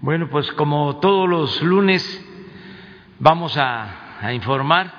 [0.00, 2.24] Bueno, pues como todos los lunes
[3.18, 4.92] vamos a, a informar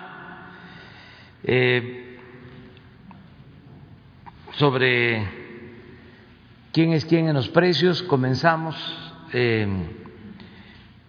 [1.41, 2.19] eh,
[4.51, 5.25] sobre
[6.73, 8.03] quién es quién en los precios.
[8.03, 8.75] Comenzamos
[9.31, 9.69] eh,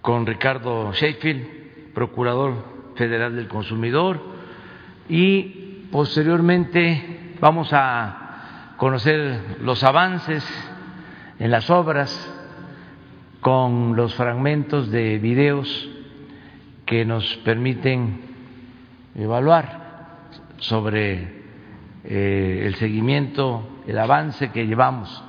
[0.00, 4.20] con Ricardo Sheffield, Procurador Federal del Consumidor,
[5.08, 10.46] y posteriormente vamos a conocer los avances
[11.40, 12.36] en las obras
[13.40, 15.88] con los fragmentos de videos
[16.86, 18.20] que nos permiten
[19.14, 20.18] evaluar
[20.58, 21.40] sobre
[22.04, 25.22] eh, el seguimiento, el avance que llevamos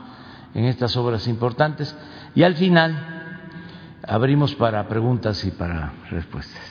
[0.54, 1.96] en estas obras importantes
[2.36, 3.22] y al final
[4.08, 6.71] abrimos para preguntas y para respuestas.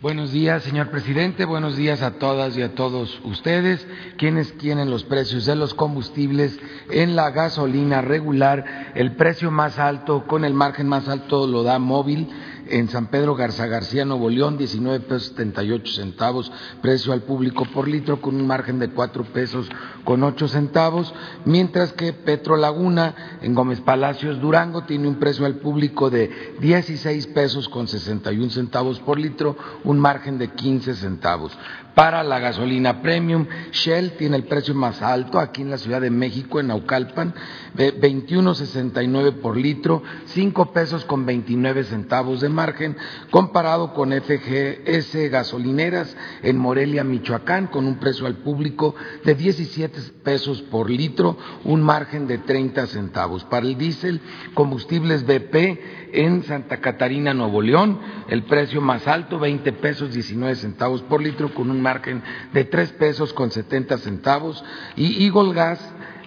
[0.00, 1.44] Buenos días, señor presidente.
[1.44, 3.84] Buenos días a todas y a todos ustedes.
[4.16, 6.56] Quienes tienen los precios de los combustibles
[6.88, 11.80] en la gasolina regular, el precio más alto con el margen más alto lo da
[11.80, 12.28] móvil
[12.70, 17.88] en San Pedro Garza García, Nuevo León, 19 pesos 78 centavos, precio al público por
[17.88, 19.68] litro, con un margen de 4 pesos
[20.04, 21.12] con 8 centavos,
[21.44, 27.26] mientras que Petro Laguna, en Gómez Palacios, Durango, tiene un precio al público de 16
[27.28, 31.56] pesos con 61 centavos por litro, un margen de 15 centavos.
[31.98, 36.10] Para la gasolina premium, Shell tiene el precio más alto aquí en la Ciudad de
[36.10, 37.34] México, en Naucalpan,
[37.76, 42.96] 21.69 por litro, 5 pesos con 29 centavos de margen,
[43.32, 50.62] comparado con FGS gasolineras en Morelia, Michoacán, con un precio al público de 17 pesos
[50.62, 53.42] por litro, un margen de 30 centavos.
[53.42, 54.20] Para el diésel,
[54.54, 61.02] combustibles BP en Santa Catarina, Nuevo León, el precio más alto, 20 pesos 19 centavos
[61.02, 62.22] por litro, con un margen
[62.52, 64.62] de 3 pesos con 70 centavos,
[64.96, 65.80] y Eagle Gas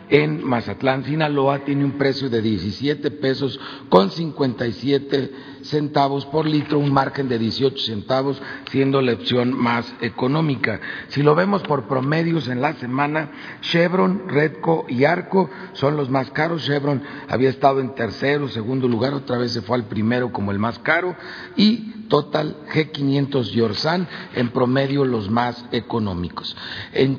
[0.10, 5.51] en Mazatlán, Sinaloa, tiene un precio de 17 pesos con 57 centavos
[6.26, 10.80] por litro, un margen de 18 centavos, siendo la opción más económica.
[11.10, 16.32] Si lo vemos por promedios en la semana, Chevron, Redco y Arco son los más
[16.32, 16.66] caros.
[16.66, 20.60] Chevron había estado en tercero, segundo lugar, otra vez se fue al primero como el
[20.60, 21.16] más caro,
[21.56, 24.06] y Total, G500 y Orsan
[24.36, 26.58] en promedio los más económicos.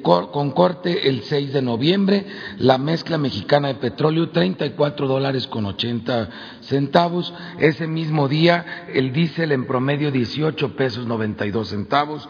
[0.02, 2.26] con corte el 6 de noviembre,
[2.58, 6.28] la mezcla mexicana de petróleo 34 dólares con 80
[6.72, 7.32] centavos.
[7.58, 12.28] Ese mismo día el diésel en promedio 18 pesos 92 centavos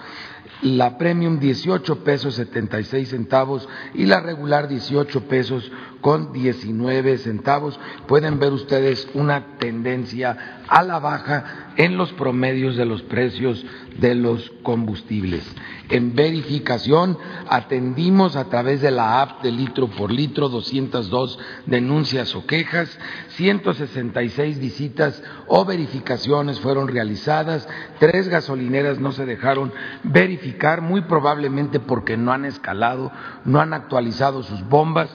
[0.63, 5.71] la premium 18 pesos 76 centavos y la regular 18 pesos
[6.03, 7.81] con 19 centavos.
[8.07, 13.65] Pueden ver ustedes una tendencia a la baja en los promedios de los precios
[13.99, 15.45] de los combustibles.
[15.89, 17.19] En verificación
[17.49, 22.99] atendimos a través de la app de litro por litro 202 denuncias o quejas,
[23.37, 32.17] 166 visitas o verificaciones fueron realizadas, tres gasolineras no se dejaron verificar, muy probablemente porque
[32.17, 33.13] no han escalado,
[33.45, 35.15] no han actualizado sus bombas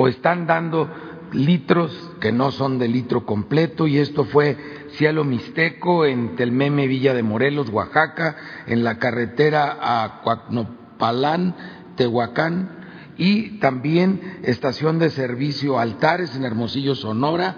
[0.00, 0.88] o están dando
[1.32, 4.56] litros que no son de litro completo y esto fue
[4.92, 8.36] Cielo Mixteco en Telmeme Villa de Morelos, Oaxaca,
[8.68, 11.56] en la carretera a Cuacnopalán,
[11.96, 12.78] Tehuacán
[13.16, 17.56] y también estación de servicio Altares en Hermosillo, Sonora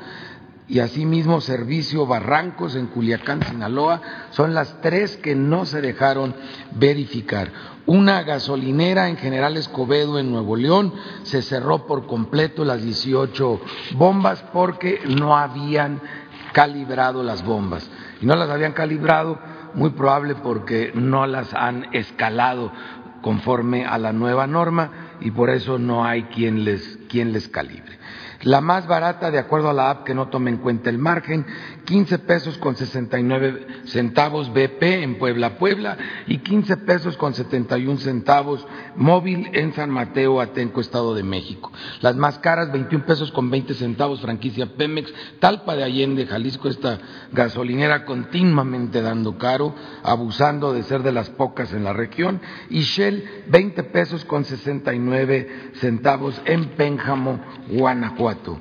[0.67, 6.34] y asimismo Servicio Barrancos en Culiacán, Sinaloa, son las tres que no se dejaron
[6.71, 7.53] verificar.
[7.87, 10.93] Una gasolinera en General Escobedo en Nuevo León
[11.23, 13.61] se cerró por completo las 18
[13.93, 16.01] bombas porque no habían
[16.53, 17.89] calibrado las bombas.
[18.21, 19.39] Y no las habían calibrado
[19.75, 22.73] muy probable porque no las han escalado
[23.23, 28.00] conforme a la nueva norma y por eso no hay quien les, quien les calibre.
[28.43, 31.45] La más barata, de acuerdo a la app que no tome en cuenta el margen,
[31.84, 38.67] 15 pesos con 69 centavos BP en Puebla, Puebla, y 15 pesos con 71 centavos
[38.97, 41.71] móvil en San Mateo, Atenco, Estado de México.
[42.01, 46.98] Las más caras, 21 pesos con 20 centavos, franquicia Pemex, Talpa de Allende, Jalisco, esta
[47.33, 52.41] gasolinera continuamente dando caro, abusando de ser de las pocas en la región,
[52.71, 57.39] y Shell, 20 pesos con 69 centavos en Pénjamo,
[57.69, 58.29] Guanajuato.
[58.30, 58.60] sesuatu.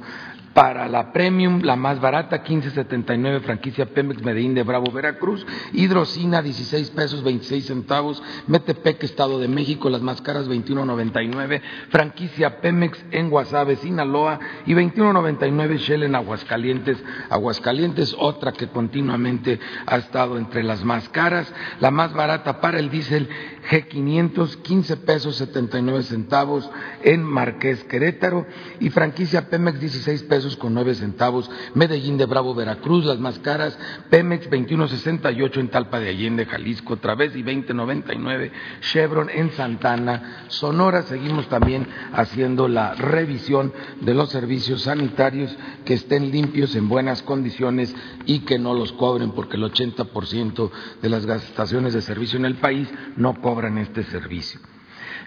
[0.60, 5.48] Para la Premium, la más barata, 15.79, franquicia Pemex Medellín de Bravo, Veracruz.
[5.72, 8.22] Hidrocina, 16 pesos 26 centavos.
[8.46, 11.62] Metepec, Estado de México, las más caras, 21.99.
[11.92, 14.38] Franquicia Pemex en Guasave, Sinaloa.
[14.66, 17.02] Y 21.99 Shell en Aguascalientes.
[17.30, 21.50] Aguascalientes, otra que continuamente ha estado entre las más caras.
[21.80, 23.30] La más barata para el diésel
[23.70, 26.70] G500, 15 pesos 79 centavos
[27.02, 28.46] en Marqués Querétaro.
[28.82, 33.78] Y franquicia Pemex, 16 pesos con 9 centavos, Medellín de Bravo, Veracruz, las más caras,
[34.10, 38.52] Pemex 21.68 en Talpa de Allende, Jalisco, Través y 20.99,
[38.82, 45.56] Chevron en Santana, Sonora, seguimos también haciendo la revisión de los servicios sanitarios
[45.86, 47.96] que estén limpios, en buenas condiciones
[48.26, 50.72] y que no los cobren, porque el 80%
[51.02, 54.60] de las estaciones de servicio en el país no cobran este servicio.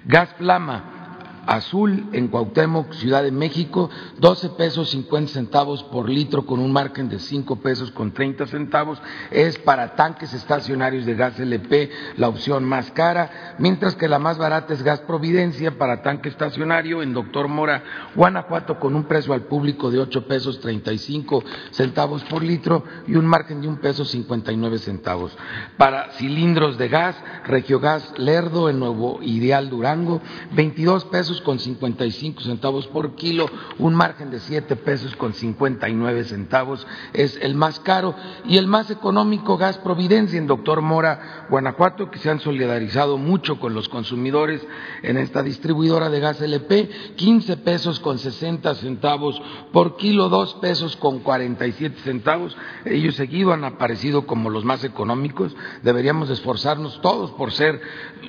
[0.04, 1.01] Gas Flama,
[1.46, 7.08] Azul en Cuauhtémoc, Ciudad de México, 12 pesos 50 centavos por litro con un margen
[7.08, 9.00] de 5 pesos con 30 centavos.
[9.30, 14.38] Es para tanques estacionarios de gas LP la opción más cara, mientras que la más
[14.38, 17.82] barata es Gas Providencia para tanque estacionario en Doctor Mora,
[18.14, 23.26] Guanajuato, con un precio al público de 8 pesos 35 centavos por litro y un
[23.26, 25.36] margen de un peso 59 centavos.
[25.76, 30.20] Para cilindros de gas, Regiogas Lerdo en Nuevo Ideal Durango,
[30.52, 33.46] 22 pesos con 55 centavos por kilo,
[33.79, 38.14] un margen de 7 pesos con 59 centavos es el más caro
[38.44, 43.58] y el más económico gas Providencia en Doctor Mora, Guanajuato, que se han solidarizado mucho
[43.58, 44.67] con los consumidores
[45.02, 49.40] en esta distribuidora de gas LP, 15 pesos con 60 centavos
[49.73, 52.56] por kilo, 2 pesos con 47 centavos.
[52.85, 55.55] Ellos seguido han aparecido como los más económicos.
[55.82, 57.81] Deberíamos esforzarnos todos por ser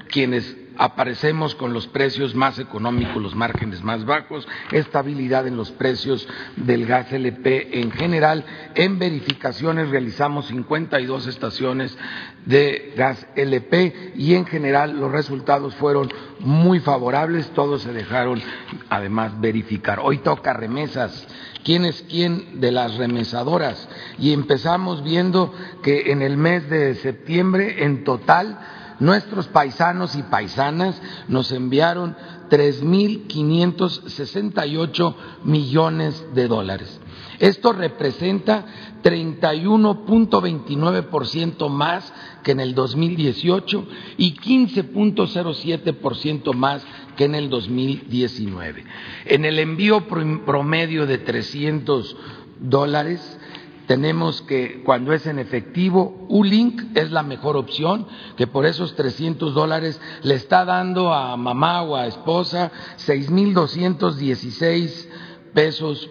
[0.10, 6.28] quienes aparecemos con los precios más económicos, los márgenes más bajos, estabilidad en los precios
[6.56, 8.46] del gas LP en general.
[8.76, 11.98] En verificaciones realizamos 52 estaciones
[12.46, 18.42] de gas LP y en general los resultados fueron muy favorables, todos se dejaron
[18.90, 20.00] además verificar.
[20.02, 21.28] Hoy toca remesas.
[21.64, 23.88] ¿Quién es quién de las remesadoras?
[24.20, 28.60] Y empezamos viendo que en el mes de septiembre, en total,
[29.00, 32.16] nuestros paisanos y paisanas nos enviaron
[32.50, 37.00] 3.568 millones de dólares.
[37.40, 38.66] Esto representa
[39.04, 42.14] 31.29% más
[42.44, 43.88] que en el 2018
[44.18, 46.86] y 15.07% más
[47.18, 48.86] que en el 2019.
[49.26, 52.16] En el envío promedio de 300
[52.60, 53.40] dólares,
[53.88, 58.08] tenemos que cuando es en efectivo, Ulink es la mejor opción,
[58.38, 62.72] que por esos 300 dólares le está dando a mamá o a esposa
[63.06, 65.08] 6.216
[65.54, 66.10] pesos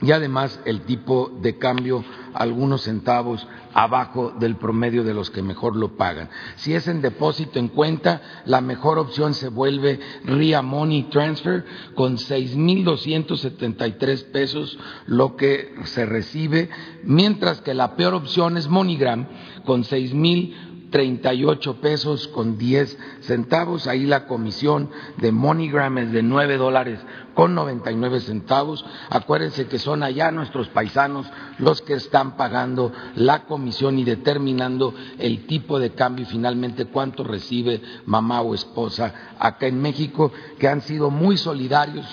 [0.00, 2.04] y además el tipo de cambio
[2.34, 6.28] algunos centavos abajo del promedio de los que mejor lo pagan.
[6.56, 11.64] Si es en depósito en cuenta, la mejor opción se vuelve RIA Money Transfer
[11.94, 16.70] con 6.273 pesos lo que se recibe,
[17.04, 19.28] mientras que la peor opción es MoneyGram
[19.64, 23.86] con 6.000 38 pesos con 10 centavos.
[23.86, 27.00] Ahí la comisión de MoneyGram es de 9 dólares
[27.34, 28.84] con 99 centavos.
[29.10, 31.26] Acuérdense que son allá nuestros paisanos
[31.58, 37.24] los que están pagando la comisión y determinando el tipo de cambio y finalmente cuánto
[37.24, 42.06] recibe mamá o esposa acá en México, que han sido muy solidarios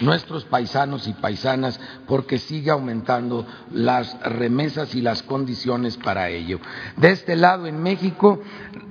[0.00, 6.58] nuestros paisanos y paisanas porque sigue aumentando las remesas y las condiciones para ello.
[6.96, 8.40] De este lado, en México,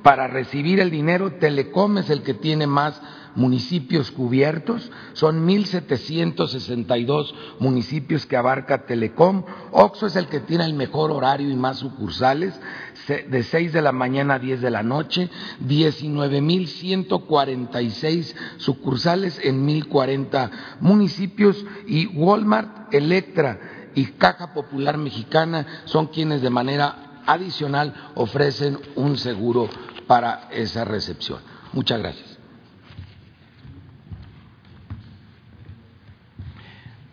[0.03, 3.01] para recibir el dinero, Telecom es el que tiene más
[3.39, 11.11] municipios cubiertos, son 1.762 municipios que abarca Telecom, Oxo es el que tiene el mejor
[11.11, 12.59] horario y más sucursales,
[13.07, 15.31] de 6 de la mañana a 10 de la noche,
[15.65, 21.65] 19.146 sucursales en 1.040 municipios.
[21.87, 23.57] Y Walmart, Electra
[23.95, 29.69] y Caja Popular Mexicana son quienes de manera adicional ofrecen un seguro
[30.07, 31.39] para esa recepción.
[31.73, 32.28] Muchas gracias.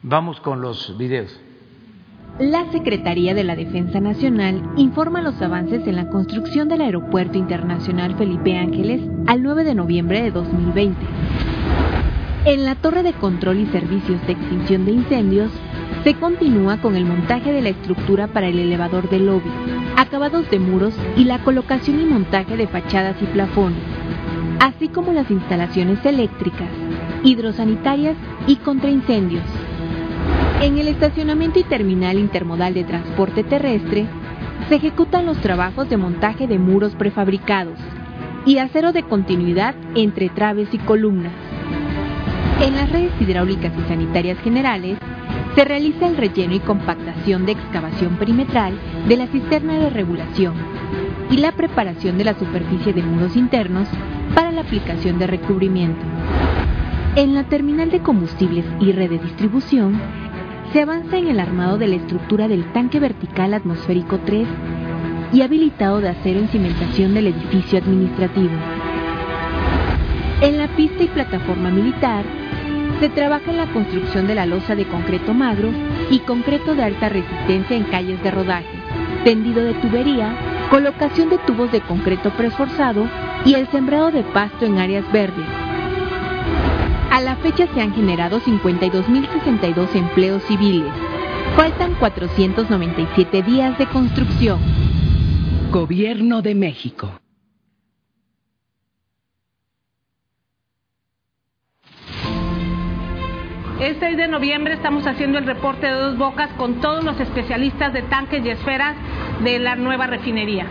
[0.08, 1.36] Vamos con los videos.
[2.38, 8.14] La Secretaría de la Defensa Nacional informa los avances en la construcción del Aeropuerto Internacional
[8.14, 10.96] Felipe Ángeles al 9 de noviembre de 2020.
[12.44, 15.50] En la Torre de Control y Servicios de Extinción de Incendios
[16.04, 19.50] se continúa con el montaje de la estructura para el elevador del lobby,
[19.96, 23.82] acabados de muros y la colocación y montaje de fachadas y plafones,
[24.60, 26.70] así como las instalaciones eléctricas,
[27.24, 29.42] hidrosanitarias y contraincendios.
[30.62, 34.06] En el estacionamiento y terminal intermodal de transporte terrestre
[34.68, 37.78] se ejecutan los trabajos de montaje de muros prefabricados
[38.46, 41.32] y acero de continuidad entre traves y columnas.
[42.64, 44.98] En las redes hidráulicas y sanitarias generales
[45.54, 50.54] se realiza el relleno y compactación de excavación perimetral de la cisterna de regulación
[51.30, 53.88] y la preparación de la superficie de muros internos
[54.34, 56.04] para la aplicación de recubrimiento.
[57.14, 59.98] En la terminal de combustibles y red de distribución,
[60.76, 64.46] se avanza en el armado de la estructura del tanque vertical atmosférico 3
[65.32, 68.50] y habilitado de acero en cimentación del edificio administrativo.
[70.42, 72.26] En la pista y plataforma militar,
[73.00, 75.70] se trabaja en la construcción de la losa de concreto magro
[76.10, 78.76] y concreto de alta resistencia en calles de rodaje,
[79.24, 80.36] tendido de tubería,
[80.68, 83.08] colocación de tubos de concreto preesforzado
[83.46, 85.65] y el sembrado de pasto en áreas verdes.
[87.16, 90.92] A la fecha se han generado 52.062 empleos civiles.
[91.56, 94.60] Faltan 497 días de construcción.
[95.70, 97.10] Gobierno de México.
[103.80, 107.94] El 6 de noviembre estamos haciendo el reporte de dos bocas con todos los especialistas
[107.94, 108.94] de tanques y esferas
[109.42, 110.66] de la nueva refinería.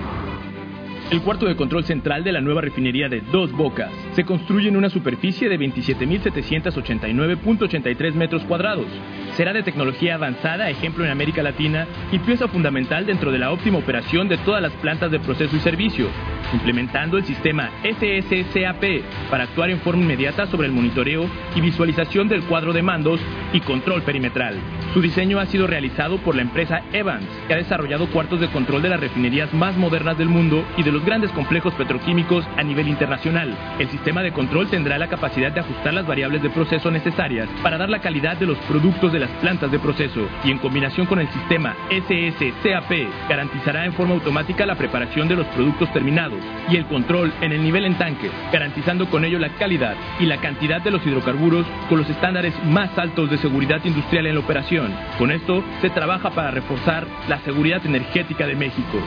[1.12, 4.76] El cuarto de control central de la nueva refinería de Dos Bocas se construye en
[4.76, 8.88] una superficie de 27.789.83 metros cuadrados.
[9.36, 13.78] Será de tecnología avanzada, ejemplo en América Latina, y pieza fundamental dentro de la óptima
[13.78, 16.08] operación de todas las plantas de proceso y servicio,
[16.54, 18.84] implementando el sistema SSCAP
[19.30, 23.22] para actuar en forma inmediata sobre el monitoreo y visualización del cuadro de mandos
[23.54, 24.56] y control perimetral.
[24.94, 28.82] Su diseño ha sido realizado por la empresa Evans, que ha desarrollado cuartos de control
[28.82, 32.88] de las refinerías más modernas del mundo y de los grandes complejos petroquímicos a nivel
[32.88, 33.54] internacional.
[33.80, 37.78] El sistema de control tendrá la capacidad de ajustar las variables de proceso necesarias para
[37.78, 41.20] dar la calidad de los productos de las plantas de proceso y en combinación con
[41.20, 42.92] el sistema SSCAP
[43.28, 47.62] garantizará en forma automática la preparación de los productos terminados y el control en el
[47.62, 51.98] nivel en tanque, garantizando con ello la calidad y la cantidad de los hidrocarburos con
[51.98, 54.96] los estándares más altos de seguridad industrial en la operación.
[55.18, 58.98] Con esto se trabaja para reforzar la seguridad energética de México.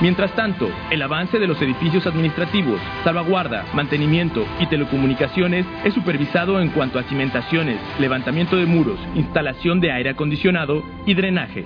[0.00, 6.70] Mientras tanto, el avance de los edificios administrativos, salvaguarda, mantenimiento y telecomunicaciones es supervisado en
[6.70, 11.64] cuanto a cimentaciones, levantamiento de muros, instalación de aire acondicionado y drenaje.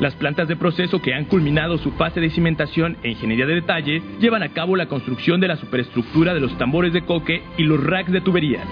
[0.00, 4.02] Las plantas de proceso que han culminado su fase de cimentación e ingeniería de detalle
[4.20, 7.82] llevan a cabo la construcción de la superestructura de los tambores de coque y los
[7.82, 8.66] racks de tuberías.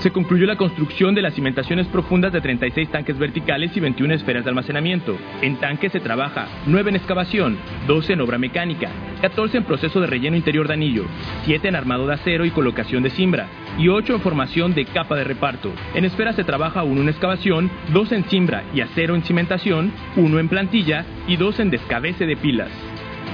[0.00, 4.42] Se concluyó la construcción de las cimentaciones profundas de 36 tanques verticales y 21 esferas
[4.44, 5.14] de almacenamiento.
[5.42, 8.88] En tanques se trabaja 9 en excavación, 12 en obra mecánica,
[9.20, 11.04] 14 en proceso de relleno interior de anillo,
[11.44, 15.16] 7 en armado de acero y colocación de cimbra, y 8 en formación de capa
[15.16, 15.70] de reparto.
[15.94, 20.38] En esfera se trabaja 1 en excavación, 2 en cimbra y acero en cimentación, 1
[20.38, 22.70] en plantilla y 2 en descabece de pilas.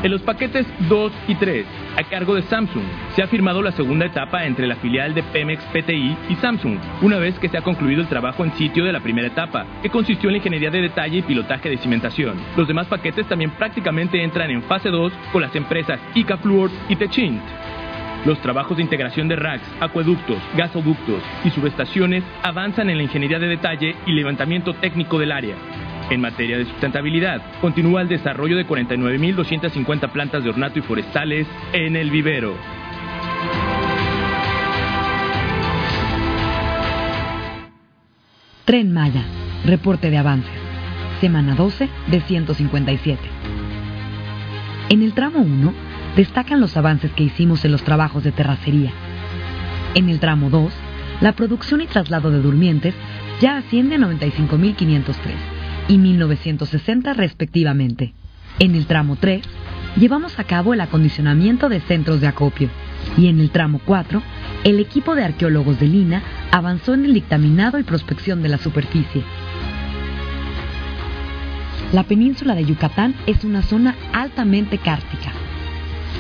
[0.07, 2.85] En los paquetes 2 y 3, a cargo de Samsung,
[3.17, 7.19] se ha firmado la segunda etapa entre la filial de Pemex PTI y Samsung, una
[7.19, 10.29] vez que se ha concluido el trabajo en sitio de la primera etapa, que consistió
[10.29, 12.37] en la ingeniería de detalle y pilotaje de cimentación.
[12.57, 17.43] Los demás paquetes también prácticamente entran en fase 2 con las empresas Icafluor y Techint.
[18.25, 23.49] Los trabajos de integración de racks, acueductos, gasoductos y subestaciones avanzan en la ingeniería de
[23.49, 25.57] detalle y levantamiento técnico del área.
[26.09, 31.97] En materia de sustentabilidad, continúa el desarrollo de 49.250 plantas de ornato y forestales en
[31.97, 32.55] el vivero.
[38.65, 39.25] Tren Maya,
[39.65, 40.53] reporte de avances.
[41.21, 43.21] Semana 12 de 157.
[44.91, 45.75] En el tramo 1
[46.15, 48.93] destacan los avances que hicimos en los trabajos de terracería.
[49.95, 50.73] En el tramo 2,
[51.21, 52.95] la producción y traslado de durmientes
[53.41, 55.56] ya asciende a 95.503
[55.89, 58.13] y 1960 respectivamente.
[58.59, 59.43] En el tramo 3,
[59.97, 62.69] llevamos a cabo el acondicionamiento de centros de acopio
[63.17, 64.23] y en el tramo 4,
[64.65, 69.23] el equipo de arqueólogos de Lina avanzó en el dictaminado y prospección de la superficie.
[71.93, 75.33] La península de Yucatán es una zona altamente cárstica.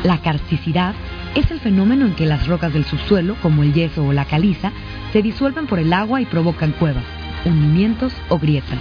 [0.04, 0.94] La karsticidad
[1.34, 4.70] es el fenómeno en que las rocas del subsuelo, como el yeso o la caliza,
[5.12, 7.04] se disuelven por el agua y provocan cuevas,
[7.44, 8.78] hundimientos o grietas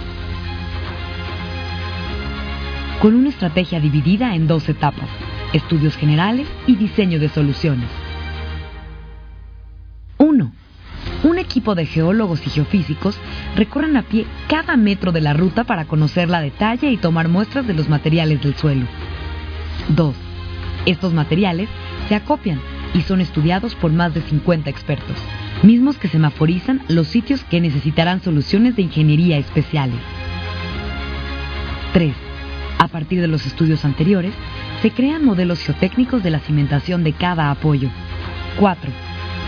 [3.00, 5.08] con una estrategia dividida en dos etapas,
[5.52, 7.88] estudios generales y diseño de soluciones.
[10.18, 10.52] 1.
[11.24, 13.18] Un equipo de geólogos y geofísicos
[13.54, 17.66] recorren a pie cada metro de la ruta para conocer la detalle y tomar muestras
[17.66, 18.86] de los materiales del suelo.
[19.88, 20.14] 2.
[20.86, 21.68] Estos materiales
[22.08, 22.60] se acopian
[22.94, 25.16] y son estudiados por más de 50 expertos,
[25.62, 30.00] mismos que semaforizan los sitios que necesitarán soluciones de ingeniería especiales.
[31.92, 32.25] 3.
[32.78, 34.34] A partir de los estudios anteriores,
[34.82, 37.88] se crean modelos geotécnicos de la cimentación de cada apoyo.
[38.58, 38.90] 4.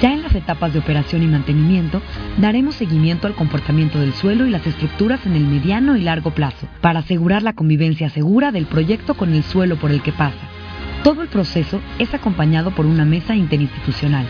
[0.01, 2.01] Ya en las etapas de operación y mantenimiento,
[2.39, 6.69] daremos seguimiento al comportamiento del suelo y las estructuras en el mediano y largo plazo,
[6.81, 10.39] para asegurar la convivencia segura del proyecto con el suelo por el que pasa.
[11.03, 14.27] Todo el proceso es acompañado por una mesa interinstitucional,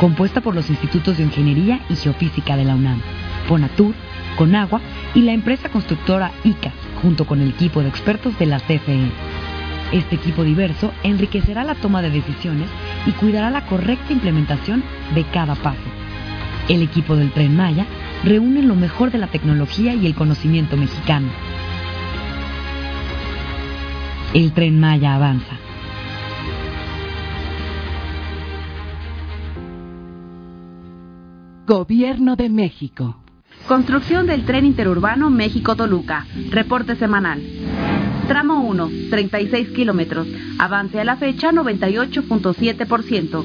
[0.00, 3.00] compuesta por los institutos de Ingeniería y Geofísica de la UNAM,
[3.46, 3.94] Fonatur,
[4.36, 4.80] Conagua
[5.14, 6.72] y la empresa constructora ICA,
[7.02, 9.10] junto con el equipo de expertos de la CFE.
[9.92, 12.68] Este equipo diverso enriquecerá la toma de decisiones
[13.06, 14.82] y cuidará la correcta implementación
[15.14, 15.82] de cada paso.
[16.68, 17.86] El equipo del Tren Maya
[18.24, 21.28] reúne lo mejor de la tecnología y el conocimiento mexicano.
[24.32, 25.58] El Tren Maya avanza.
[31.66, 33.21] Gobierno de México.
[33.66, 36.26] Construcción del tren interurbano México-Toluca.
[36.50, 37.40] Reporte semanal.
[38.32, 40.26] Tramo 1, 36 kilómetros.
[40.58, 43.44] Avance a la fecha 98.7%.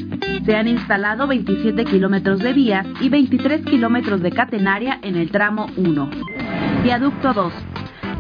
[0.48, 5.66] Se han instalado 27 kilómetros de vías y 23 kilómetros de catenaria en el tramo
[5.76, 5.97] 1.
[6.82, 7.52] Viaducto 2.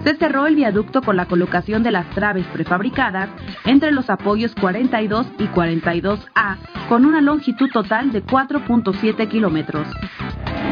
[0.04, 3.28] Se cerró el viaducto con la colocación de las traves prefabricadas
[3.64, 6.56] entre los apoyos 42 y 42A
[6.88, 9.86] con una longitud total de 4.7 kilómetros.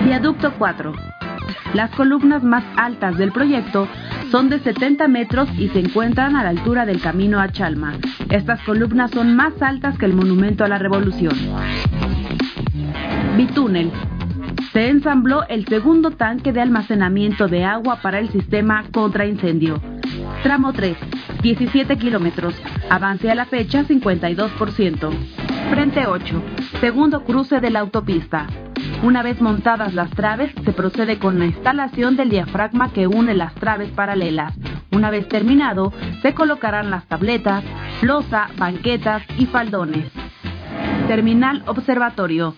[0.05, 0.93] Viaducto 4.
[1.75, 3.89] Las columnas más altas del proyecto
[4.31, 7.95] son de 70 metros y se encuentran a la altura del camino a Chalma.
[8.31, 11.35] Estas columnas son más altas que el Monumento a la Revolución.
[13.37, 13.91] Bitúnel.
[14.77, 19.81] Se ensambló el segundo tanque de almacenamiento de agua para el sistema contra incendio.
[20.43, 20.99] Tramo 3,
[21.41, 22.55] 17 kilómetros.
[22.91, 25.11] Avance a la fecha 52%.
[25.71, 26.43] Frente 8,
[26.79, 28.49] segundo cruce de la autopista.
[29.03, 33.55] Una vez montadas las traves, se procede con la instalación del diafragma que une las
[33.55, 34.53] traves paralelas.
[34.93, 37.65] Una vez terminado, se colocarán las tabletas,
[38.03, 40.13] losa, banquetas y faldones.
[41.09, 42.55] Terminal Observatorio.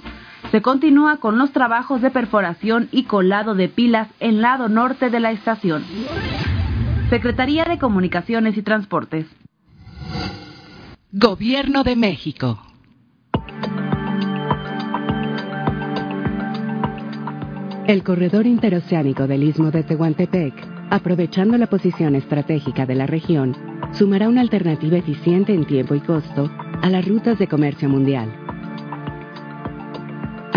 [0.51, 5.21] Se continúa con los trabajos de perforación y colado de pilas en lado norte de
[5.21, 5.85] la estación.
[7.11, 9.27] Secretaría de Comunicaciones y Transportes.
[11.13, 12.59] Gobierno de México.
[17.87, 20.55] El corredor interoceánico del Istmo de Tehuantepec,
[20.91, 23.57] aprovechando la posición estratégica de la región,
[23.93, 26.51] sumará una alternativa eficiente en tiempo y costo
[26.83, 28.48] a las rutas de comercio mundial.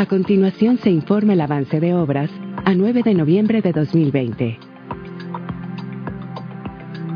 [0.01, 2.31] A continuación se informa el avance de obras
[2.65, 4.57] a 9 de noviembre de 2020.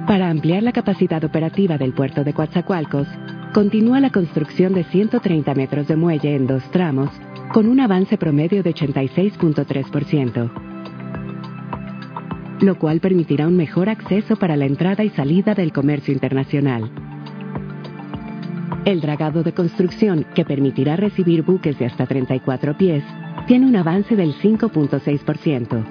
[0.05, 3.07] Para ampliar la capacidad operativa del puerto de Coatzacoalcos,
[3.55, 7.09] continúa la construcción de 130 metros de muelle en dos tramos
[7.51, 10.51] con un avance promedio de 86.3%,
[12.61, 17.04] lo cual permitirá un mejor acceso para la entrada y salida del comercio internacional.
[18.85, 23.03] El dragado de construcción, que permitirá recibir buques de hasta 34 pies,
[23.47, 25.83] tiene un avance del 5.6%.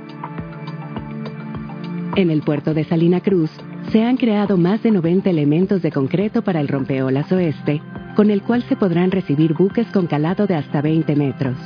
[2.15, 3.51] En el puerto de Salina Cruz,
[3.91, 7.83] se han creado más de 90 elementos de concreto para el rompeolas oeste,
[8.15, 11.57] con el cual se podrán recibir buques con calado de hasta 20 metros.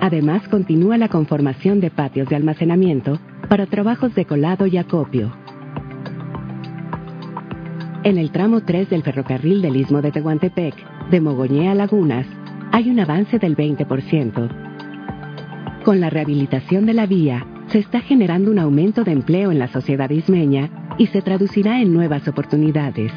[0.00, 3.18] Además, continúa la conformación de patios de almacenamiento
[3.48, 5.39] para trabajos de colado y acopio.
[8.02, 10.74] En el tramo 3 del ferrocarril del Istmo de Tehuantepec,
[11.10, 12.26] de Mogoñé a Lagunas,
[12.72, 14.48] hay un avance del 20%.
[15.84, 19.68] Con la rehabilitación de la vía, se está generando un aumento de empleo en la
[19.68, 23.12] sociedad ismeña y se traducirá en nuevas oportunidades.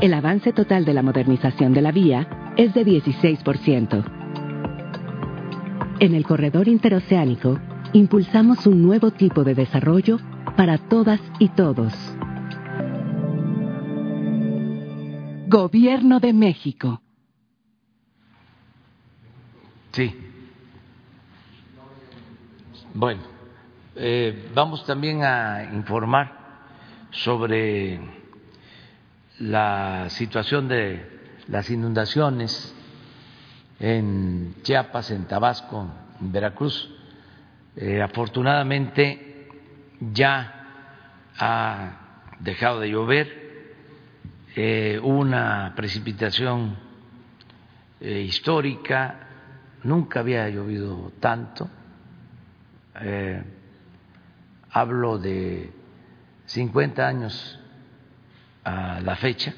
[0.00, 4.04] El avance total de la modernización de la vía es de 16%.
[5.98, 7.58] En el corredor interoceánico,
[7.92, 10.20] impulsamos un nuevo tipo de desarrollo
[10.56, 12.07] para todas y todos.
[15.48, 17.00] Gobierno de México.
[19.92, 20.14] Sí.
[22.92, 23.22] Bueno,
[23.96, 26.32] eh, vamos también a informar
[27.10, 27.98] sobre
[29.38, 32.74] la situación de las inundaciones
[33.80, 35.88] en Chiapas, en Tabasco,
[36.20, 36.90] en Veracruz.
[37.76, 39.48] Eh, afortunadamente
[40.12, 40.66] ya
[41.38, 43.47] ha dejado de llover,
[44.60, 46.76] eh, una precipitación
[48.00, 49.20] eh, histórica,
[49.84, 51.70] nunca había llovido tanto,
[54.72, 55.70] hablo de
[56.46, 57.60] 50 años
[58.64, 59.54] a la fecha,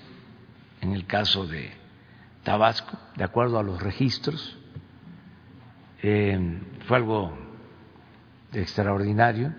[0.83, 1.71] en el caso de
[2.43, 4.59] Tabasco, de acuerdo a los registros.
[6.03, 7.39] Eh, fue algo
[8.53, 9.51] extraordinario.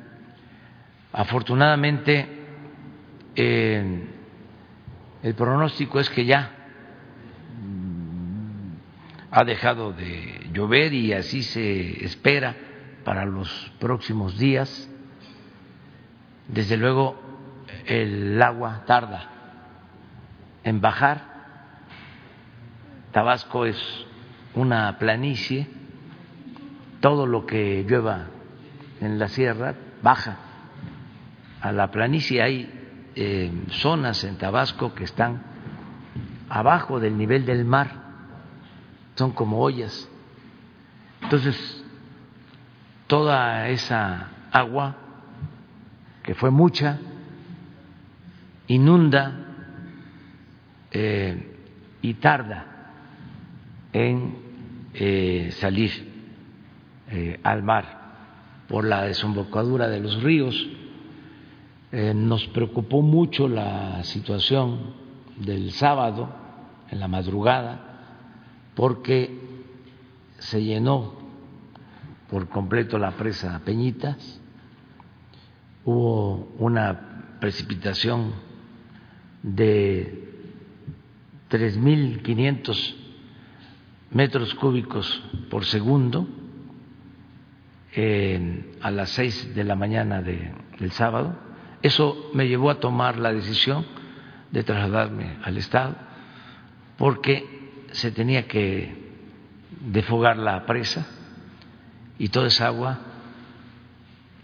[1.12, 2.28] Afortunadamente,
[3.36, 4.21] eh,
[5.24, 6.52] el pronóstico es que ya
[7.62, 8.74] mm,
[9.32, 12.56] ha dejado de llover y así se espera
[13.04, 14.90] para los próximos días.
[16.48, 17.20] Desde luego,
[17.86, 19.30] el agua tarda
[20.64, 21.30] en bajar.
[23.12, 23.78] Tabasco es
[24.56, 25.68] una planicie,
[27.00, 28.28] todo lo que llueva
[29.02, 30.38] en la sierra baja
[31.62, 32.42] a la planicie.
[32.42, 32.81] Hay
[33.16, 35.42] eh, zonas en Tabasco que están
[36.50, 37.92] abajo del nivel del mar,
[39.16, 40.10] son como ollas.
[41.22, 41.84] Entonces,
[43.08, 44.96] toda esa agua,
[46.24, 47.00] que fue mucha,
[48.68, 49.34] inunda
[50.92, 51.58] eh,
[52.02, 52.66] y tarda
[53.94, 54.36] en
[54.94, 56.12] eh, salir
[57.44, 58.02] al mar
[58.70, 60.56] por la desembocadura de los ríos.
[61.94, 64.94] Eh, nos preocupó mucho la situación
[65.36, 66.30] del sábado
[66.90, 67.92] en la madrugada
[68.76, 69.38] porque
[70.40, 71.14] se llenó
[72.30, 74.40] por completo la presa Peñitas,
[75.84, 78.36] hubo una precipitación
[79.44, 80.30] de
[81.50, 82.96] 3.500
[84.12, 86.26] metros cúbicos por segundo,
[88.82, 91.51] a las seis de la mañana del sábado.
[91.82, 93.86] Eso me llevó a tomar la decisión
[94.52, 95.96] de trasladarme al Estado
[96.98, 98.96] porque se tenía que
[99.82, 101.06] defogar la presa
[102.20, 103.00] y toda esa agua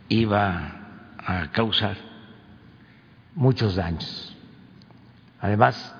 [0.10, 0.74] iba
[1.18, 1.98] a causar
[3.36, 4.36] muchos daños.
[5.40, 5.96] Además,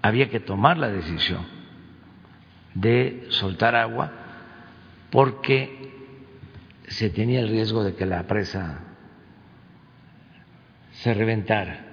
[0.00, 1.44] había que tomar la decisión
[2.74, 4.12] de soltar agua
[5.10, 5.92] porque
[6.88, 8.85] se tenía el riesgo de que la presa
[11.02, 11.84] se reventara.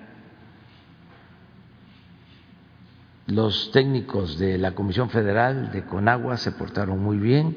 [3.27, 7.55] Los técnicos de la Comisión Federal de Conagua se portaron muy bien,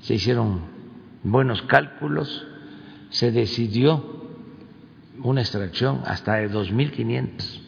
[0.00, 0.62] se hicieron
[1.22, 2.46] buenos cálculos,
[3.10, 4.16] se decidió
[5.22, 7.60] una extracción hasta de 2.500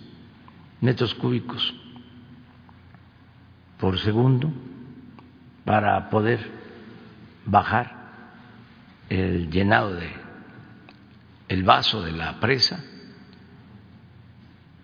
[0.81, 1.75] metros cúbicos
[3.79, 4.51] por segundo
[5.65, 6.41] para poder
[7.45, 7.99] bajar
[9.09, 10.29] el llenado de
[11.49, 12.85] el vaso de la presa.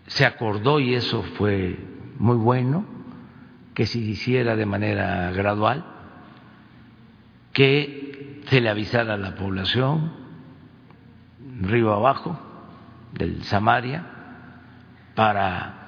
[0.07, 1.79] Se acordó y eso fue
[2.19, 2.85] muy bueno
[3.75, 5.85] que se hiciera de manera gradual,
[7.53, 10.13] que se le avisara a la población
[11.61, 12.39] río abajo
[13.13, 14.05] del Samaria
[15.15, 15.85] para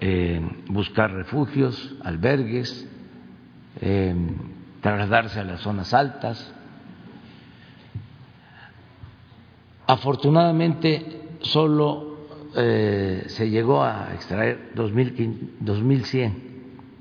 [0.00, 2.88] eh, buscar refugios, albergues,
[3.80, 4.14] eh,
[4.80, 6.52] trasladarse a las zonas altas.
[9.86, 12.13] Afortunadamente solo
[12.56, 16.32] eh, se llegó a extraer 2.100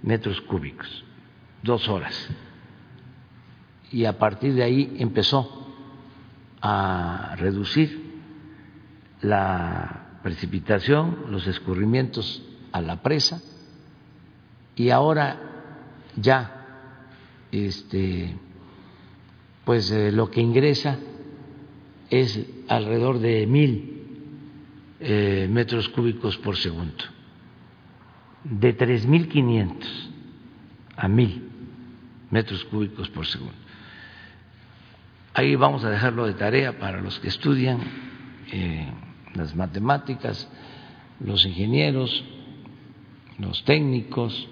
[0.01, 1.05] metros cúbicos,
[1.61, 2.29] dos horas.
[3.91, 5.67] Y a partir de ahí empezó
[6.61, 8.01] a reducir
[9.21, 13.41] la precipitación, los escurrimientos a la presa
[14.75, 15.39] y ahora
[16.15, 16.89] ya
[17.51, 18.35] este
[19.65, 20.97] pues eh, lo que ingresa
[22.09, 23.92] es alrededor de mil
[25.05, 27.03] eh, metros cúbicos por segundo,
[28.43, 30.09] de tres mil quinientos
[30.95, 31.49] a mil
[32.31, 33.53] metros cúbicos por segundo.
[35.33, 37.79] Ahí vamos a dejarlo de tarea para los que estudian
[38.51, 38.87] eh,
[39.33, 40.47] las matemáticas,
[41.19, 42.23] los ingenieros,
[43.39, 44.47] los técnicos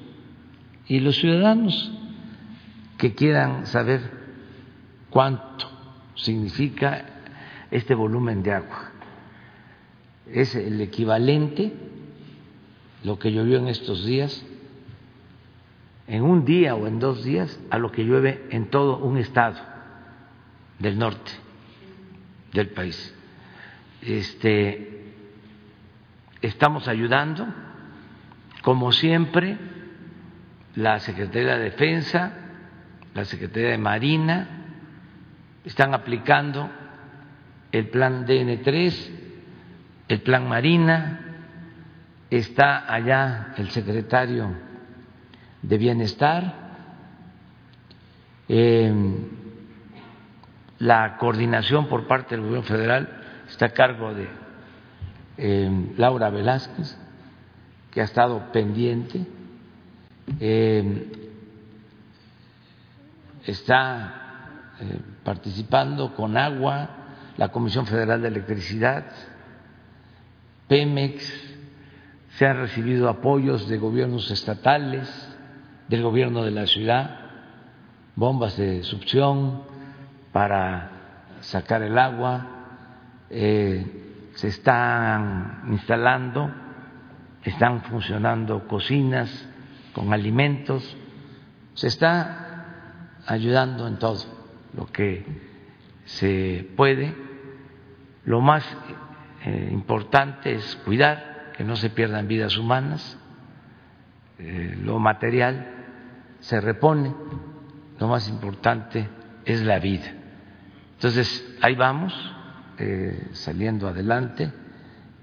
[0.88, 1.92] y los ciudadanos
[2.98, 4.02] que quieran saber
[5.10, 5.70] cuánto
[6.16, 7.06] significa
[7.70, 8.91] este volumen de agua.
[10.34, 11.74] Es el equivalente,
[13.04, 14.46] lo que llovió en estos días,
[16.08, 19.58] en un día o en dos días, a lo que llueve en todo un estado
[20.80, 21.32] del norte
[22.54, 23.16] del país.
[24.02, 25.14] Este,
[26.42, 27.48] estamos ayudando,
[28.62, 29.58] como siempre,
[30.76, 32.34] la Secretaría de Defensa,
[33.14, 34.48] la Secretaría de Marina,
[35.66, 36.70] están aplicando
[37.72, 39.21] el plan DN3,
[40.14, 41.20] el plan Marina,
[42.30, 44.52] está allá el secretario
[45.62, 46.54] de Bienestar,
[48.50, 49.16] em,
[50.80, 54.28] la coordinación por parte del gobierno federal está a cargo de
[55.38, 56.98] em, Laura Velázquez
[57.92, 59.26] que ha estado pendiente.
[60.40, 61.12] Eh,
[63.46, 66.90] está eh, participando con agua,
[67.38, 69.06] la Comisión Federal de Electricidad,
[70.72, 71.22] Pemex,
[72.38, 75.06] se han recibido apoyos de gobiernos estatales,
[75.90, 77.20] del gobierno de la ciudad,
[78.16, 79.64] bombas de succión
[80.32, 80.92] para
[81.42, 82.48] sacar el agua,
[83.30, 86.50] eh, se están instalando,
[87.44, 89.30] están funcionando cocinas
[89.92, 90.96] con alimentos,
[91.74, 94.24] se está ayudando en todo
[94.78, 95.26] lo que
[96.06, 97.14] se puede.
[98.24, 98.64] Lo más
[99.46, 103.18] eh, importante es cuidar que no se pierdan vidas humanas,
[104.40, 105.68] eh, lo material
[106.40, 107.14] se repone,
[108.00, 109.08] lo más importante
[109.46, 110.14] es la vida.
[110.94, 112.14] Entonces, ahí vamos,
[112.78, 114.52] eh, saliendo adelante.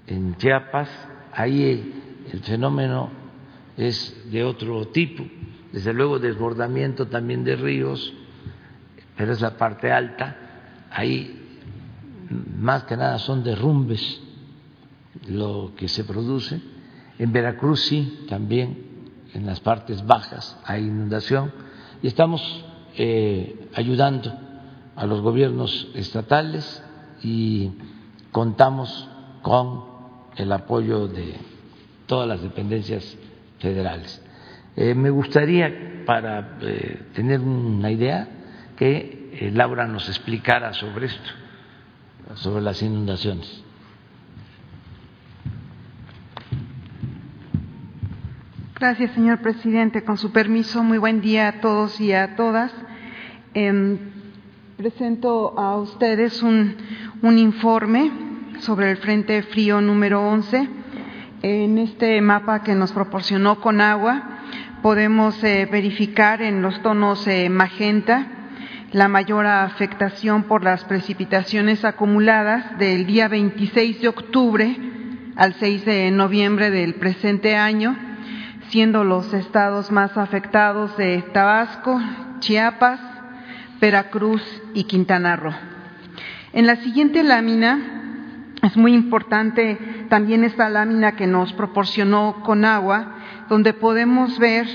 [0.07, 0.89] En Chiapas,
[1.33, 3.09] ahí el fenómeno
[3.77, 5.25] es de otro tipo,
[5.71, 8.13] desde luego desbordamiento también de ríos,
[9.15, 10.35] pero es la parte alta,
[10.91, 11.48] ahí
[12.29, 14.21] más que nada son derrumbes
[15.27, 16.61] lo que se produce.
[17.17, 18.89] En Veracruz sí, también
[19.33, 21.51] en las partes bajas hay inundación
[22.01, 22.41] y estamos
[22.97, 24.33] eh, ayudando
[24.95, 26.83] a los gobiernos estatales
[27.21, 27.71] y
[28.31, 29.07] contamos
[29.41, 29.85] con
[30.35, 31.35] el apoyo de
[32.05, 33.17] todas las dependencias
[33.59, 34.21] federales.
[34.75, 38.27] Eh, me gustaría, para eh, tener una idea,
[38.77, 41.38] que Laura nos explicara sobre esto
[42.35, 43.63] sobre las inundaciones.
[48.79, 50.03] Gracias, señor presidente.
[50.03, 52.71] Con su permiso, muy buen día a todos y a todas.
[53.53, 53.97] Eh,
[54.77, 56.77] presento a ustedes un,
[57.21, 58.11] un, informe
[58.59, 60.69] sobre el Frente Frío número 11.
[61.41, 64.39] En este mapa que nos proporcionó con agua
[64.81, 68.38] podemos eh, verificar en los tonos eh, magenta
[68.91, 74.77] la mayor afectación por las precipitaciones acumuladas del día 26 de octubre
[75.35, 77.95] al 6 de noviembre del presente año,
[78.69, 82.01] siendo los estados más afectados de Tabasco,
[82.39, 82.99] Chiapas,
[83.79, 84.41] Veracruz
[84.73, 85.53] y Quintana Roo.
[86.51, 87.79] En la siguiente lámina
[88.63, 89.77] es muy importante
[90.09, 93.15] también esta lámina que nos proporcionó con agua,
[93.49, 94.67] donde podemos ver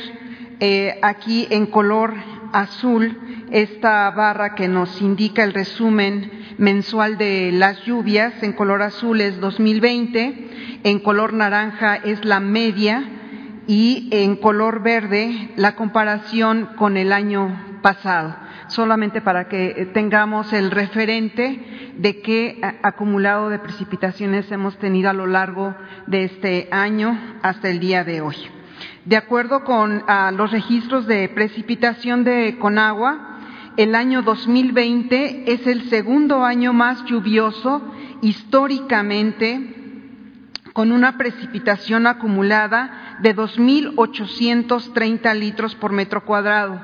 [0.61, 2.15] eh, aquí en color
[2.55, 3.19] azul
[3.51, 8.43] esta barra que nos indica el resumen mensual de las lluvias.
[8.43, 13.05] En color azul es 2020, en color naranja es la media
[13.67, 18.37] y en color verde la comparación con el año pasado,
[18.69, 25.27] solamente para que tengamos el referente de qué acumulado de precipitaciones hemos tenido a lo
[25.27, 25.75] largo
[26.07, 28.37] de este año hasta el día de hoy.
[29.05, 33.39] De acuerdo con los registros de precipitación de Conagua,
[33.77, 37.83] el año 2020 es el segundo año más lluvioso
[38.23, 39.73] históricamente
[40.73, 46.81] con una precipitación acumulada de 2.830 litros por metro cuadrado,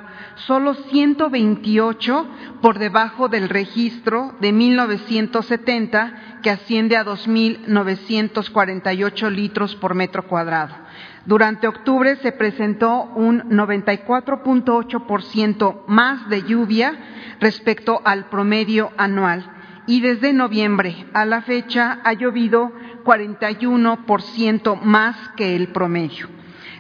[0.47, 2.27] solo 128
[2.61, 10.90] por debajo del registro de 1970 que asciende a 2.948 litros por metro cuadrado.
[11.27, 16.99] Durante octubre se presentó un 94.8% más de lluvia
[17.41, 19.45] respecto al promedio anual
[19.87, 22.73] y desde noviembre a la fecha ha llovido
[23.05, 26.29] 41% más que el promedio.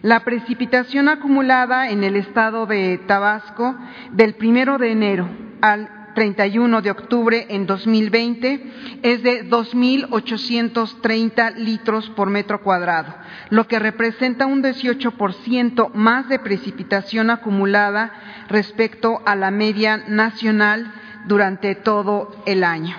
[0.02, 3.76] La precipitación acumulada en el estado de Tabasco
[4.12, 5.28] del primero de enero
[5.60, 13.14] al 31 de octubre en 2020 es de 2.830 litros por metro cuadrado,
[13.50, 18.12] lo que representa un 18% más de precipitación acumulada
[18.48, 20.92] respecto a la media nacional
[21.26, 22.96] durante todo el año.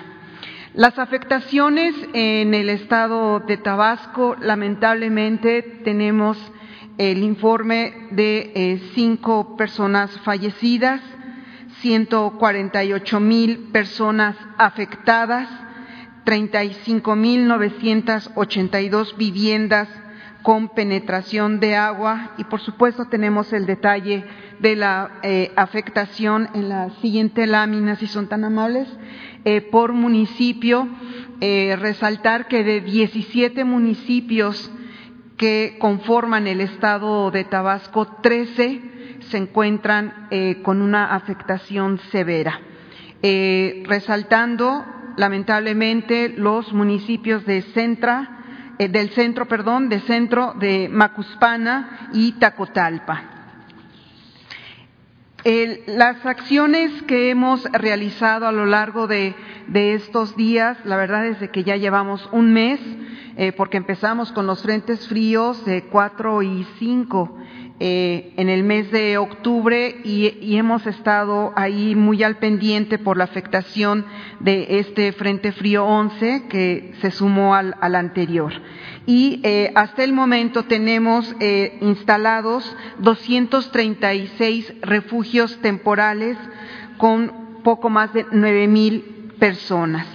[0.74, 6.38] Las afectaciones en el estado de Tabasco, lamentablemente, tenemos
[6.96, 11.02] el informe de eh, cinco personas fallecidas,
[11.82, 15.48] 148 mil personas afectadas,
[16.24, 19.88] 35 mil 982 viviendas
[20.42, 24.24] con penetración de agua y por supuesto tenemos el detalle
[24.60, 28.88] de la eh, afectación en la siguiente lámina, si son tan amables,
[29.44, 30.88] eh, por municipio.
[31.40, 34.70] Eh, resaltar que de 17 municipios
[35.36, 38.91] que conforman el estado de Tabasco, 13
[39.32, 42.60] se encuentran eh, con una afectación severa.
[43.22, 44.84] Eh, resaltando,
[45.16, 48.38] lamentablemente, los municipios de Centra,
[48.78, 53.22] del centro, perdón, de centro de Macuspana y Tacotalpa.
[55.86, 59.34] las acciones que hemos realizado a lo largo de,
[59.72, 62.80] estos días, la verdad es que ya llevamos un mes,
[63.36, 67.38] eh, porque empezamos con los frentes fríos de 4 y 5
[67.80, 73.24] eh, en el mes de octubre y, hemos estado ahí muy al pendiente por la
[73.24, 74.06] afectación
[74.38, 78.52] de este Frente Frío 11 que se sumó al, anterior.
[79.06, 86.36] Y eh, hasta el momento tenemos eh, instalados 236 refugios temporales
[86.98, 90.06] con poco más de 9 mil personas.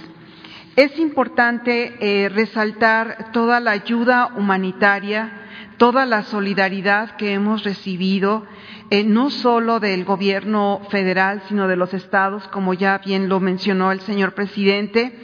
[0.74, 5.37] Es importante resaltar toda la ayuda humanitaria
[5.78, 8.44] toda la solidaridad que hemos recibido,
[8.90, 13.92] eh, no solo del gobierno federal, sino de los estados, como ya bien lo mencionó
[13.92, 15.16] el señor presidente.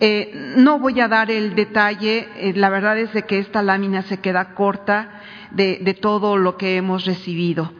[0.00, 4.02] Eh, no voy a dar el detalle, eh, la verdad es de que esta lámina
[4.02, 5.20] se queda corta
[5.52, 7.72] de, todo lo que hemos recibido.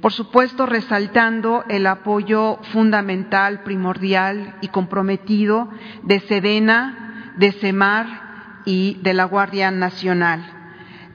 [0.00, 5.70] Por supuesto, resaltando el apoyo fundamental, primordial y comprometido
[6.02, 10.53] de Sedena, de CEMAR y de la Guardia Nacional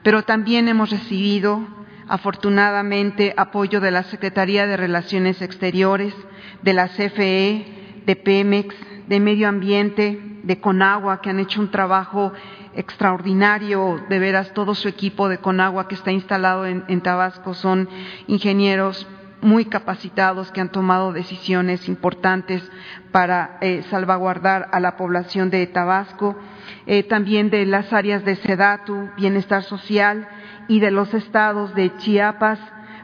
[0.02, 1.60] pero también hemos recibido,
[2.08, 6.14] afortunadamente, apoyo de la Secretaría de Relaciones Exteriores,
[6.62, 8.74] de la CFE, de Pemex,
[9.06, 12.32] de Medio Ambiente, de Conagua, que han hecho un trabajo
[12.74, 17.88] extraordinario, de veras todo su equipo de Conagua que está instalado en, Tabasco son
[18.26, 19.06] ingenieros
[19.40, 22.62] muy capacitados que han tomado decisiones importantes
[23.10, 26.36] para eh, salvaguardar a la población de Tabasco
[26.86, 30.28] eh, también de las áreas de SEDATU, Bienestar Social
[30.68, 32.58] y de los estados de Chiapas,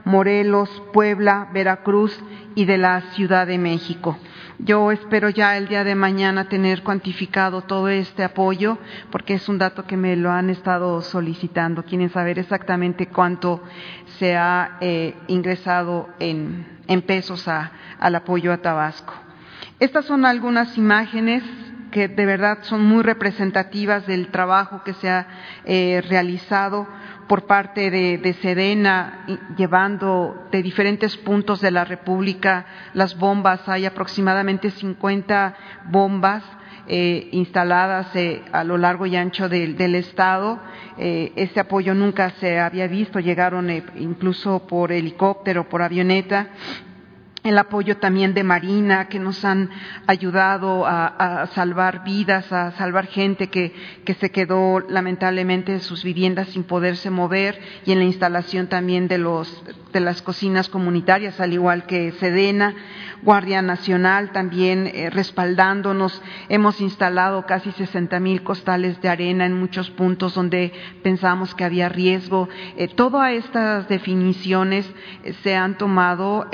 [0.04, 2.18] Morelos, Puebla, Veracruz
[2.54, 4.18] y de la Ciudad de México.
[4.58, 8.78] Yo espero ya el día de mañana tener cuantificado todo este apoyo,
[9.10, 11.84] porque es un dato que me lo han estado solicitando.
[11.84, 13.62] Quieren saber exactamente cuánto
[14.18, 16.64] se ha eh, ingresado en,
[17.06, 19.12] pesos al apoyo a Tabasco.
[19.78, 21.42] Estas son algunas imágenes
[21.96, 25.26] que de verdad son muy representativas del trabajo que se ha
[25.64, 26.86] eh, realizado
[27.26, 29.24] por parte de, Sedena,
[29.56, 33.66] llevando de diferentes puntos de la República las bombas.
[33.66, 35.54] Hay aproximadamente 50
[35.86, 36.44] bombas
[36.86, 40.60] eh, instaladas eh, a lo largo y ancho del, Estado.
[40.98, 46.50] ese apoyo nunca se había visto, llegaron incluso por helicóptero, por avioneta
[47.46, 49.70] el apoyo también de Marina, que nos han
[50.06, 53.72] ayudado a, salvar vidas, a salvar gente que,
[54.04, 59.08] que, se quedó lamentablemente en sus viviendas sin poderse mover y en la instalación también
[59.08, 59.62] de, los,
[59.96, 62.74] de las cocinas comunitarias, al igual que Sedena.
[63.22, 66.22] Guardia Nacional también eh, respaldándonos.
[66.48, 71.88] Hemos instalado casi 60 mil costales de arena en muchos puntos donde pensamos que había
[71.88, 72.48] riesgo.
[72.76, 74.88] Eh, todas estas definiciones
[75.24, 76.46] eh, se han tomado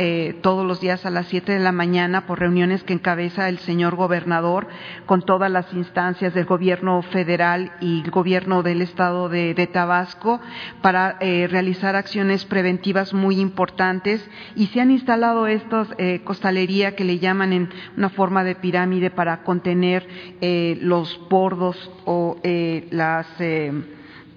[0.43, 3.95] todos los días a las 7 de la mañana por reuniones que encabeza el señor
[3.95, 4.69] gobernador
[5.07, 10.41] con todas las instancias del gobierno federal y el gobierno del estado de, Tabasco
[10.83, 15.89] para realizar acciones preventivas muy importantes y se han instalado estos
[16.25, 16.53] costales
[16.97, 20.07] que le llaman en una forma de pirámide para contener
[20.41, 23.73] eh, los bordos o eh, las, eh,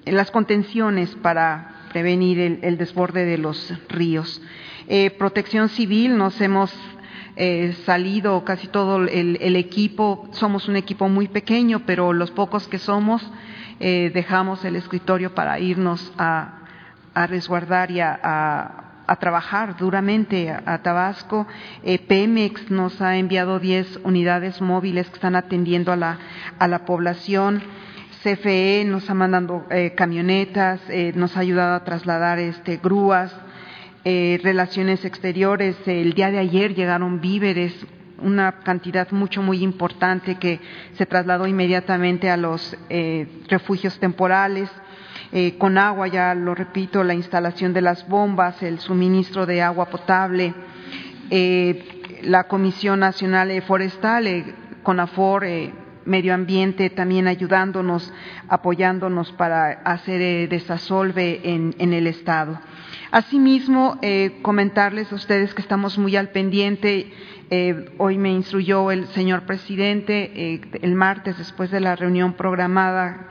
[0.05, 4.41] las contenciones para prevenir el, desborde de los ríos.
[5.17, 6.73] protección civil, nos hemos
[7.85, 13.21] salido casi todo el, equipo, somos un equipo muy pequeño, pero los pocos que somos
[13.79, 16.65] dejamos el escritorio para irnos a,
[17.13, 18.84] a resguardar y a
[19.17, 21.47] trabajar duramente a, Tabasco.
[21.83, 26.19] Eh, Pemex nos ha enviado 10 unidades móviles que están atendiendo a la,
[26.57, 27.61] a la población.
[28.23, 33.31] CFE nos ha mandado eh, camionetas, eh, nos ha ayudado a trasladar este, grúas.
[34.03, 37.73] relaciones exteriores, el día de ayer llegaron víveres,
[38.19, 40.59] una cantidad mucho, muy importante que
[40.93, 42.77] se trasladó inmediatamente a los
[43.49, 44.69] refugios temporales.
[45.31, 49.87] Eh, con agua, ya lo repito, la instalación de las bombas, el suministro de agua
[49.87, 50.53] potable,
[51.29, 54.53] eh, la Comisión Nacional Forestal, eh,
[54.83, 55.45] CONAFOR,
[56.05, 58.13] Medio Ambiente también ayudándonos,
[58.47, 62.59] apoyándonos para hacer desasolve en, en, el Estado.
[63.09, 63.99] Asimismo,
[64.43, 67.11] comentarles a ustedes que estamos muy al pendiente.
[67.97, 73.29] hoy me instruyó el señor presidente, el martes, después de la reunión programada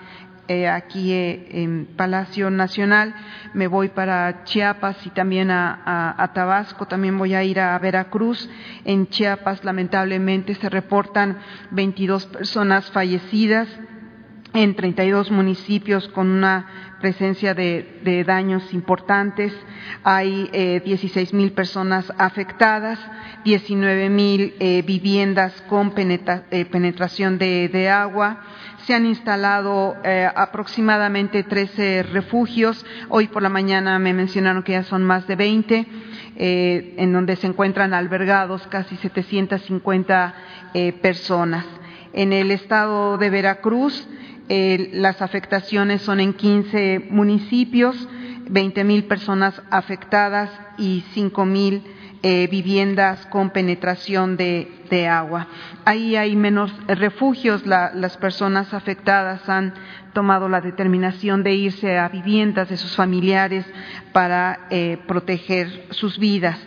[0.48, 3.14] eh, aquí eh, en Palacio Nacional,
[3.54, 8.48] me voy para Chiapas y también a, Tabasco, también voy a ir a Veracruz.
[8.84, 11.38] En Chiapas, lamentablemente, se reportan
[11.70, 13.68] 22 personas fallecidas
[14.54, 19.52] en 32 municipios con una presencia de, daños importantes.
[20.04, 22.98] Hay eh, 16 mil personas afectadas,
[23.44, 28.42] 19 mil eh, viviendas con eh, penetración de, agua.
[28.86, 32.86] Se han instalado eh, aproximadamente 13 refugios.
[33.08, 35.86] Hoy por la mañana me mencionaron que ya son más de 20,
[36.36, 40.34] en donde se encuentran albergados casi 750
[41.00, 41.64] personas.
[42.12, 44.08] En el estado de Veracruz,
[44.48, 48.08] las afectaciones son en 15 municipios,
[48.48, 51.82] 20 mil personas afectadas y 5 mil
[52.26, 54.70] eh, viviendas con penetración de,
[55.10, 55.48] agua.
[55.84, 59.74] Ahí hay menos refugios, las personas afectadas han
[60.12, 63.66] tomado la determinación de irse a viviendas de sus familiares
[64.12, 66.58] para eh, proteger sus vidas.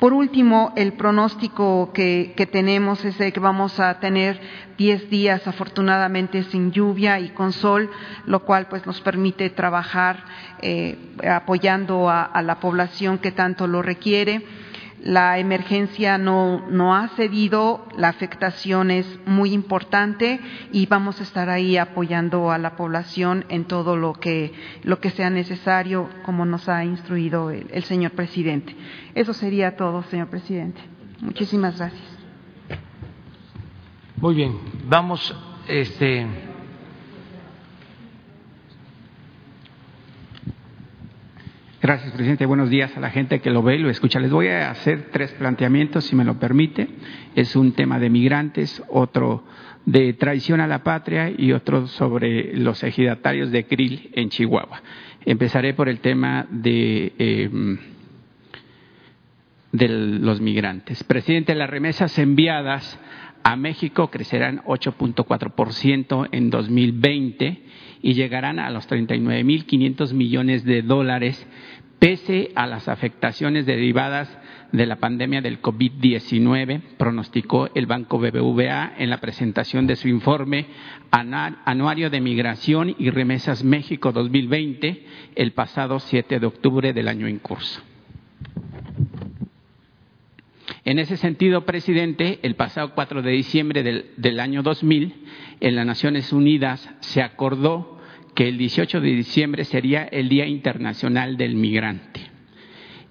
[0.00, 4.40] Por último, el pronóstico que, tenemos es de que vamos a tener
[4.76, 7.90] 10 días afortunadamente sin lluvia y con sol,
[8.26, 10.24] lo cual pues nos permite trabajar
[10.60, 14.44] eh, apoyando a la población que tanto lo requiere
[15.02, 20.40] la emergencia no, no, ha cedido, la afectación es muy importante
[20.72, 24.52] y vamos a estar ahí apoyando a la población en todo lo que,
[24.84, 28.76] lo que sea necesario, como nos ha instruido el, señor presidente.
[29.14, 30.80] Eso sería todo, señor presidente.
[31.20, 32.18] Muchísimas gracias.
[34.16, 34.56] Muy bien,
[34.88, 35.34] vamos,
[35.66, 36.51] este
[41.82, 42.46] Gracias, presidente.
[42.46, 44.20] Buenos días a la gente que lo ve y lo escucha.
[44.20, 46.86] Les voy a hacer tres planteamientos, si me lo permite.
[47.34, 49.42] Es un tema de migrantes, otro
[49.84, 54.80] de traición a la patria y otro sobre los ejidatarios de Krill en Chihuahua.
[55.24, 57.78] Empezaré por el tema de, em,
[59.72, 61.02] de los migrantes.
[61.02, 62.96] Presidente, las remesas enviadas
[63.42, 67.60] a México crecerán 8.4% en 2020
[68.02, 71.46] y llegarán a los 39.500 millones de dólares
[72.02, 74.28] pese a las afectaciones derivadas
[74.72, 80.66] de la pandemia del COVID-19, pronosticó el Banco BBVA en la presentación de su informe
[81.12, 87.38] Anuario de Migración y Remesas México 2020 el pasado 7 de octubre del año en
[87.38, 87.80] curso.
[90.84, 95.14] En ese sentido, presidente, el pasado 4 de diciembre del, del año 2000,
[95.60, 98.00] en las Naciones Unidas se acordó
[98.34, 102.20] que el 18 de diciembre sería el Día Internacional del Migrante.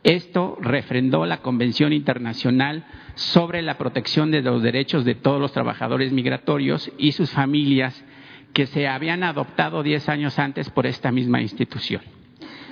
[0.03, 6.11] Esto refrendó la Convención Internacional sobre la protección de los derechos de todos los trabajadores
[6.11, 8.03] migratorios y sus familias
[8.51, 12.01] que se habían adoptado diez años antes por esta misma institución.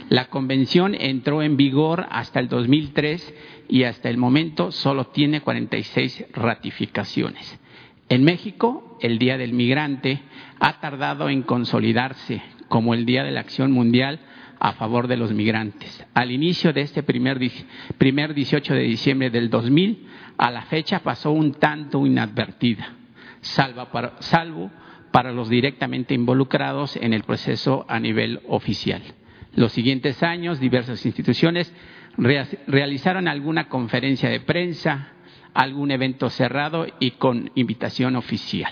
[0.09, 3.33] La convención entró en vigor hasta el 2003
[3.69, 7.59] y hasta el momento solo tiene 46 ratificaciones.
[8.09, 10.19] En México, el Día del Migrante
[10.59, 14.19] ha tardado en consolidarse como el Día de la Acción Mundial
[14.59, 16.03] a favor de los migrantes.
[16.15, 17.39] Al inicio de este primer,
[17.99, 20.07] primer 18 de diciembre del 2000,
[20.39, 22.95] a la fecha pasó un tanto inadvertida,
[23.41, 24.71] salvo para, salvo
[25.11, 29.03] para los directamente involucrados en el proceso a nivel oficial.
[29.59, 31.69] Los siguientes años, diversas instituciones
[32.15, 35.09] realizaron alguna conferencia de prensa,
[35.53, 38.71] algún evento cerrado y con invitación oficial.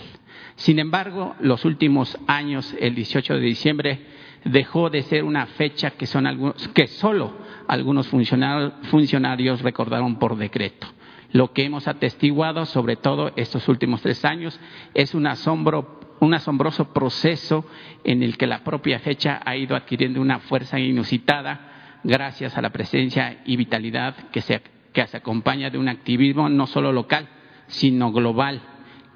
[0.55, 3.99] Sin embargo, los últimos años, el 18 de diciembre,
[4.45, 7.33] dejó de ser una fecha que, son algunos, que solo
[7.67, 10.87] algunos funcionarios recordaron por decreto.
[11.33, 14.57] Lo que hemos atestiguado, sobre todo estos últimos tres años,
[14.93, 17.65] es un, asombro, un asombroso proceso
[18.03, 22.71] en el que la propia fecha ha ido adquiriendo una fuerza inusitada gracias a la
[22.71, 24.61] presencia y vitalidad que se
[24.97, 27.27] que se acompaña de un activismo no solo local,
[27.67, 28.59] sino global,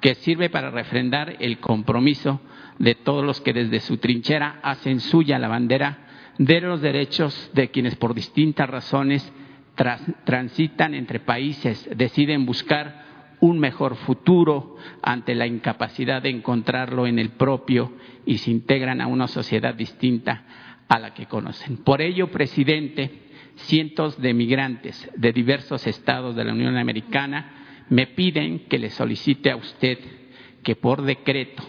[0.00, 2.40] que sirve para refrendar el compromiso
[2.78, 6.06] de todos los que desde su trinchera hacen suya la bandera
[6.38, 9.32] de los derechos de quienes por distintas razones
[10.24, 13.01] transitan entre países, deciden buscar
[13.42, 17.92] un mejor futuro ante la incapacidad de encontrarlo en el propio
[18.24, 20.44] y se integran a una sociedad distinta
[20.86, 21.78] a la que conocen.
[21.78, 23.10] Por ello, presidente,
[23.56, 29.50] cientos de migrantes de diversos estados de la Unión Americana me piden que le solicite
[29.50, 29.98] a usted
[30.62, 31.64] que por decreto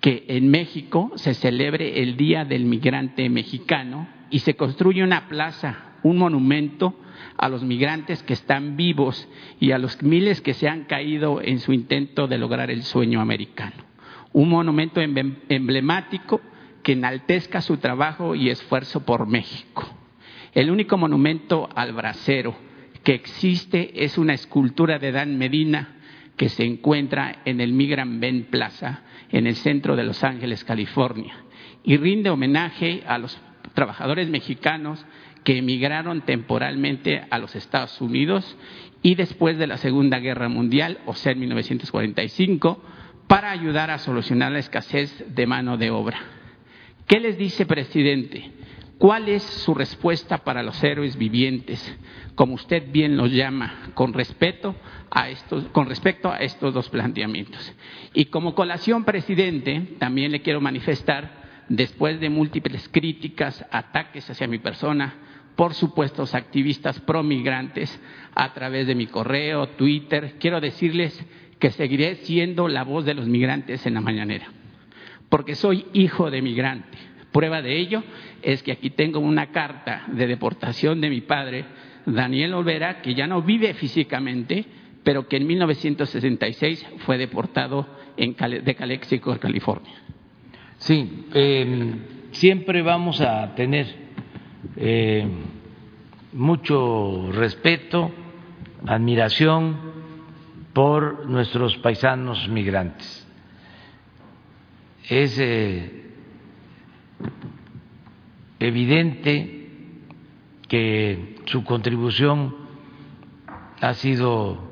[0.00, 5.98] que en México se celebre el Día del Migrante Mexicano y se construya una plaza,
[6.02, 6.98] un monumento
[7.36, 9.28] a los migrantes que están vivos
[9.60, 13.20] y a los miles que se han caído en su intento de lograr el sueño
[13.20, 13.84] americano.
[14.32, 16.40] Un monumento emblemático
[16.82, 19.88] que enaltezca su trabajo y esfuerzo por México.
[20.54, 22.56] El único monumento al bracero
[23.04, 25.96] que existe es una escultura de Dan Medina
[26.36, 31.34] que se encuentra en el Migrant Ben Plaza, en el centro de Los Ángeles, California,
[31.84, 33.38] y rinde homenaje a los
[33.74, 35.04] trabajadores mexicanos
[35.44, 38.56] que emigraron temporalmente a los Estados Unidos
[39.02, 42.82] y después de la Segunda Guerra Mundial, o sea, en 1945,
[43.26, 46.18] para ayudar a solucionar la escasez de mano de obra.
[47.06, 48.52] ¿Qué les dice, presidente?
[48.98, 51.96] ¿Cuál es su respuesta para los héroes vivientes,
[52.34, 54.74] como usted bien los llama, con, respeto
[55.10, 57.72] a estos, con respecto a estos dos planteamientos?
[58.12, 64.58] Y como colación, presidente, también le quiero manifestar, después de múltiples críticas, ataques hacia mi
[64.58, 65.14] persona,
[65.58, 68.00] por supuestos activistas promigrantes,
[68.34, 71.20] a través de mi correo, Twitter, quiero decirles
[71.58, 74.46] que seguiré siendo la voz de los migrantes en la mañanera,
[75.28, 76.98] porque soy hijo de migrante
[77.32, 78.02] Prueba de ello
[78.42, 81.64] es que aquí tengo una carta de deportación de mi padre,
[82.06, 84.64] Daniel Olvera, que ya no vive físicamente,
[85.04, 87.86] pero que en 1966 fue deportado
[88.16, 89.94] en de Calexico, California.
[90.78, 91.98] Sí, em,
[92.30, 93.86] siempre vamos a tener
[94.76, 95.26] eh,
[96.32, 98.10] mucho respeto,
[98.86, 99.76] admiración
[100.72, 103.26] por nuestros paisanos migrantes.
[105.08, 106.12] Es eh,
[108.60, 109.70] evidente
[110.68, 112.54] que su contribución
[113.80, 114.68] ha sido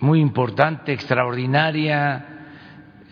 [0.00, 2.46] muy importante, extraordinaria,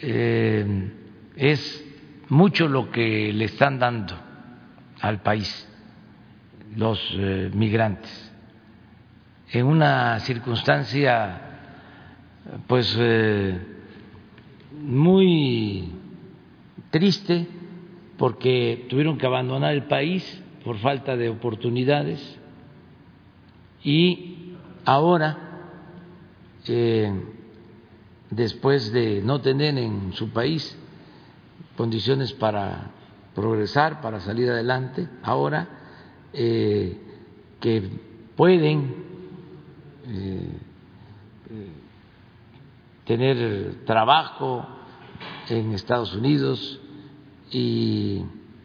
[0.01, 0.92] eh,
[1.36, 1.84] es
[2.28, 4.14] mucho lo que le están dando
[5.01, 5.67] al país
[6.79, 8.33] los eh, migrantes.
[9.51, 11.41] En una circunstancia
[12.68, 13.59] pues eh,
[14.81, 15.93] muy
[16.91, 17.49] triste
[18.16, 22.39] porque tuvieron que abandonar el país por falta de oportunidades.
[23.83, 24.55] Y
[24.85, 25.37] ahora,
[26.68, 27.12] eh,
[28.31, 30.79] después de no tener en su país
[31.76, 32.93] condiciones para
[33.35, 35.78] progresar, para salir adelante, ahora
[36.33, 36.97] eh,
[37.61, 37.91] que
[38.37, 38.95] pueden
[40.07, 40.59] eh,
[43.05, 44.66] tener trabajo
[45.49, 46.81] en Estados Unidos,
[47.51, 48.22] y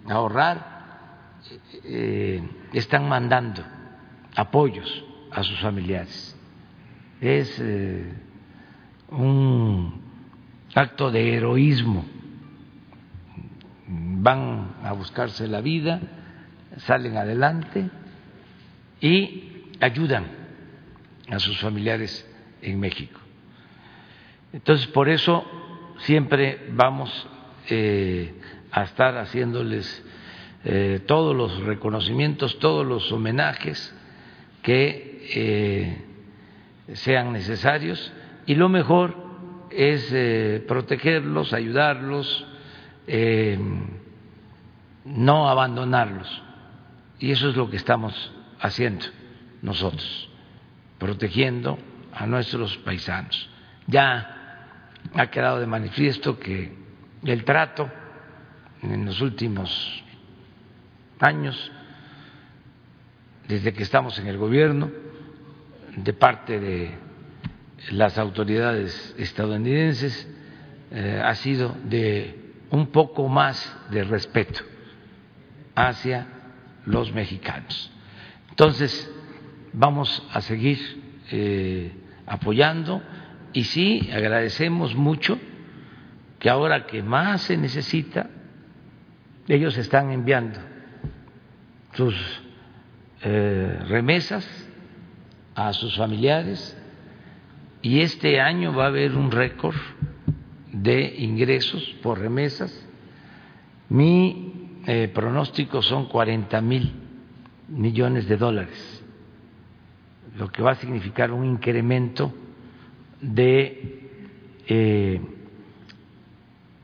[0.07, 1.39] ahorrar,
[1.83, 2.41] eh,
[2.73, 3.63] están mandando
[4.35, 6.37] apoyos a sus familiares.
[7.21, 8.13] Es eh,
[9.09, 10.01] un
[10.75, 12.05] acto de heroísmo.
[13.87, 16.01] Van a buscarse la vida,
[16.77, 17.89] salen adelante
[19.01, 20.25] y ayudan
[21.29, 22.27] a sus familiares
[22.61, 23.19] en México.
[24.53, 25.45] Entonces, por eso
[25.99, 27.27] siempre vamos
[27.69, 28.33] eh,
[28.71, 30.05] a estar haciéndoles
[30.65, 33.93] eh, todos los reconocimientos, todos los homenajes
[34.61, 38.13] que eh, sean necesarios
[38.45, 39.15] y lo mejor
[39.71, 40.13] es
[40.67, 42.45] protegerlos, ayudarlos,
[45.05, 46.42] no abandonarlos.
[47.23, 49.05] Y eso es lo que estamos haciendo
[49.61, 50.29] nosotros,
[50.99, 51.79] protegiendo
[52.11, 53.49] a nuestros paisanos.
[53.87, 54.67] Ya
[55.13, 56.75] ha quedado de manifiesto que
[57.23, 57.89] el trato
[58.81, 60.03] en los últimos
[61.21, 61.71] años,
[63.47, 64.91] desde que estamos en el gobierno,
[65.95, 66.93] de parte de
[67.91, 70.27] las autoridades estadounidenses,
[70.91, 74.59] eh, ha sido de un poco más de respeto
[75.73, 76.32] hacia
[76.85, 77.91] los mexicanos.
[78.49, 79.11] Entonces,
[79.73, 80.79] vamos a seguir
[81.31, 81.91] eh,
[82.25, 83.01] apoyando
[83.53, 85.39] y sí, agradecemos mucho
[86.39, 88.29] que ahora que más se necesita,
[89.47, 90.59] ellos están enviando
[91.93, 92.15] sus
[93.21, 94.45] eh, remesas
[95.55, 96.77] a sus familiares
[97.81, 99.75] y este año va a haber un récord
[100.71, 102.87] de ingresos por remesas.
[103.89, 106.91] Mi eh, pronóstico son 40 mil
[107.69, 109.03] millones de dólares,
[110.37, 112.33] lo que va a significar un incremento
[113.21, 114.09] de
[114.67, 115.21] eh,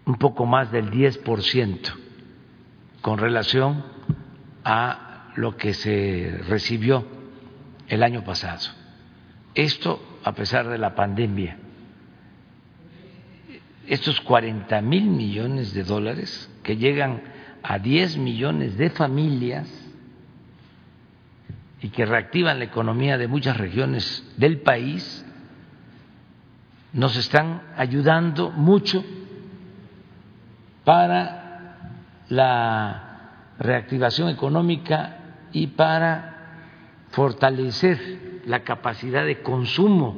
[0.05, 1.91] un poco más del 10 por ciento
[3.01, 3.83] con relación
[4.63, 7.05] a lo que se recibió
[7.87, 8.71] el año pasado.
[9.55, 11.57] Esto a pesar de la pandemia.
[13.87, 17.21] Estos 40 mil millones de dólares que llegan
[17.63, 19.67] a 10 millones de familias
[21.81, 25.25] y que reactivan la economía de muchas regiones del país,
[26.91, 29.03] nos están ayudando mucho
[30.83, 31.93] para
[32.29, 35.17] la reactivación económica
[35.51, 36.29] y para
[37.11, 40.17] fortalecer la capacidad de consumo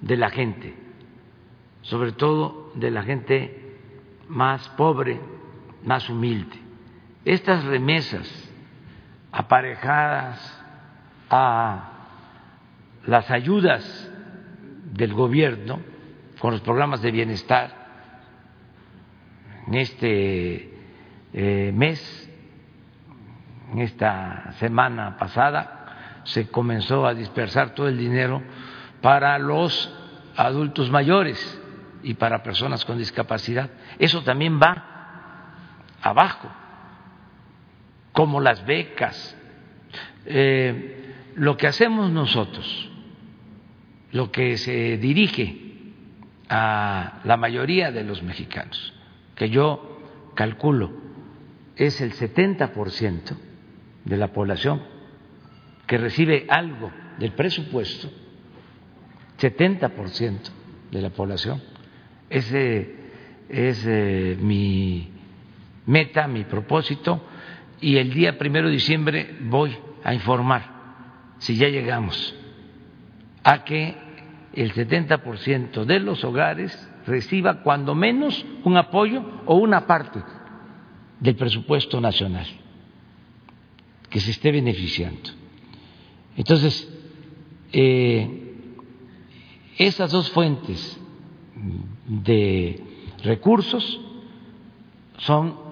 [0.00, 0.74] de la gente,
[1.82, 3.76] sobre todo de la gente
[4.28, 5.20] más pobre,
[5.84, 6.56] más humilde.
[7.24, 8.28] Estas remesas
[9.32, 10.64] aparejadas
[11.30, 11.92] a
[13.06, 14.10] las ayudas
[14.92, 15.80] del gobierno
[16.38, 17.78] con los programas de bienestar
[19.66, 20.74] en este
[21.32, 22.30] eh, mes,
[23.72, 28.42] en esta semana pasada, se comenzó a dispersar todo el dinero
[29.02, 29.94] para los
[30.36, 31.62] adultos mayores
[32.02, 33.70] y para personas con discapacidad.
[33.98, 34.87] Eso también va
[36.02, 36.48] abajo,
[38.12, 39.36] como las becas.
[40.26, 42.90] Eh, lo que hacemos nosotros,
[44.12, 45.68] lo que se dirige
[46.48, 48.92] a la mayoría de los mexicanos,
[49.34, 50.00] que yo
[50.34, 50.90] calculo
[51.76, 53.36] es el 70%
[54.04, 54.82] de la población
[55.86, 58.10] que recibe algo del presupuesto,
[59.38, 60.38] 70%
[60.90, 61.62] de la población.
[62.28, 62.94] Ese
[63.48, 65.17] es eh, mi
[65.88, 67.20] meta, mi propósito,
[67.80, 69.74] y el día primero de diciembre voy
[70.04, 70.78] a informar
[71.38, 72.34] si ya llegamos
[73.42, 73.96] a que
[74.52, 76.76] el 70% de los hogares
[77.06, 80.22] reciba cuando menos un apoyo o una parte
[81.20, 82.46] del presupuesto nacional
[84.10, 85.30] que se esté beneficiando.
[86.36, 86.86] Entonces,
[87.72, 88.54] eh,
[89.78, 91.00] esas dos fuentes
[92.06, 92.82] de
[93.22, 94.00] recursos
[95.18, 95.67] son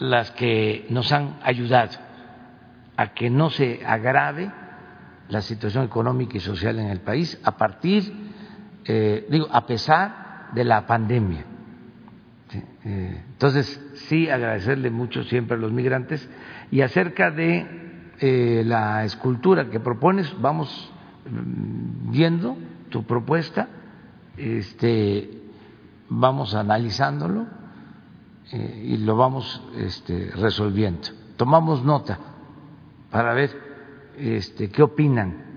[0.00, 1.98] las que nos han ayudado
[2.96, 4.50] a que no se agrave
[5.28, 8.12] la situación económica y social en el país a partir,
[8.84, 11.44] eh, digo, a pesar de la pandemia.
[12.84, 16.28] Eh, entonces, sí, agradecerle mucho siempre a los migrantes
[16.70, 20.92] y acerca de eh, la escultura que propones, vamos
[21.30, 22.56] mm, viendo
[22.88, 23.68] tu propuesta,
[24.36, 25.30] este,
[26.08, 27.59] vamos analizándolo
[28.52, 31.08] y lo vamos este, resolviendo.
[31.36, 32.18] Tomamos nota
[33.10, 33.50] para ver
[34.16, 35.50] este, qué opinan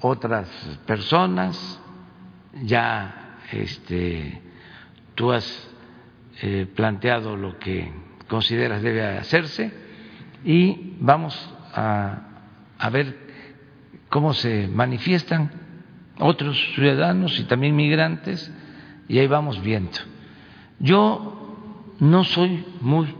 [0.00, 0.48] otras
[0.86, 1.80] personas.
[2.62, 4.40] Ya este,
[5.14, 5.68] tú has
[6.42, 7.92] eh, planteado lo que
[8.28, 9.72] consideras debe hacerse
[10.44, 11.36] y vamos
[11.74, 12.22] a,
[12.78, 13.16] a ver
[14.08, 15.50] cómo se manifiestan
[16.18, 18.52] otros ciudadanos y también migrantes
[19.08, 19.98] y ahí vamos viendo.
[20.78, 21.39] Yo
[22.00, 23.14] no soy muy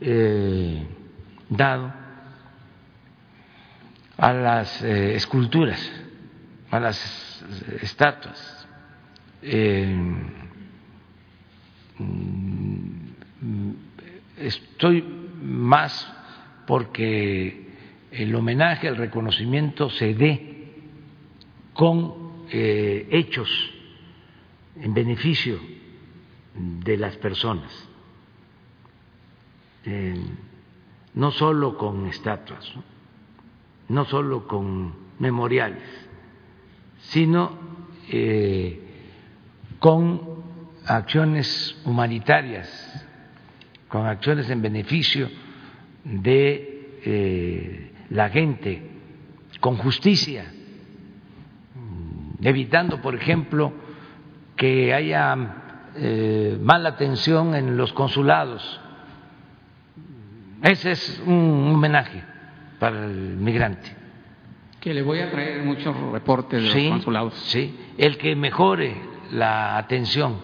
[0.00, 0.86] eh,
[1.48, 1.92] dado
[4.16, 5.80] a las eh, esculturas,
[6.70, 7.44] a las
[7.80, 8.68] estatuas.
[9.42, 9.86] Eh,
[11.98, 13.70] mm,
[14.38, 15.04] estoy
[15.42, 16.12] más
[16.66, 17.68] porque
[18.10, 20.50] el homenaje, el reconocimiento se dé
[21.72, 23.50] con hechos
[24.76, 25.58] en beneficio
[26.54, 27.70] de las personas,
[31.14, 32.74] no solo con estatuas
[33.88, 35.82] no solo con memoriales,
[36.98, 37.52] sino
[38.08, 38.80] eh,
[39.78, 40.20] con
[40.86, 43.06] acciones humanitarias,
[43.88, 45.28] con acciones en beneficio
[46.04, 48.90] de eh, la gente,
[49.60, 50.52] con justicia,
[52.40, 53.72] evitando, por ejemplo,
[54.56, 55.63] que haya
[55.96, 58.80] eh, mala atención en los consulados.
[60.62, 62.22] Ese es un homenaje
[62.78, 63.94] para el migrante.
[64.80, 67.34] Que le voy a traer muchos reportes de los consulados.
[67.46, 68.96] Sí, el que mejore
[69.32, 70.38] la atención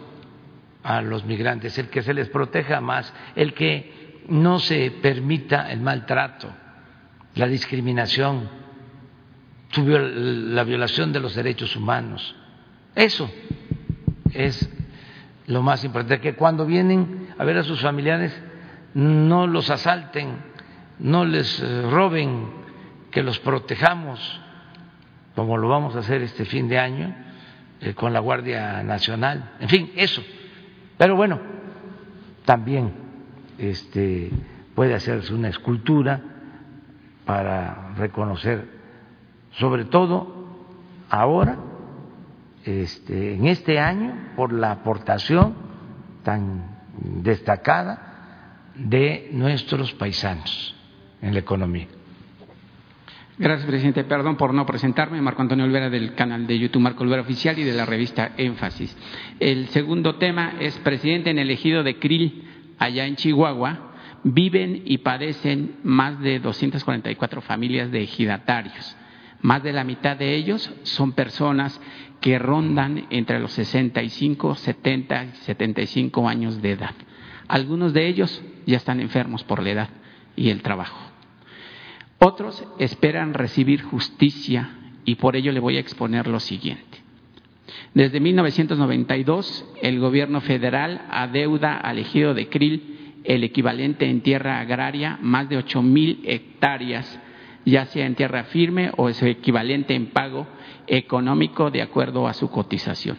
[0.82, 5.80] a los migrantes, el que se les proteja más, el que no se permita el
[5.80, 6.48] maltrato,
[7.34, 8.48] la discriminación,
[9.76, 12.34] la violación de los derechos humanos.
[12.94, 13.30] Eso
[14.32, 14.68] es
[15.50, 18.32] lo más importante, que cuando vienen a ver a sus familiares
[18.94, 20.36] no los asalten,
[21.00, 22.60] no les eh, roben,
[23.10, 24.40] que los protejamos,
[25.34, 27.12] como lo vamos a hacer este fin de año
[27.80, 30.22] eh, con la Guardia Nacional, en fin, eso.
[30.96, 31.40] Pero bueno,
[32.44, 32.92] también
[33.58, 34.30] este,
[34.76, 36.20] puede hacerse una escultura
[37.24, 38.68] para reconocer,
[39.58, 40.46] sobre todo
[41.08, 41.58] ahora,
[42.64, 45.54] este, en este año, por la aportación
[46.22, 46.80] tan
[47.22, 50.74] destacada de nuestros paisanos
[51.22, 51.86] en la economía.
[53.38, 54.04] Gracias, presidente.
[54.04, 55.22] Perdón por no presentarme.
[55.22, 58.94] Marco Antonio Olvera del canal de YouTube Marco Olvera Oficial y de la revista Énfasis.
[59.38, 62.44] El segundo tema es presidente en el ejido de Krill,
[62.78, 63.92] allá en Chihuahua.
[64.24, 68.94] Viven y padecen más de 244 familias de ejidatarios.
[69.40, 71.80] Más de la mitad de ellos son personas
[72.20, 76.94] que rondan entre los 65, 70 y 75 años de edad.
[77.48, 79.88] Algunos de ellos ya están enfermos por la edad
[80.36, 80.98] y el trabajo.
[82.18, 84.70] Otros esperan recibir justicia
[85.04, 86.98] y por ello le voy a exponer lo siguiente.
[87.94, 95.18] Desde 1992, el gobierno federal adeuda al ejido de Krill el equivalente en tierra agraria,
[95.20, 97.20] más de ocho mil hectáreas,
[97.64, 100.46] ya sea en tierra firme o su equivalente en pago
[100.90, 103.16] económico de acuerdo a su cotización.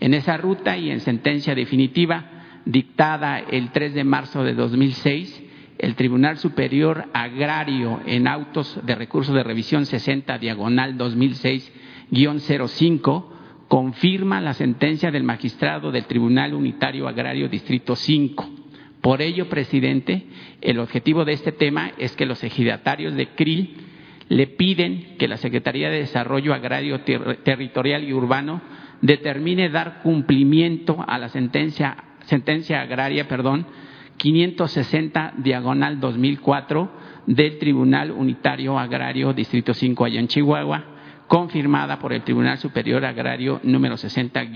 [0.00, 2.30] En esa ruta y en sentencia definitiva
[2.64, 5.42] dictada el 3 de marzo de 2006,
[5.78, 13.24] el Tribunal Superior Agrario en autos de recurso de revisión 60 diagonal 2006-05
[13.66, 18.48] confirma la sentencia del magistrado del Tribunal Unitario Agrario Distrito 5.
[19.00, 20.26] Por ello, presidente,
[20.60, 23.91] el objetivo de este tema es que los ejidatarios de CRIL
[24.32, 28.62] le piden que la Secretaría de Desarrollo Agrario Territorial y Urbano
[29.02, 33.66] determine dar cumplimiento a la sentencia, sentencia agraria, perdón,
[34.16, 36.90] 560 diagonal 2004
[37.26, 40.84] del Tribunal Unitario Agrario Distrito 5 allá en Chihuahua,
[41.26, 44.46] confirmada por el Tribunal Superior Agrario número 60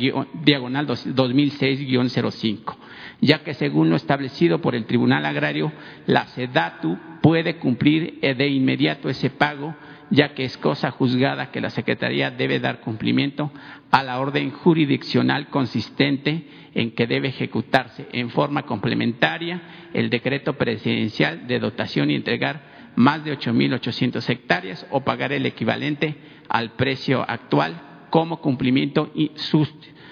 [0.43, 2.77] diagonal 2006-05,
[3.21, 5.73] ya que según lo establecido por el Tribunal Agrario,
[6.07, 9.75] la SEDATU puede cumplir de inmediato ese pago,
[10.11, 13.51] ya que es cosa juzgada que la Secretaría debe dar cumplimiento
[13.91, 19.63] a la orden jurisdiccional consistente en que debe ejecutarse en forma complementaria
[19.95, 26.17] el decreto presidencial de dotación y entregar más de 8.800 hectáreas o pagar el equivalente
[26.49, 29.33] al precio actual como cumplimiento y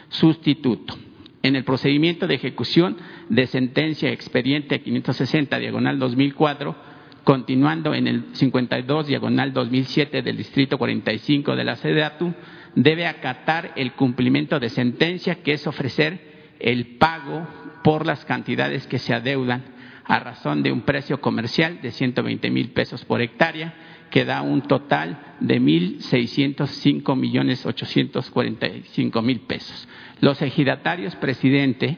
[0.09, 0.97] sustituto.
[1.45, 2.97] En el procedimiento de ejecución
[3.29, 6.75] de sentencia expediente 560 diagonal 2004,
[7.23, 12.33] continuando en el 52 diagonal 2007 del Distrito 45 de la SEDATU,
[12.75, 17.47] debe acatar el cumplimiento de sentencia, que es ofrecer el pago
[17.83, 19.65] por las cantidades que se adeudan
[20.07, 23.75] a razón de un precio comercial de 120 mil pesos por hectárea,
[24.11, 29.87] que da un total de 1.605 millones 845 mil pesos.
[30.21, 31.97] Los ejidatarios, presidente,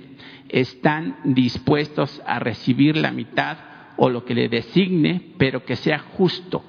[0.49, 3.59] están dispuestos a recibir la mitad
[3.97, 6.65] o lo que le designe, pero que sea justo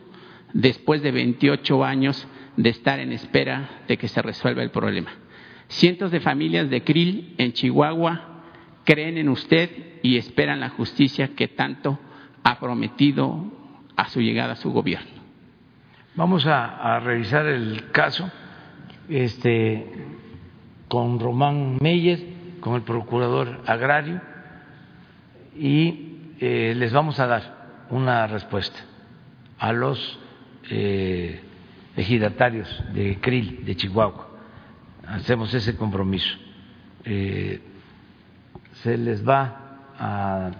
[0.53, 5.11] después de 28 años de estar en espera de que se resuelva el problema.
[5.67, 8.43] Cientos de familias de Krill en Chihuahua
[8.83, 11.99] creen en usted y esperan la justicia que tanto
[12.43, 13.51] ha prometido
[13.95, 15.17] a su llegada a su gobierno.
[16.15, 18.31] Vamos a, revisar el caso
[19.09, 19.85] este,
[20.87, 22.19] con Román Meyer,
[22.59, 24.21] con el procurador agrario,
[25.55, 28.79] y eh, les vamos a dar una respuesta
[29.57, 30.19] a los
[30.69, 31.41] eh,
[31.95, 34.27] ejidatarios de CRIL, de Chihuahua.
[35.07, 36.37] Hacemos ese compromiso.
[37.03, 37.61] Eh,
[38.83, 40.51] se les va a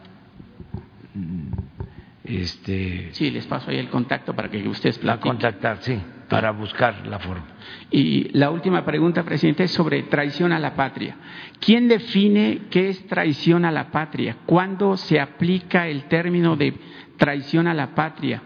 [2.23, 5.32] este sí les paso ahí el contacto para que ustedes platiquen.
[5.32, 5.99] contactar sí
[6.30, 7.45] para buscar la forma.
[7.91, 11.15] Y la última pregunta presidente es sobre traición a la patria.
[11.59, 16.73] Quién define qué es traición a la patria cuándo se aplica el término de
[17.17, 18.41] traición a la patria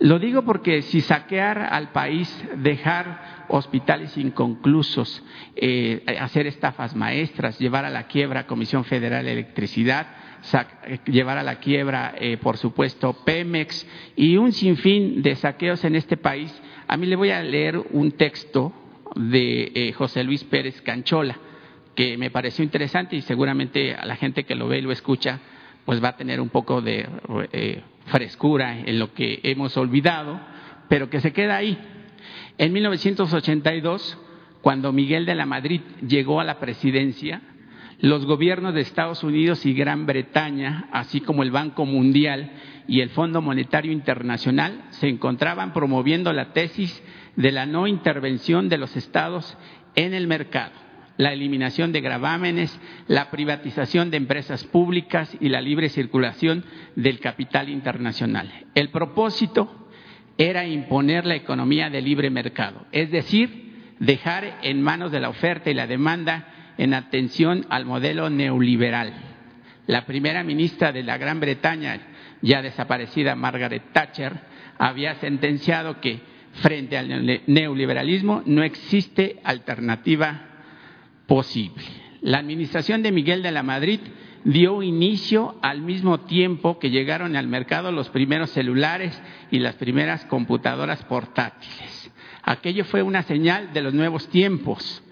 [0.00, 5.22] lo digo porque si saquear al país, dejar hospitales inconclusos,
[5.54, 10.08] eh, hacer estafas maestras, llevar a la quiebra Comisión Federal de Electricidad,
[11.06, 16.16] llevar a la quiebra, eh, por supuesto, Pemex y un sinfín de saqueos en este
[16.16, 16.52] país,
[16.86, 18.72] a mí le voy a leer un texto
[19.14, 21.36] de eh, José Luis Pérez Canchola,
[21.94, 25.40] que me pareció interesante y seguramente a la gente que lo ve y lo escucha,
[25.84, 27.06] pues va a tener un poco de
[28.06, 30.40] frescura en lo que hemos olvidado,
[30.88, 31.78] pero que se queda ahí.
[32.58, 34.18] En 1982,
[34.62, 37.42] cuando Miguel de la Madrid llegó a la presidencia,
[38.04, 42.52] los gobiernos de Estados Unidos y Gran Bretaña, así como el Banco Mundial
[42.86, 47.02] y el Fondo Monetario Internacional, se encontraban promoviendo la tesis
[47.34, 49.56] de la no intervención de los estados
[49.94, 50.84] en el mercado
[51.16, 52.76] la eliminación de gravámenes,
[53.06, 56.64] la privatización de empresas públicas y la libre circulación
[56.96, 58.50] del capital internacional.
[58.74, 59.88] El propósito
[60.36, 65.70] era imponer la economía de libre mercado, es decir, dejar en manos de la oferta
[65.70, 69.12] y la demanda en atención al modelo neoliberal.
[69.86, 72.00] La primera ministra de la Gran Bretaña,
[72.42, 74.32] ya desaparecida Margaret Thatcher,
[74.78, 76.20] había sentenciado que
[76.54, 80.42] frente al neoliberalismo no existe alternativa
[81.26, 81.84] posible.
[82.22, 84.00] La administración de Miguel de la Madrid
[84.44, 89.20] dio inicio al mismo tiempo que llegaron al mercado los primeros celulares
[89.50, 92.10] y las primeras computadoras portátiles.
[92.42, 95.02] Aquello fue una señal de los nuevos tiempos.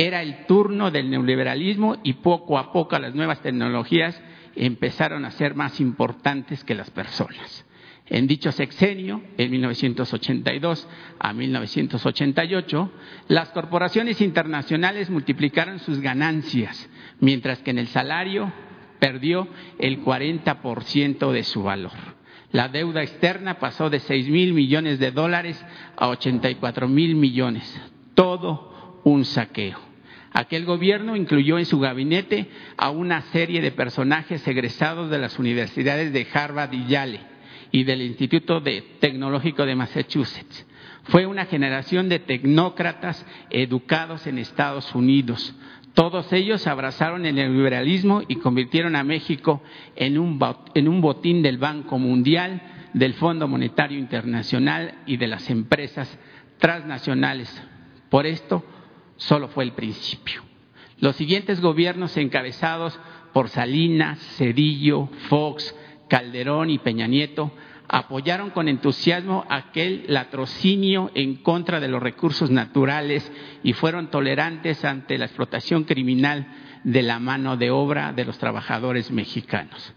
[0.00, 4.18] Era el turno del neoliberalismo y poco a poco las nuevas tecnologías
[4.56, 7.66] empezaron a ser más importantes que las personas.
[8.06, 10.88] En dicho sexenio, en 1982
[11.18, 12.92] a 1988,
[13.28, 16.88] las corporaciones internacionales multiplicaron sus ganancias,
[17.20, 18.50] mientras que en el salario
[19.00, 19.48] perdió
[19.78, 21.92] el 40% de su valor.
[22.52, 25.62] La deuda externa pasó de 6 mil millones de dólares
[25.94, 27.78] a 84 mil millones.
[28.14, 29.89] Todo un saqueo.
[30.32, 36.12] Aquel gobierno incluyó en su gabinete a una serie de personajes egresados de las universidades
[36.12, 37.20] de Harvard y Yale
[37.72, 40.66] y del Instituto Tecnológico de Massachusetts.
[41.04, 45.54] Fue una generación de tecnócratas educados en Estados Unidos.
[45.94, 49.62] Todos ellos abrazaron el liberalismo y convirtieron a México
[49.96, 52.62] en un botín del Banco Mundial,
[52.94, 56.16] del Fondo Monetario Internacional y de las empresas
[56.58, 57.62] transnacionales.
[58.08, 58.64] Por esto,
[59.20, 60.42] solo fue el principio.
[60.98, 62.98] Los siguientes gobiernos encabezados
[63.32, 65.74] por Salinas, Cedillo, Fox,
[66.08, 67.52] Calderón y Peña Nieto
[67.88, 73.30] apoyaron con entusiasmo aquel latrocinio en contra de los recursos naturales
[73.62, 76.46] y fueron tolerantes ante la explotación criminal
[76.84, 79.94] de la mano de obra de los trabajadores mexicanos.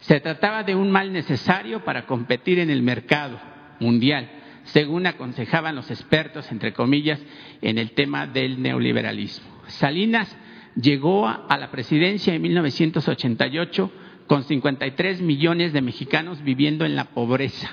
[0.00, 3.38] Se trataba de un mal necesario para competir en el mercado
[3.80, 4.28] mundial,
[4.66, 7.20] según aconsejaban los expertos, entre comillas,
[7.62, 9.46] en el tema del neoliberalismo.
[9.68, 10.36] Salinas
[10.80, 13.90] llegó a la presidencia en 1988
[14.26, 17.72] con 53 millones de mexicanos viviendo en la pobreza.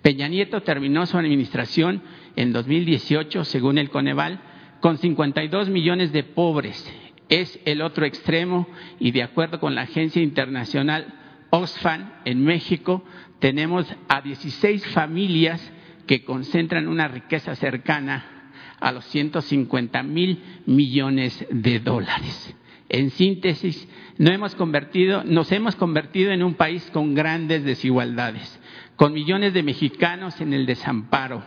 [0.00, 2.02] Peña Nieto terminó su administración
[2.34, 4.40] en 2018, según el Coneval,
[4.80, 6.92] con 52 millones de pobres.
[7.28, 8.66] Es el otro extremo
[8.98, 11.14] y de acuerdo con la agencia internacional
[11.50, 13.04] Oxfam en México,
[13.38, 15.72] tenemos a 16 familias
[16.06, 18.50] que concentran una riqueza cercana
[18.80, 22.54] a los 150 mil millones de dólares.
[22.88, 23.88] En síntesis,
[24.18, 28.60] nos hemos, convertido, nos hemos convertido en un país con grandes desigualdades,
[28.96, 31.42] con millones de mexicanos en el desamparo,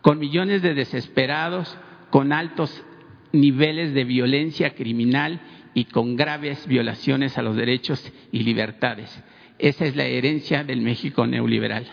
[0.00, 1.78] con millones de desesperados,
[2.10, 2.84] con altos
[3.32, 5.40] niveles de violencia criminal
[5.74, 9.22] y con graves violaciones a los derechos y libertades.
[9.58, 11.86] Esa es la herencia del México neoliberal.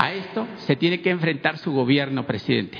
[0.00, 2.78] A esto se tiene que enfrentar su gobierno, presidente.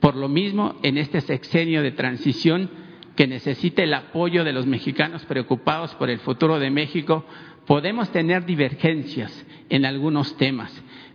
[0.00, 2.68] Por lo mismo, en este sexenio de transición,
[3.16, 7.24] que necesite el apoyo de los mexicanos preocupados por el futuro de México,
[7.66, 10.70] podemos tener divergencias en algunos temas,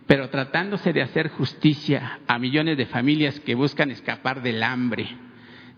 [0.08, 5.06] pero tratándose de hacer justicia a millones de familias que buscan escapar del hambre,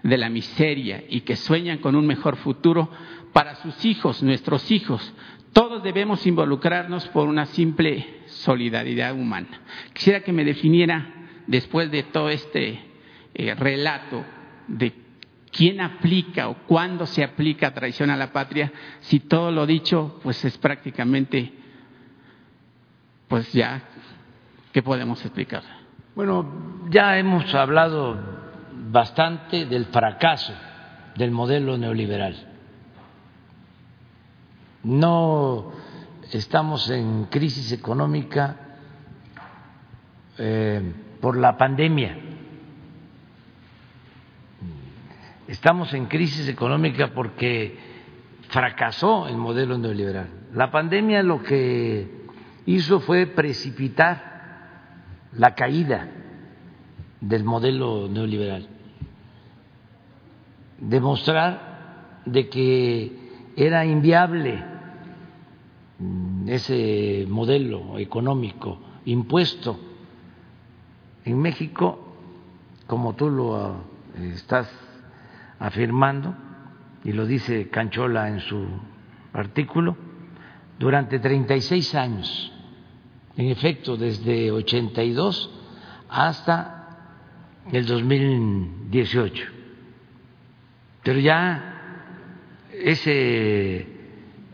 [0.03, 2.91] de la miseria y que sueñan con un mejor futuro
[3.35, 5.13] para sus hijos, nuestros hijos,
[5.53, 9.61] todos debemos involucrarnos por una simple solidaridad humana.
[9.93, 11.07] Quisiera que me definiera,
[11.47, 12.81] después de todo este
[13.35, 14.25] eh, relato,
[14.69, 15.07] de
[15.57, 18.71] ¿Quién aplica o cuándo se aplica traición a la patria?
[19.01, 21.51] Si todo lo dicho, pues es prácticamente,
[23.27, 23.83] pues ya,
[24.71, 25.63] ¿qué podemos explicar?
[26.15, 28.19] Bueno, ya hemos hablado
[28.91, 30.53] bastante del fracaso
[31.17, 32.37] del modelo neoliberal.
[34.83, 35.73] No
[36.33, 38.57] estamos en crisis económica
[40.39, 42.19] eh, por la pandemia
[45.49, 47.79] Estamos en crisis económica porque
[48.49, 50.29] fracasó el modelo neoliberal.
[50.53, 52.27] La pandemia lo que
[52.67, 54.35] hizo fue precipitar
[55.33, 56.09] la caída
[57.21, 58.67] del modelo neoliberal,
[60.81, 63.13] demostrar de que
[63.57, 64.65] era inviable
[66.47, 69.79] ese modelo económico impuesto
[71.25, 71.99] en México,
[72.87, 73.77] como tú lo
[74.35, 74.71] estás
[75.59, 76.35] afirmando,
[77.05, 78.67] y lo dice Canchola en su
[79.33, 79.97] artículo,
[80.79, 82.53] durante 36 años,
[83.37, 85.51] en efecto, desde 82
[86.09, 86.73] hasta
[87.73, 89.45] el 2018.
[91.03, 91.73] Pero ya
[92.73, 93.96] ese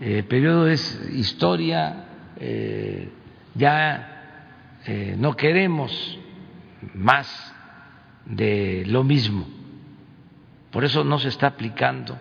[0.02, 3.08] eh, periodo es historia, eh,
[3.54, 6.18] ya eh, no queremos
[6.94, 7.54] más
[8.26, 9.46] de lo mismo
[10.72, 12.18] por eso no se está aplicando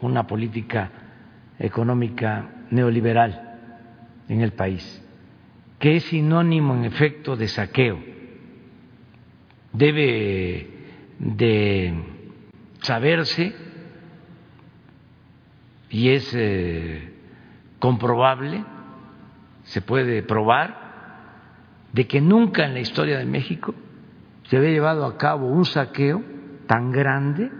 [0.00, 0.90] una política
[1.60, 3.60] económica neoliberal
[4.28, 5.00] en el país,
[5.78, 8.02] que es sinónimo en efecto de saqueo.
[9.72, 10.66] Debe
[11.20, 11.94] de
[12.80, 13.54] saberse
[15.92, 17.12] y es eh,
[17.78, 18.64] comprobable,
[19.64, 20.80] se puede probar,
[21.92, 23.74] de que nunca en la historia de México
[24.44, 26.22] se había llevado a cabo un saqueo
[26.66, 27.50] tan grande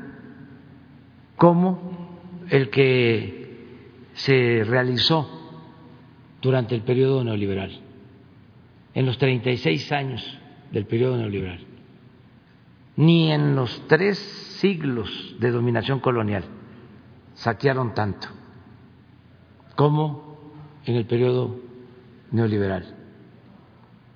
[1.36, 2.18] como
[2.48, 5.28] el que se realizó
[6.40, 7.80] durante el periodo neoliberal,
[8.94, 10.38] en los 36 años
[10.70, 11.60] del periodo neoliberal,
[12.96, 16.44] ni en los tres siglos de dominación colonial
[17.42, 18.28] saquearon tanto
[19.74, 20.38] como
[20.84, 21.56] en el periodo
[22.30, 22.94] neoliberal.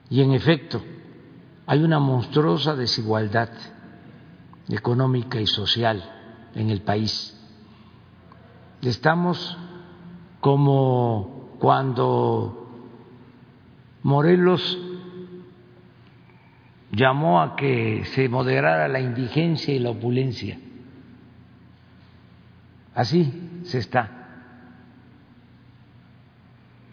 [0.09, 0.81] Y en efecto,
[1.67, 3.51] hay una monstruosa desigualdad
[4.69, 6.05] económica y social
[6.55, 7.33] en el país.
[8.83, 9.59] Estamos
[10.41, 12.69] como cuando
[14.05, 14.79] Morelos
[16.93, 20.61] llamó a que se moderara la indigencia y la opulencia.
[22.97, 24.11] Así se está.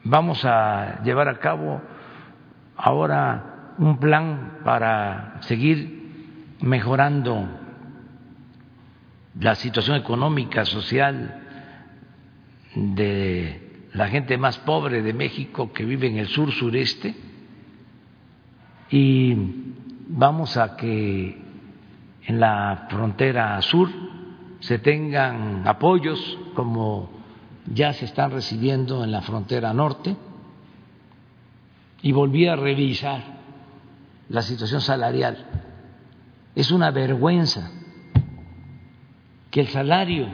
[0.04, 1.82] Vamos a llevar a cabo
[2.76, 7.48] ahora un plan para seguir mejorando
[9.40, 11.42] la situación económica, social
[12.76, 17.16] de la gente más pobre de México que vive en el sur sureste
[18.90, 19.34] y
[20.10, 21.42] vamos a que
[22.26, 23.90] en la frontera sur
[24.64, 27.10] se tengan apoyos como
[27.66, 30.16] ya se están recibiendo en la frontera norte
[32.02, 33.22] y volví a revisar
[34.30, 35.46] la situación salarial.
[36.56, 37.72] Es una vergüenza
[39.52, 40.28] que el salario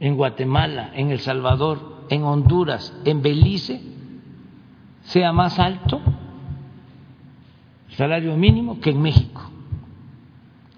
[0.00, 3.82] en Guatemala, en El Salvador, en Honduras, en Belice,
[5.02, 6.00] sea más alto,
[7.90, 9.50] el salario mínimo, que en México.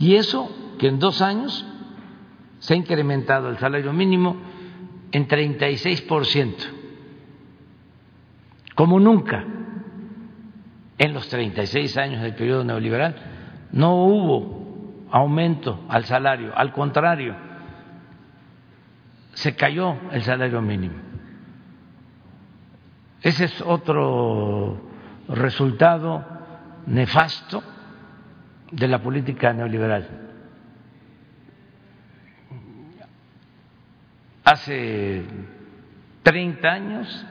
[0.00, 1.64] Y eso que en dos años
[2.58, 4.36] se ha incrementado el salario mínimo
[5.12, 6.64] en 36 por ciento,
[8.74, 9.44] como nunca
[10.98, 13.14] en los 36 años del periodo neoliberal.
[13.72, 17.34] No hubo aumento al salario, al contrario,
[19.34, 20.94] se cayó el salario mínimo.
[23.22, 24.80] Ese es otro
[25.28, 26.24] resultado
[26.86, 27.62] nefasto
[28.70, 30.08] de la política neoliberal.
[34.46, 35.24] Hace
[36.22, 37.26] 30 años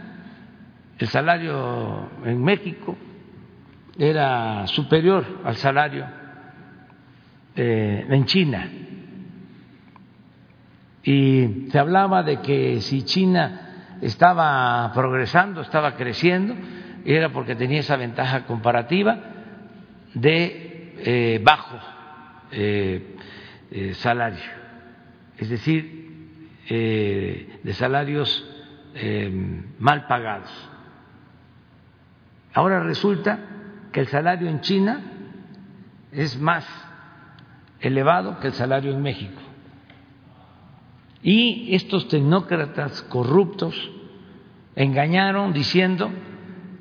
[1.00, 2.98] el salario en México
[3.98, 6.06] era superior al salario
[7.56, 8.70] eh, en China.
[11.06, 16.54] Y se hablaba de que si China estaba progresando, estaba creciendo,
[17.06, 19.18] era porque tenía esa ventaja comparativa
[20.14, 21.80] de eh, bajo
[22.52, 23.16] eh,
[23.94, 24.44] salario,
[25.38, 26.05] es decir,
[26.68, 28.46] de salarios
[29.80, 30.52] mal pagados.
[32.54, 33.40] Ahora resulta
[33.92, 35.02] que el salario en China
[36.12, 36.66] es más
[37.80, 39.42] elevado que el salario en México.
[41.22, 43.92] Y estos tecnócratas corruptos
[44.76, 46.12] engañaron diciendo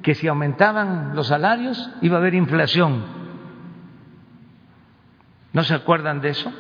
[0.03, 3.03] que si aumentaban los salarios iba a haber inflación.
[5.53, 6.53] ¿No se acuerdan de eso?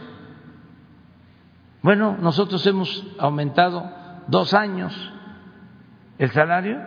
[1.85, 3.93] Bueno, nosotros hemos aumentado
[4.27, 4.91] dos años
[6.17, 6.81] el salario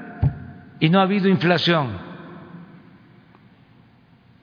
[0.80, 2.00] y no ha habido inflación.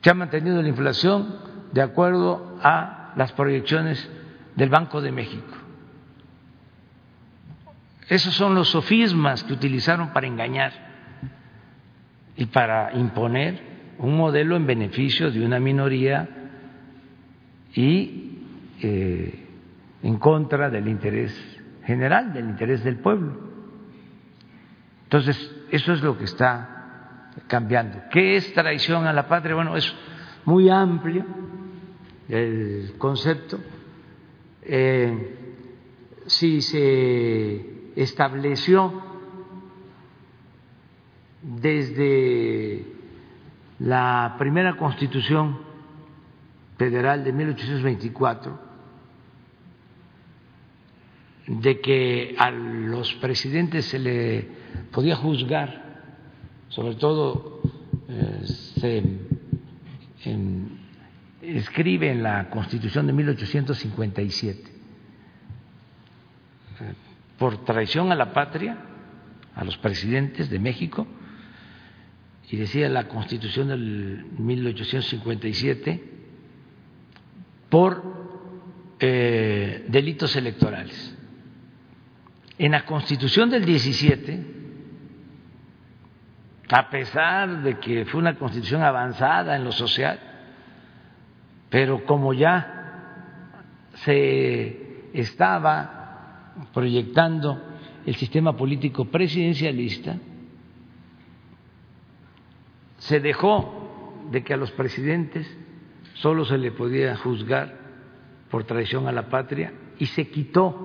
[0.01, 1.39] Se ha mantenido la inflación
[1.73, 4.09] de acuerdo a las proyecciones
[4.55, 5.57] del Banco de México.
[8.09, 10.73] Esos son los sofismas que utilizaron para engañar
[12.37, 13.61] y para imponer
[13.99, 16.29] un modelo en beneficio de una minoría
[17.75, 18.39] y
[18.81, 19.44] eh,
[20.05, 21.35] en contra del interés
[21.87, 23.33] general, del interés del pueblo.
[25.05, 28.03] Entonces, eso es lo que está cambiando.
[28.11, 29.55] ¿Qué es traición a la patria?
[29.55, 29.95] Bueno, es
[30.45, 31.25] muy amplio
[32.29, 33.59] el concepto.
[34.61, 35.39] Eh,
[36.27, 39.03] si se estableció
[41.41, 42.85] desde
[43.79, 45.61] la primera constitución
[46.77, 48.64] federal de 1824
[51.47, 54.49] de que a los presidentes se le
[54.91, 56.03] podía juzgar,
[56.69, 57.61] sobre todo
[58.09, 59.03] eh, se
[61.43, 64.75] escribe en la constitución de 1857
[67.39, 68.79] por traición a la patria,
[69.55, 71.07] a los presidentes de México,
[72.51, 76.05] y decía la Constitución del 1857,
[77.69, 78.03] por
[79.01, 81.14] eh, delitos electorales.
[82.59, 84.55] En la Constitución del 17,
[86.69, 90.19] a pesar de que fue una constitución avanzada en lo social,
[91.69, 97.61] pero como ya se estaba proyectando
[98.07, 100.17] el sistema político presidencialista,
[102.99, 105.47] se dejó de que a los presidentes
[106.15, 107.77] solo se le podía juzgar
[108.51, 110.84] por traición a la patria y se quitó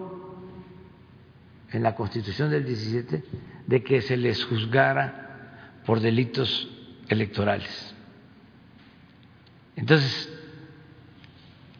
[1.71, 3.23] en la Constitución del 17
[3.67, 6.69] de que se les juzgara por delitos
[7.07, 7.95] electorales.
[9.75, 10.29] Entonces,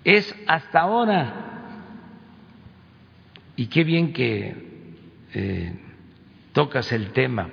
[0.04, 1.34] es hasta ahora,
[3.56, 4.96] y qué bien que
[5.34, 5.80] eh,
[6.54, 7.50] tocas el tema,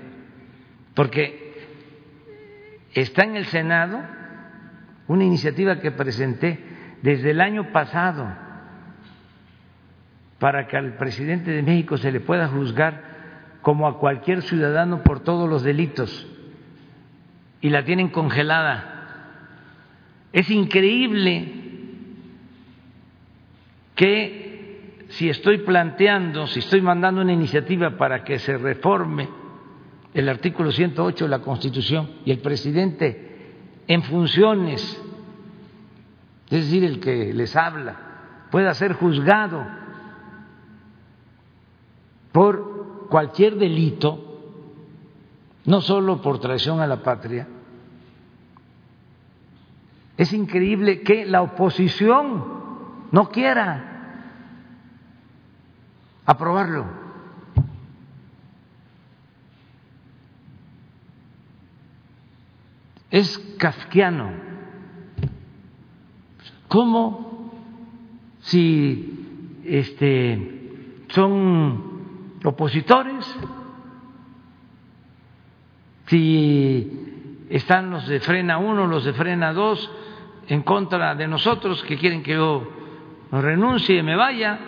[0.95, 1.66] porque
[2.95, 4.01] está en el Senado
[5.09, 6.59] una iniciativa que presenté
[7.03, 8.45] desde el año pasado
[10.39, 13.16] para que al presidente de México se le pueda juzgar
[13.62, 16.26] como a cualquier ciudadano por todos los delitos
[17.61, 18.93] y la tienen congelada.
[20.32, 21.53] Es increíble
[23.95, 29.28] que si estoy planteando, si estoy mandando una iniciativa para que se reforme
[30.12, 33.55] el artículo 108 de la Constitución y el presidente
[33.89, 35.03] en funciones,
[36.51, 37.97] es decir, el que les habla,
[38.51, 39.64] pueda ser juzgado
[42.37, 44.22] por cualquier delito,
[45.64, 47.49] no solo por traición a la patria,
[50.18, 52.45] es increíble que la oposición
[53.11, 54.53] no quiera
[56.26, 57.07] aprobarlo.
[63.11, 64.30] es kafkiano.
[66.68, 67.51] ¿Cómo
[68.41, 71.95] si este, son
[72.47, 73.24] opositores?
[76.07, 79.90] Si están los de frena uno, los de frena dos
[80.49, 82.70] en contra de nosotros que quieren que yo
[83.32, 84.59] renuncie me vaya.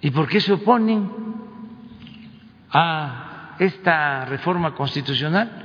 [0.00, 1.10] ¿Y por qué se oponen
[2.70, 5.62] a esta reforma constitucional?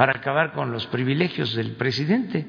[0.00, 2.46] para acabar con los privilegios del presidente.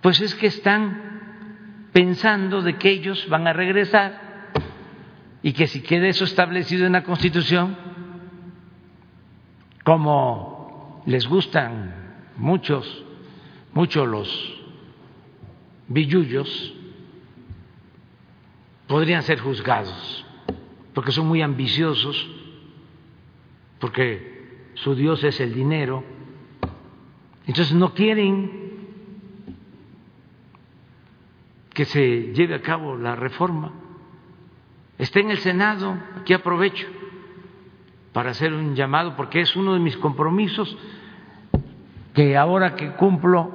[0.00, 1.15] Pues es que están
[1.96, 4.50] pensando de que ellos van a regresar
[5.42, 7.74] y que si queda eso establecido en la Constitución,
[9.82, 11.94] como les gustan
[12.36, 13.02] muchos,
[13.72, 14.60] muchos los
[15.88, 16.74] billullos,
[18.88, 20.26] podrían ser juzgados,
[20.92, 22.28] porque son muy ambiciosos,
[23.78, 26.04] porque su Dios es el dinero,
[27.46, 28.65] entonces no quieren
[31.76, 33.70] que se lleve a cabo la reforma.
[34.96, 36.86] Está en el Senado, aquí aprovecho
[38.14, 40.74] para hacer un llamado, porque es uno de mis compromisos
[42.14, 43.52] que ahora que cumplo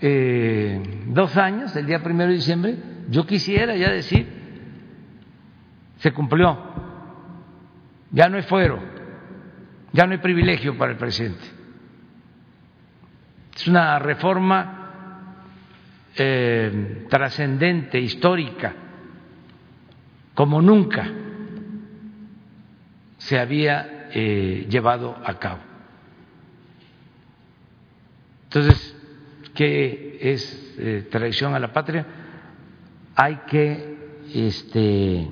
[0.00, 2.76] eh, dos años, el día primero de diciembre,
[3.08, 4.28] yo quisiera ya decir,
[5.96, 6.56] se cumplió,
[8.12, 8.78] ya no hay fuero,
[9.92, 11.44] ya no hay privilegio para el presidente.
[13.56, 14.77] Es una reforma
[16.18, 18.74] eh, trascendente, histórica,
[20.34, 21.10] como nunca
[23.18, 25.60] se había eh, llevado a cabo.
[28.44, 28.96] Entonces,
[29.54, 32.06] ¿qué es eh, traición a la patria?
[33.14, 33.96] Hay que
[34.34, 35.28] este,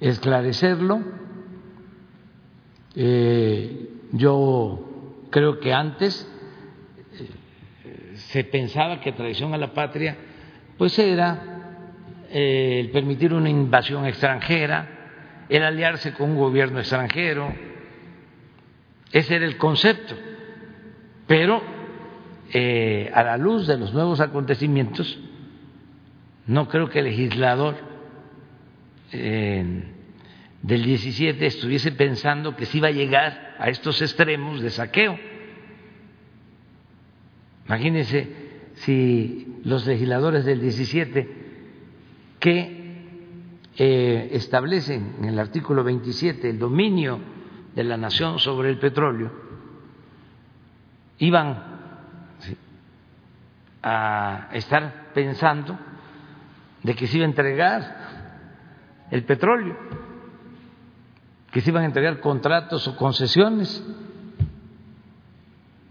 [0.00, 1.02] esclarecerlo
[4.12, 6.26] yo creo que antes
[8.30, 10.16] se pensaba que traición a la patria
[10.76, 11.42] pues era
[12.30, 17.52] eh, el permitir una invasión extranjera, el aliarse con un gobierno extranjero,
[19.12, 20.14] ese era el concepto.
[21.26, 21.62] Pero
[23.12, 25.18] a la luz de los nuevos acontecimientos,
[26.46, 27.76] no creo que el legislador
[30.62, 35.18] del 17 estuviese pensando que se iba a llegar a estos extremos de saqueo.
[37.68, 41.28] Imagínense si los legisladores del 17
[42.40, 42.78] que
[43.76, 47.18] eh, establecen en el artículo 27 el dominio
[47.74, 49.30] de la nación sobre el petróleo
[51.18, 51.78] iban
[53.82, 55.78] a estar pensando
[56.82, 58.08] de que se iba a entregar
[59.10, 59.76] el petróleo
[61.50, 63.82] que se iban a entregar contratos o concesiones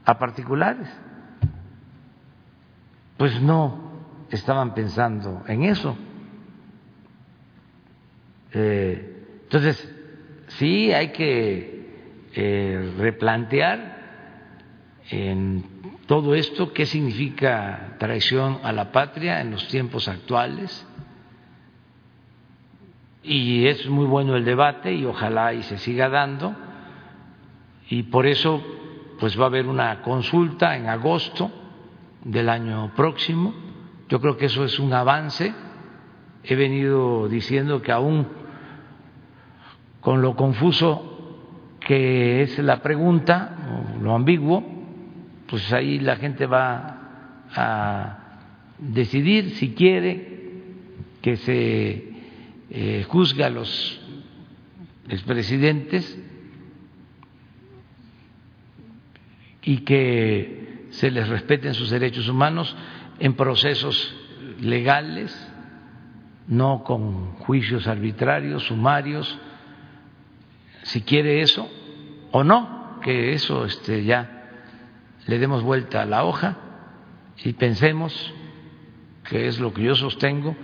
[0.05, 0.87] a particulares.
[3.17, 3.87] Pues no
[4.29, 5.97] estaban pensando en eso.
[8.53, 9.95] Eh, entonces,
[10.47, 13.97] sí hay que eh, replantear
[15.09, 15.63] en
[16.05, 20.85] todo esto, qué significa traición a la patria en los tiempos actuales.
[23.23, 26.55] Y es muy bueno el debate y ojalá y se siga dando.
[27.89, 28.63] Y por eso
[29.19, 31.51] pues va a haber una consulta en agosto
[32.23, 33.53] del año próximo.
[34.09, 35.53] Yo creo que eso es un avance.
[36.43, 38.27] He venido diciendo que aún
[39.99, 41.13] con lo confuso
[41.79, 44.63] que es la pregunta, lo ambiguo,
[45.47, 48.17] pues ahí la gente va a
[48.77, 50.37] decidir si quiere
[51.21, 52.07] que se
[52.69, 54.01] eh, juzgue a los
[55.09, 56.19] expresidentes
[59.63, 60.66] y que
[60.97, 62.75] se les respeten sus derechos humanos
[63.19, 64.15] en procesos
[64.59, 65.31] legales,
[66.47, 69.37] no con juicios arbitrarios, sumarios,
[70.81, 71.69] si quiere eso
[72.31, 74.49] o no, que eso este, ya
[75.27, 76.57] le demos vuelta a la hoja
[77.43, 78.33] y pensemos,
[79.29, 80.55] que es lo que yo sostengo,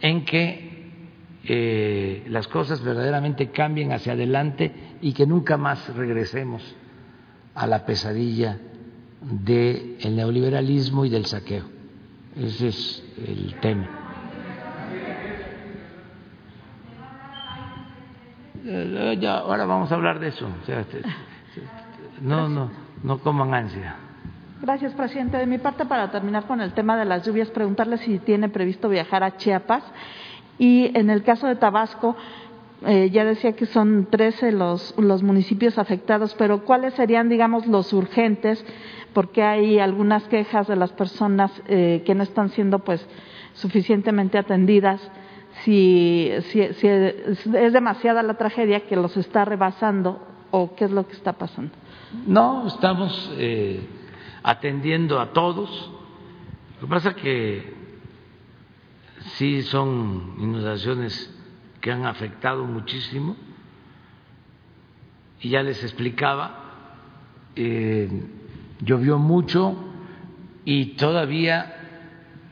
[0.00, 0.90] en que
[1.44, 4.72] eh, las cosas verdaderamente cambien hacia adelante
[5.02, 6.62] y que nunca más regresemos
[7.54, 8.58] a la pesadilla
[9.30, 11.64] del neoliberalismo y del saqueo.
[12.36, 13.88] Ese es el tema.
[18.64, 20.48] Eh, ya, ahora vamos a hablar de eso.
[20.66, 21.02] Este,
[22.20, 22.70] no, no,
[23.02, 23.96] no coman ansia.
[24.60, 25.36] Gracias, presidente.
[25.36, 28.88] De mi parte, para terminar con el tema de las lluvias, preguntarle si tiene previsto
[28.88, 29.82] viajar a Chiapas
[30.58, 32.16] y en el caso de Tabasco,
[32.84, 37.92] eh, ya decía que son 13 los, los municipios afectados, pero ¿cuáles serían, digamos, los
[37.92, 38.64] urgentes?
[39.14, 43.06] Porque hay algunas quejas de las personas eh, que no están siendo, pues,
[43.54, 45.00] suficientemente atendidas
[45.64, 50.20] si, si, es demasiada la tragedia que los está rebasando
[50.50, 51.72] o qué es lo que está pasando.
[52.26, 53.80] No, estamos eh,
[54.42, 55.90] atendiendo a todos.
[56.80, 57.74] Lo que pasa es que
[59.36, 61.35] sí son inundaciones
[61.86, 63.36] que han afectado muchísimo.
[65.40, 66.90] Y ya les explicaba,
[67.54, 68.10] eh,
[68.80, 69.76] llovió mucho
[70.64, 71.76] y todavía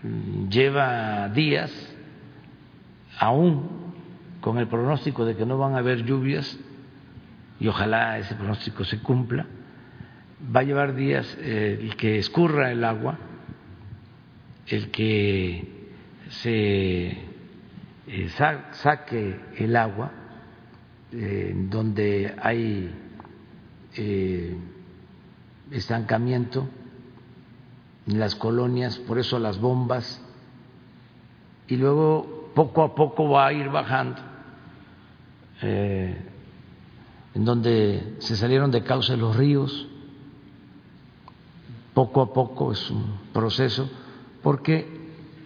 [0.05, 1.73] mm, lleva días
[3.19, 3.93] aún
[4.41, 6.57] con el pronóstico de que no van a haber lluvias,
[7.59, 9.47] y ojalá ese pronóstico se cumpla,
[10.55, 13.19] va a llevar días eh, el que escurra el agua,
[14.69, 15.91] el que
[16.29, 17.34] se
[18.07, 18.29] eh,
[18.73, 20.11] saque el agua,
[21.13, 23.01] eh, donde hay
[25.71, 26.69] estancamiento
[28.07, 30.21] en las colonias, por eso las bombas,
[31.69, 34.21] y luego poco a poco va a ir bajando,
[35.63, 36.17] eh,
[37.35, 39.89] en donde se salieron de cauce los ríos,
[41.95, 43.89] poco a poco es un proceso,
[44.43, 44.87] porque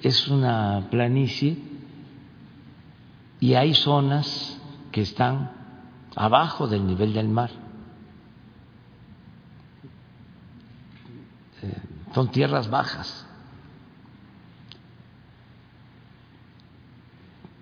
[0.02, 1.67] es una planicie
[3.40, 4.60] y hay zonas
[4.90, 5.50] que están
[6.16, 7.50] abajo del nivel del mar.
[11.62, 11.82] Eh,
[12.14, 13.26] son tierras bajas.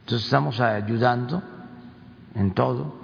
[0.00, 1.42] Entonces estamos ayudando
[2.34, 2.94] en todo.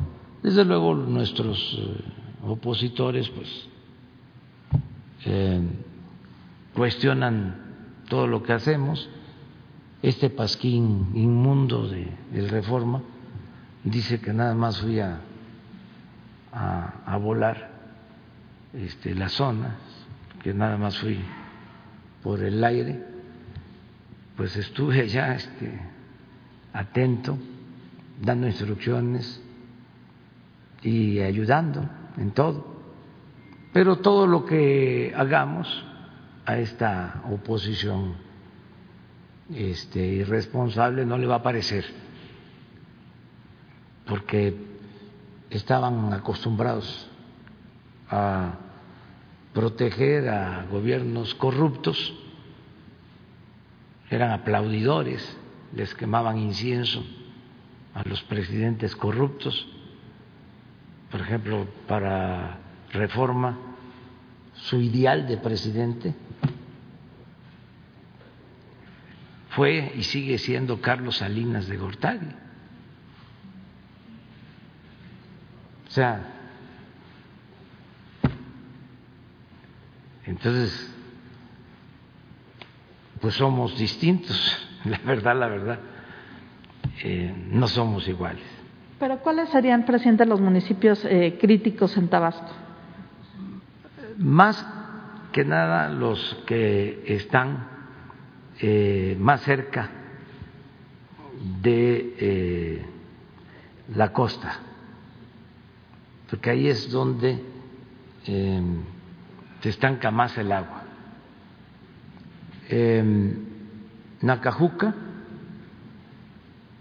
[0.42, 2.04] Desde luego nuestros eh,
[2.46, 3.68] opositores pues
[5.24, 5.60] eh,
[6.74, 7.60] cuestionan
[8.08, 9.08] todo lo que hacemos.
[10.02, 12.08] Este pasquín inmundo de,
[12.48, 13.00] Reforma
[13.84, 15.20] dice que nada más fui a,
[16.52, 17.70] a, volar
[18.72, 19.74] este, las zonas,
[20.42, 21.20] que nada más fui
[22.20, 23.00] por el aire,
[24.36, 25.72] pues estuve ya este,
[26.72, 27.38] atento,
[28.20, 29.40] dando instrucciones
[30.82, 32.82] y ayudando en todo.
[33.72, 35.68] Pero todo lo que hagamos
[36.44, 38.31] a esta oposición
[39.54, 41.84] este, irresponsable no le va a parecer,
[44.06, 44.56] porque
[45.50, 47.08] estaban acostumbrados
[48.10, 48.58] a
[49.52, 52.14] proteger a gobiernos corruptos,
[54.10, 55.36] eran aplaudidores
[55.74, 57.02] les quemaban incienso
[57.94, 59.66] a los presidentes corruptos,
[61.10, 62.58] por ejemplo, para
[62.92, 63.58] reforma,
[64.54, 66.14] su ideal de presidente
[69.52, 72.26] fue y sigue siendo Carlos Salinas de Gortari.
[75.86, 76.22] O sea,
[80.24, 80.94] entonces,
[83.20, 84.68] pues somos distintos.
[84.84, 85.78] La verdad, la verdad,
[87.04, 88.42] eh, no somos iguales.
[88.98, 92.50] Pero ¿cuáles serían, presidente, los municipios eh, críticos en Tabasco?
[94.16, 94.66] Más
[95.30, 97.71] que nada los que están
[98.62, 99.90] eh, más cerca
[101.60, 102.86] de eh,
[103.94, 104.60] la costa,
[106.30, 107.42] porque ahí es donde
[108.26, 108.62] eh,
[109.60, 110.82] se estanca más el agua.
[112.68, 113.34] Eh,
[114.22, 114.94] Nacajuca,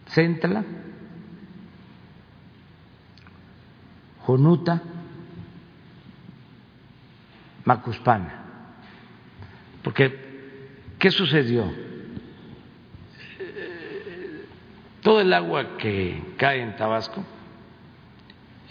[0.07, 0.63] Centla,
[4.25, 4.81] Jonuta,
[7.65, 8.41] Macuspana.
[9.83, 10.30] Porque,
[11.01, 11.65] ¿qué sucedió?
[15.01, 17.25] Todo el agua que cae en Tabasco,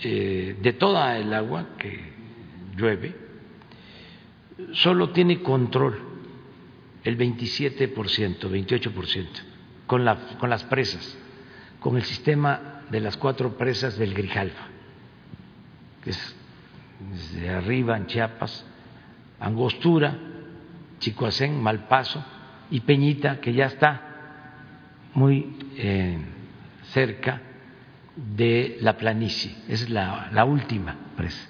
[0.05, 2.01] eh, de toda el agua que
[2.77, 3.16] llueve,
[4.73, 6.01] solo tiene control
[7.02, 9.27] el 27%, 28%
[9.89, 11.19] con, la, con las presas,
[11.81, 14.69] con el sistema de las cuatro presas del Grijalva,
[16.05, 16.36] que es
[17.11, 18.65] desde arriba en Chiapas,
[19.40, 20.30] Angostura,
[21.01, 22.24] Chicoacén, Malpaso
[22.70, 24.01] y Peñita, que ya está
[25.14, 26.18] muy eh,
[26.93, 27.40] cerca
[28.14, 31.48] de la planicie, es la, la última presa.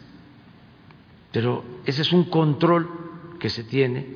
[1.33, 4.07] Pero ese es un control que se tiene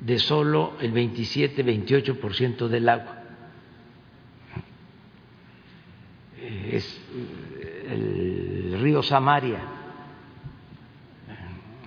[0.00, 3.16] de solo el 27-28% del agua.
[6.70, 7.00] Es
[7.88, 9.60] el río Samaria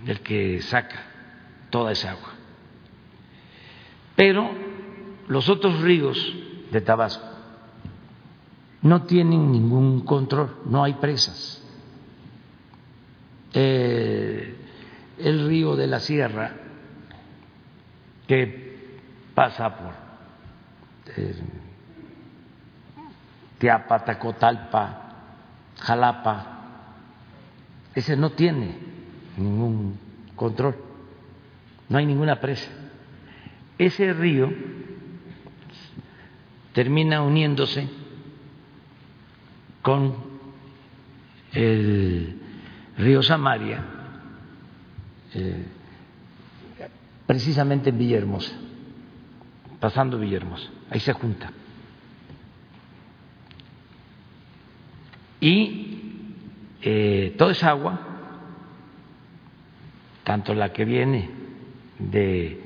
[0.06, 1.02] el que saca
[1.70, 2.33] toda esa agua.
[4.16, 4.50] Pero
[5.28, 6.18] los otros ríos
[6.72, 7.34] de Tabasco
[8.84, 11.62] no tienen ningún control, no hay presas.
[13.54, 14.56] Eh,
[15.20, 16.54] el río de la Sierra
[18.28, 19.00] que
[19.34, 19.94] pasa por
[21.18, 21.36] eh,
[23.60, 25.00] Tacotalpa,
[25.80, 26.48] Jalapa,
[27.96, 28.78] ese no tiene
[29.38, 29.98] ningún
[30.36, 30.76] control,
[31.88, 32.83] no hay ninguna presa.
[33.78, 34.52] Ese río
[36.74, 37.88] termina uniéndose
[39.82, 40.16] con
[41.54, 42.40] el
[42.98, 43.84] río Samaria,
[45.34, 45.66] eh,
[47.28, 48.54] precisamente en Villahermosa,
[49.80, 51.52] pasando Villahermosa, ahí se junta.
[55.40, 55.98] Y
[56.82, 58.00] eh, toda esa agua,
[60.24, 61.30] tanto la que viene
[62.00, 62.63] de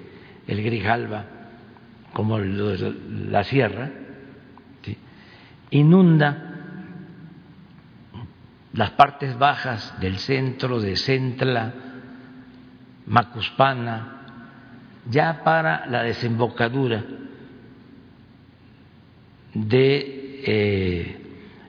[0.48, 1.26] el Grijalba
[2.14, 3.92] como la sierra,
[5.70, 6.44] inunda
[8.74, 11.74] las partes bajas del centro de Centla,
[13.06, 14.14] Macuspana,
[15.10, 17.04] ya para la desembocadura
[19.54, 21.22] de eh,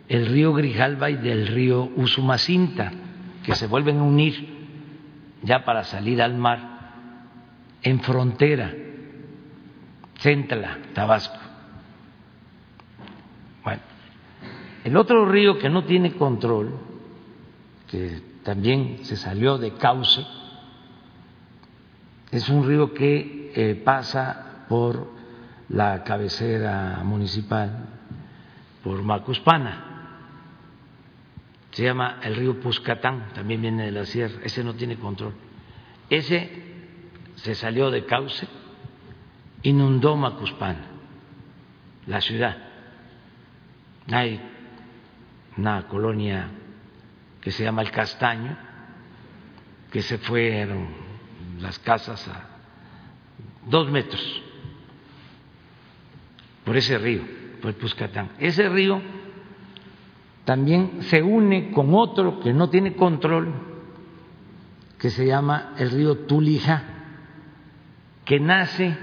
[0.09, 2.93] el río Grijalba y del río Usumacinta,
[3.45, 4.57] que se vuelven a unir
[5.43, 6.78] ya para salir al mar
[7.83, 8.75] en frontera,
[10.19, 11.39] Centla, Tabasco.
[13.63, 13.83] Bueno,
[14.85, 16.79] el otro río que no tiene control,
[17.87, 20.27] que también se salió de cauce,
[22.31, 25.09] es un río que eh, pasa por
[25.69, 27.87] la cabecera municipal,
[28.83, 29.85] por Macuspana.
[31.71, 35.35] Se llama el río Puscatán, también viene de la sierra, ese no tiene control.
[36.11, 36.69] Ese
[37.43, 38.47] se salió de cauce,
[39.63, 40.87] inundó Macuspana,
[42.07, 42.57] la ciudad.
[44.11, 44.41] Hay
[45.57, 46.49] una colonia
[47.41, 48.57] que se llama El Castaño,
[49.91, 50.89] que se fueron
[51.61, 52.45] las casas a
[53.67, 54.43] dos metros
[56.65, 57.23] por ese río,
[57.61, 58.33] por el Puscatán.
[58.39, 59.01] Ese río
[60.45, 63.53] también se une con otro que no tiene control,
[64.99, 66.88] que se llama el río Tulija,
[68.29, 68.95] que nace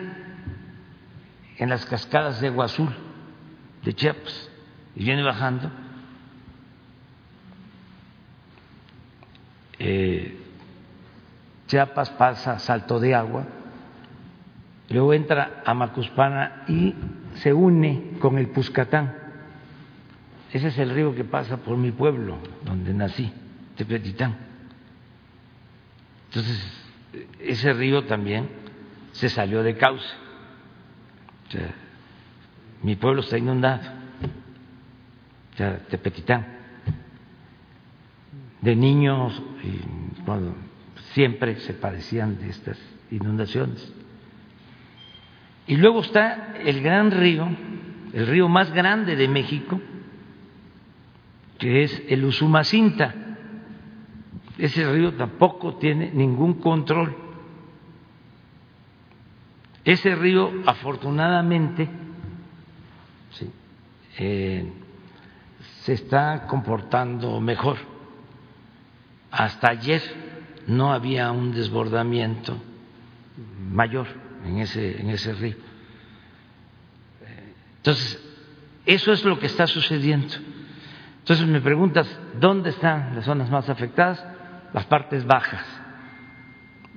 [1.58, 2.94] en las cascadas de Agua Azul
[3.84, 4.52] de Chiapas
[4.96, 5.72] y viene bajando.
[9.80, 10.40] Eh,
[11.66, 13.48] Chiapas pasa Salto de Agua,
[14.90, 16.94] luego entra a Macuspana y
[17.38, 19.16] se une con el Puscatán.
[20.54, 23.34] Ese es el río que pasa por mi pueblo, donde nací,
[23.76, 24.36] Tepetitán.
[26.30, 26.84] Entonces,
[27.40, 28.65] ese río también
[29.16, 30.08] se salió de cauce.
[32.84, 33.82] mi pueblo está inundado,
[35.56, 36.46] Tepetitán.
[38.62, 40.56] De niños, y cuando
[41.14, 42.78] siempre se padecían de estas
[43.12, 43.94] inundaciones.
[45.68, 47.48] Y luego está el gran río,
[48.12, 49.80] el río más grande de México,
[51.58, 53.16] que es el Usumacinta.
[54.58, 57.25] Ese río tampoco tiene ningún control.
[59.86, 61.88] Ese río, afortunadamente,
[64.18, 64.74] eh,
[65.82, 67.78] se está comportando mejor.
[69.30, 70.02] Hasta ayer
[70.66, 72.58] no había un desbordamiento
[73.70, 74.08] mayor
[74.44, 75.56] en ese, en ese río.
[77.78, 78.20] Entonces,
[78.88, 80.34] eso es lo que está sucediendo.
[81.20, 82.08] Entonces me preguntas,
[82.40, 84.26] ¿dónde están las zonas más afectadas?
[84.74, 85.64] Las partes bajas.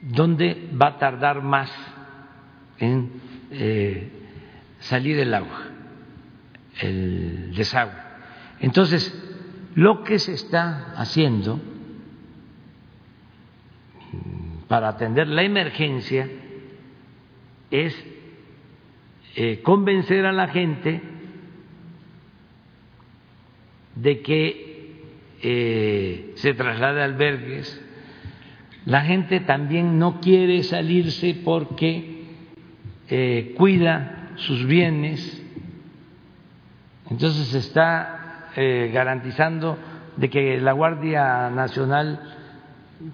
[0.00, 1.70] ¿Dónde va a tardar más
[2.78, 3.10] en
[3.50, 4.10] eh,
[4.80, 5.66] salir el agua,
[6.80, 8.08] el desagüe?
[8.60, 9.14] Entonces,
[9.74, 11.60] lo que se está haciendo
[14.66, 16.28] para atender la emergencia
[17.70, 18.04] es
[19.36, 21.00] eh, convencer a la gente
[23.94, 24.68] de que
[25.42, 27.84] eh, se traslade a albergues.
[28.84, 32.17] La gente también no quiere salirse porque
[33.08, 35.42] eh, cuida sus bienes.
[37.10, 38.14] Entonces se está
[38.56, 39.78] garantizando
[40.16, 42.20] de que la Guardia Nacional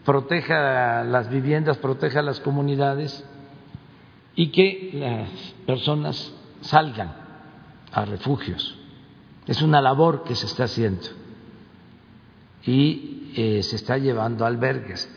[0.04, 3.24] proteja las viviendas, proteja las comunidades
[4.34, 5.28] y que las
[5.66, 7.12] personas salgan
[7.92, 8.78] a refugios.
[9.46, 11.06] Es una labor que se está haciendo
[12.64, 15.08] y eh, se está llevando albergues.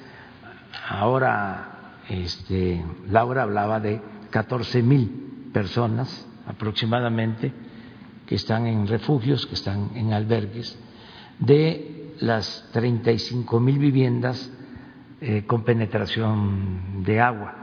[0.89, 4.01] Ahora, este, Laura hablaba de
[4.37, 7.51] 14 mil personas aproximadamente
[8.27, 10.77] que están en refugios, que están en albergues,
[11.39, 14.51] de las 35 mil viviendas
[15.21, 17.55] eh, con penetración de agua,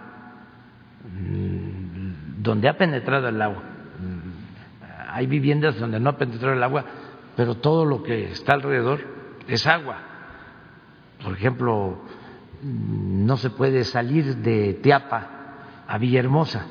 [1.05, 3.62] mm, donde ha penetrado el agua.
[4.01, 6.84] Mm, hay viviendas donde no ha penetrado el agua,
[7.36, 8.98] pero todo lo que está alrededor
[9.46, 9.98] es agua.
[11.22, 12.02] Por ejemplo,
[12.62, 15.34] mm, no se puede salir de Teapa
[15.86, 16.66] a Villahermosa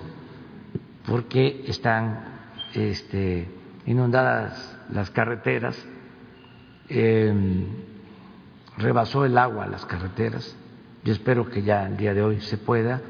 [1.05, 2.25] porque están
[2.73, 3.49] este,
[3.85, 5.77] inundadas las carreteras,
[6.89, 7.67] em,
[8.77, 10.57] rebasó el agua las carreteras
[11.03, 13.01] yo espero que ya el día de hoy se pueda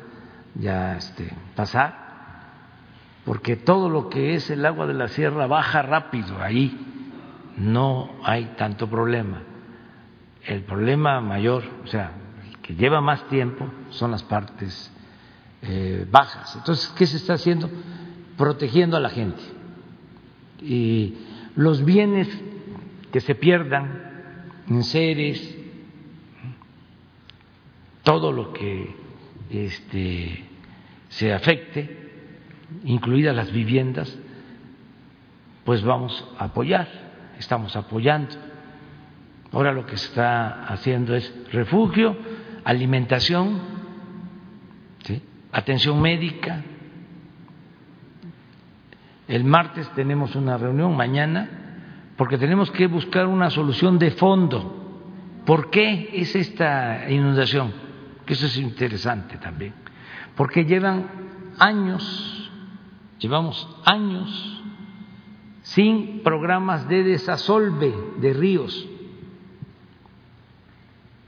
[0.56, 1.96] ya este, pasar,
[3.24, 6.76] porque todo lo que es el agua de la sierra baja rápido, ahí
[7.58, 9.44] no hay tanto problema.
[10.44, 12.12] El problema mayor, o sea,
[12.64, 14.92] que lleva más tiempo, son las partes
[15.64, 16.56] eh, bajas.
[16.56, 17.70] Entonces, ¿qué se está haciendo?
[18.38, 19.42] Protegiendo a la gente.
[20.62, 21.16] Y
[21.56, 22.28] los bienes
[23.12, 24.14] que se pierdan
[24.70, 25.58] en seres,
[28.04, 28.96] todo lo que
[29.50, 30.44] este,
[31.10, 32.12] se afecte,
[32.84, 34.18] incluidas las viviendas,
[35.64, 36.88] pues vamos a apoyar,
[37.40, 38.36] estamos apoyando.
[39.52, 42.18] Ahora lo que se está haciendo es refugio,
[42.66, 43.73] alimentación,
[45.54, 46.62] atención médica.
[49.28, 51.50] El martes tenemos una reunión, mañana,
[52.18, 54.82] porque tenemos que buscar una solución de fondo.
[55.46, 57.84] ¿Por qué es esta inundación?
[58.26, 59.74] que eso es interesante también,
[60.36, 61.10] porque llevan
[61.60, 62.52] años,
[63.20, 64.62] llevamos años
[65.64, 68.88] sin programas de desasolve de ríos.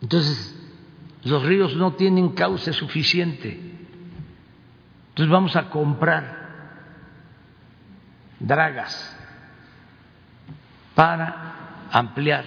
[0.02, 0.52] Entonces,
[1.24, 3.75] los ríos no tienen cauce suficiente.
[5.16, 6.46] Entonces vamos a comprar
[8.40, 9.18] dragas
[10.94, 12.44] para ampliar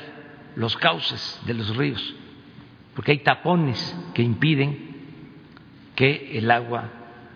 [0.54, 2.14] los cauces de los ríos
[2.98, 4.76] porque hay tapones que impiden
[5.94, 6.90] que el agua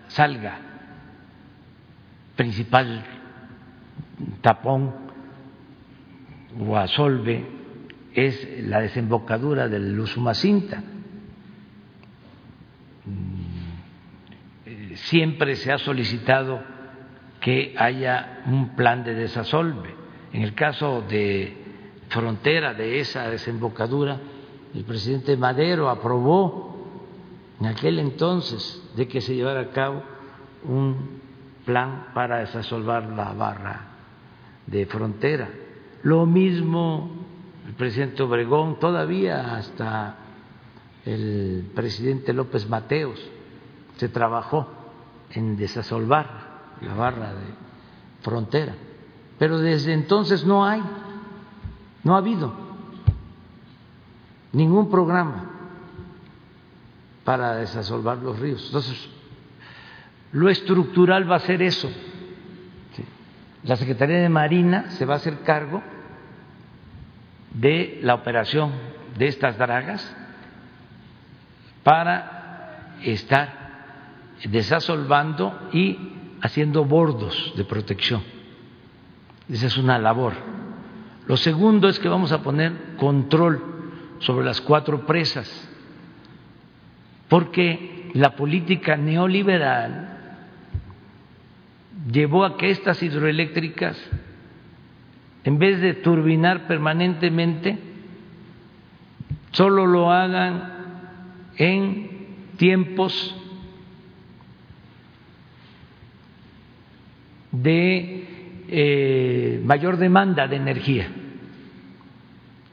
[0.09, 0.59] salga.
[2.35, 3.01] Principal
[4.41, 4.93] tapón
[6.59, 7.45] o asolve
[8.13, 10.83] es la desembocadura del Usumacinta.
[14.95, 16.61] Siempre se ha solicitado
[17.39, 19.93] que haya un plan de desasolve.
[20.31, 21.57] En el caso de
[22.09, 24.19] frontera de esa desembocadura,
[24.73, 26.73] el presidente Madero aprobó
[27.59, 30.03] en aquel entonces de que se llevara a cabo
[30.63, 31.21] un
[31.65, 33.81] plan para desasolvar la barra
[34.65, 35.49] de frontera.
[36.03, 37.23] Lo mismo
[37.67, 40.17] el presidente Obregón, todavía hasta
[41.05, 43.19] el presidente López Mateos
[43.97, 44.67] se trabajó
[45.33, 46.27] en desasolvar
[46.81, 47.45] la barra de
[48.21, 48.75] frontera.
[49.37, 50.81] Pero desde entonces no hay,
[52.03, 52.53] no ha habido
[54.51, 55.49] ningún programa
[57.23, 58.63] para desasolvar los ríos.
[58.67, 59.09] Entonces,
[60.31, 61.89] lo estructural va a ser eso.
[63.63, 65.81] La Secretaría de Marina se va a hacer cargo
[67.53, 68.71] de la operación
[69.17, 70.15] de estas dragas
[71.83, 73.62] para estar
[74.49, 75.97] desasolvando y
[76.41, 78.21] haciendo bordos de protección.
[79.49, 80.33] Esa es una labor.
[81.27, 83.61] Lo segundo es que vamos a poner control
[84.19, 85.69] sobre las cuatro presas,
[87.29, 90.13] porque la política neoliberal
[92.11, 93.97] llevó a que estas hidroeléctricas,
[95.43, 97.77] en vez de turbinar permanentemente,
[99.51, 100.73] solo lo hagan
[101.57, 103.35] en tiempos
[107.53, 111.07] de eh, mayor demanda de energía.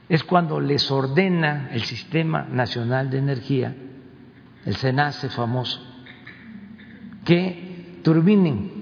[0.08, 3.76] Es cuando les ordena el Sistema Nacional de Energía,
[4.64, 5.80] el SENACE famoso,
[7.24, 8.80] que turbinen.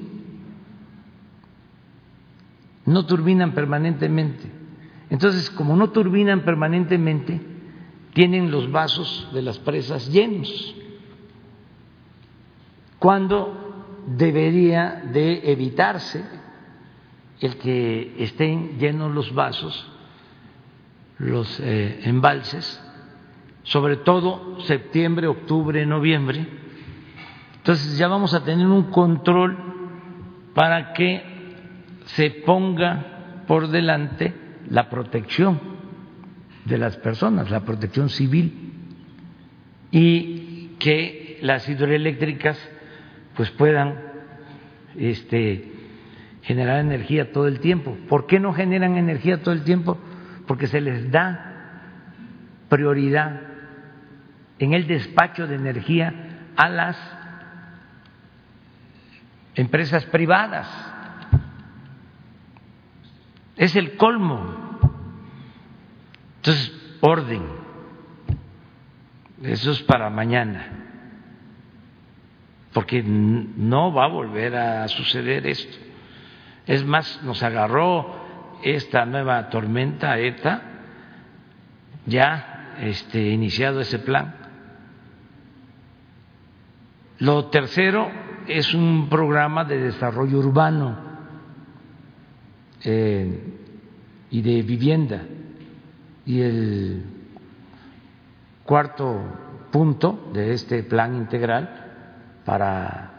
[2.86, 4.50] No turbinan permanentemente.
[5.10, 7.40] Entonces, como no turbinan permanentemente,
[8.14, 10.74] tienen los vasos de las presas llenos,
[12.98, 13.67] cuando
[14.06, 16.24] debería de evitarse
[17.40, 19.86] el que estén llenos los vasos,
[21.18, 22.82] los eh, embalses,
[23.62, 26.46] sobre todo septiembre, octubre, noviembre.
[27.56, 29.56] Entonces ya vamos a tener un control
[30.54, 31.22] para que
[32.06, 34.34] se ponga por delante
[34.70, 35.60] la protección
[36.64, 38.72] de las personas, la protección civil,
[39.90, 42.58] y que las hidroeléctricas
[43.39, 43.94] pues puedan
[44.97, 45.73] este,
[46.43, 47.97] generar energía todo el tiempo.
[48.09, 49.97] ¿Por qué no generan energía todo el tiempo?
[50.47, 51.81] Porque se les da
[52.69, 53.40] prioridad
[54.59, 56.12] en el despacho de energía
[56.56, 56.98] a las
[59.55, 60.69] empresas privadas.
[63.56, 64.69] Es el colmo
[66.39, 67.43] entonces, orden.
[69.43, 70.77] Eso es para mañana.
[72.72, 75.76] Porque no va a volver a suceder esto.
[76.66, 80.62] Es más, nos agarró esta nueva tormenta ETA,
[82.06, 84.34] ya este, iniciado ese plan.
[87.18, 88.10] Lo tercero
[88.46, 90.96] es un programa de desarrollo urbano
[92.84, 93.54] eh,
[94.30, 95.22] y de vivienda
[96.24, 97.02] y el
[98.64, 99.20] cuarto
[99.72, 101.88] punto de este plan integral
[102.48, 103.10] para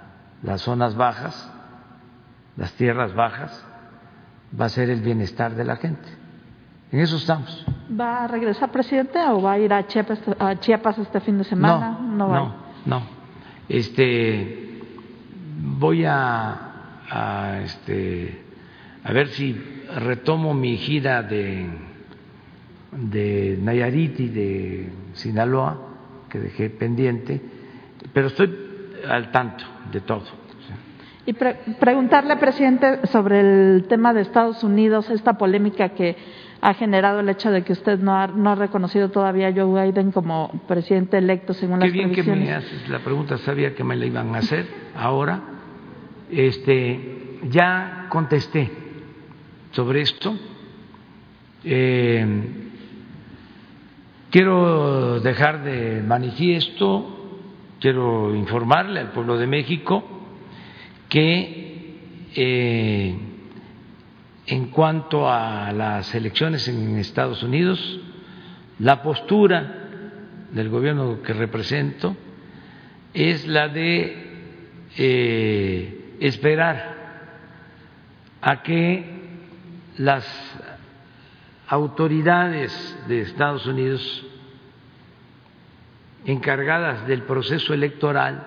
[0.41, 1.53] las zonas bajas,
[2.57, 3.64] las tierras bajas,
[4.60, 6.10] va a ser el bienestar de la gente.
[6.91, 7.64] En eso estamos.
[7.91, 11.43] ¿Va a regresar, presidente, o va a ir a Chiapas, a Chiapas este fin de
[11.43, 11.99] semana?
[12.01, 12.56] No, no,
[12.88, 13.03] no,
[13.68, 14.81] Este,
[15.77, 18.45] voy a, a, este,
[19.03, 19.53] a ver si
[19.95, 21.69] retomo mi gira de
[22.91, 25.77] de Nayarit y de Sinaloa,
[26.31, 27.39] que dejé pendiente,
[28.11, 28.69] pero estoy
[29.07, 30.23] al tanto de todo.
[31.26, 36.15] Y preguntarle, presidente, sobre el tema de Estados Unidos, esta polémica que
[36.61, 39.85] ha generado el hecho de que usted no ha, no ha reconocido todavía a Joe
[39.85, 43.84] Biden como presidente electo según Qué las bien que me haces la pregunta, sabía que
[43.84, 44.65] me la iban a hacer
[44.95, 45.39] ahora.
[46.31, 48.71] Este, ya contesté
[49.71, 50.35] sobre esto.
[51.63, 52.26] Eh,
[54.30, 57.19] Quiero dejar de manifiesto,
[57.80, 60.03] quiero informarle al pueblo de México
[61.07, 63.18] que eh,
[64.45, 67.99] en cuanto a las elecciones en Estados Unidos,
[68.80, 69.89] la postura
[70.51, 72.15] del gobierno que represento
[73.14, 74.30] es la de
[74.97, 76.97] eh, esperar
[78.41, 79.03] a que
[79.97, 80.26] las
[81.68, 84.26] autoridades de Estados Unidos
[86.26, 88.46] encargadas del proceso electoral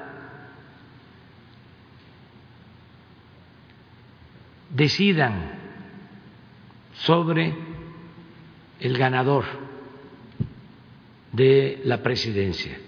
[4.71, 5.53] decidan
[6.95, 7.55] sobre
[8.81, 9.45] el ganador
[11.33, 12.79] de la presidencia.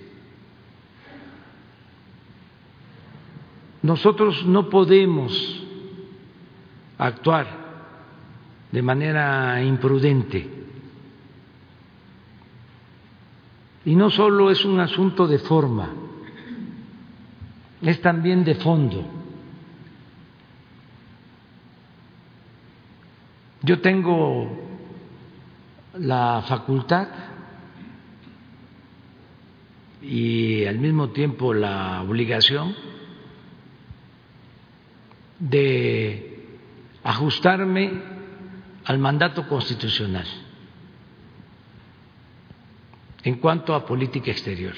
[3.83, 5.63] Nosotros no podemos
[6.99, 7.47] actuar
[8.73, 10.64] de manera imprudente.
[13.85, 15.91] Y no solo es un asunto de forma,
[17.83, 19.05] es también de fondo.
[23.63, 24.51] Yo tengo
[25.99, 27.09] la facultad
[30.03, 32.75] y al mismo tiempo la obligación
[35.39, 36.47] de
[37.03, 38.03] ajustarme
[38.85, 40.27] al mandato constitucional
[43.25, 44.75] en cuanto a política exterior.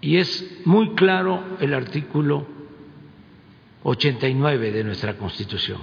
[0.00, 2.46] Y es muy claro el artículo
[3.82, 5.80] 89 de nuestra Constitución,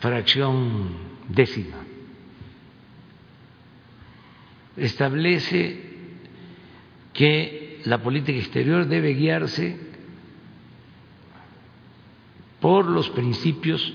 [0.00, 0.88] fracción
[1.28, 1.76] décima.
[4.76, 5.80] Establece
[7.14, 9.78] que la política exterior debe guiarse
[12.60, 13.92] por los principios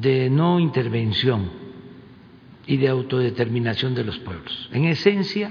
[0.00, 1.50] de no intervención
[2.66, 4.68] y de autodeterminación de los pueblos.
[4.72, 5.50] En esencia,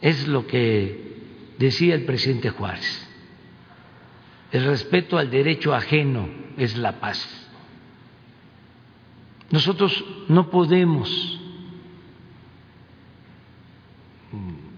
[0.00, 1.16] es lo que
[1.58, 3.08] decía el presidente Juárez.
[4.52, 7.48] El respeto al derecho ajeno es la paz.
[9.50, 11.40] Nosotros no podemos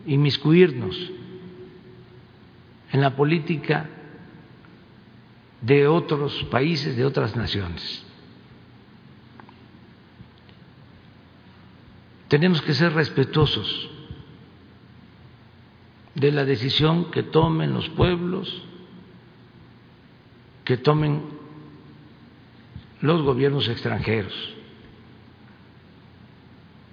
[0.06, 0.96] inmiscuirnos
[2.92, 3.88] en la política
[5.62, 8.06] de otros países, de otras naciones.
[12.28, 13.90] Tenemos que ser respetuosos
[16.14, 18.62] de la decisión que tomen los pueblos,
[20.64, 21.22] que tomen
[23.00, 24.54] los gobiernos extranjeros.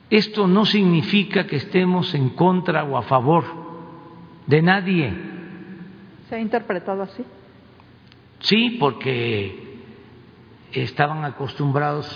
[0.10, 3.44] Esto no significa que estemos en contra o a favor
[4.48, 5.14] de nadie.
[6.30, 7.24] ¿Se ha interpretado así?
[8.40, 9.82] Sí, porque
[10.72, 12.08] estaban acostumbrados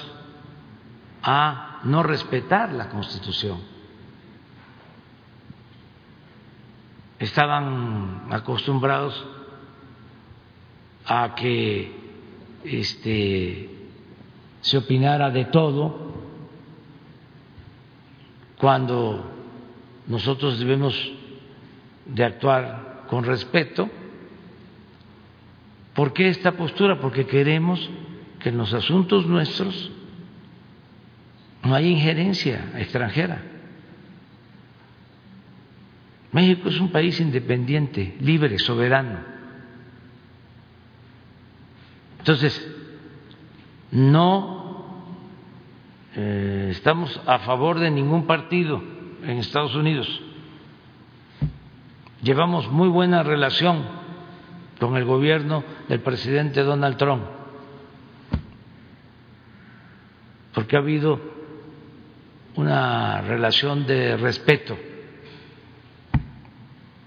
[1.24, 3.72] a no respetar la Constitución.
[7.22, 9.14] estaban acostumbrados
[11.06, 11.92] a que
[12.64, 13.70] este,
[14.62, 16.14] se opinara de todo
[18.58, 19.24] cuando
[20.08, 20.96] nosotros debemos
[22.08, 23.88] de actuar con respeto.
[25.94, 27.00] ¿Por qué esta postura?
[27.00, 27.90] Porque queremos
[28.40, 29.92] que en los asuntos nuestros
[31.64, 33.42] no haya injerencia extranjera.
[36.32, 39.20] México es un país independiente, libre, soberano.
[42.20, 42.76] Entonces,
[43.92, 45.04] no
[46.16, 48.82] eh, estamos a favor de ningún partido
[49.24, 50.08] en Estados Unidos.
[52.24, 54.01] Llevamos muy buena relación
[54.82, 57.22] con el gobierno del presidente Donald Trump,
[60.56, 61.22] porque ha habido
[62.56, 64.76] una relación de respeto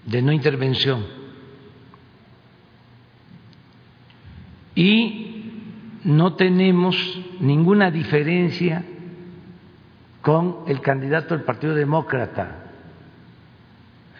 [0.05, 1.05] de no intervención.
[4.73, 5.51] Y
[6.05, 6.95] no tenemos
[7.41, 8.85] ninguna diferencia
[10.21, 12.71] con el candidato del Partido Demócrata,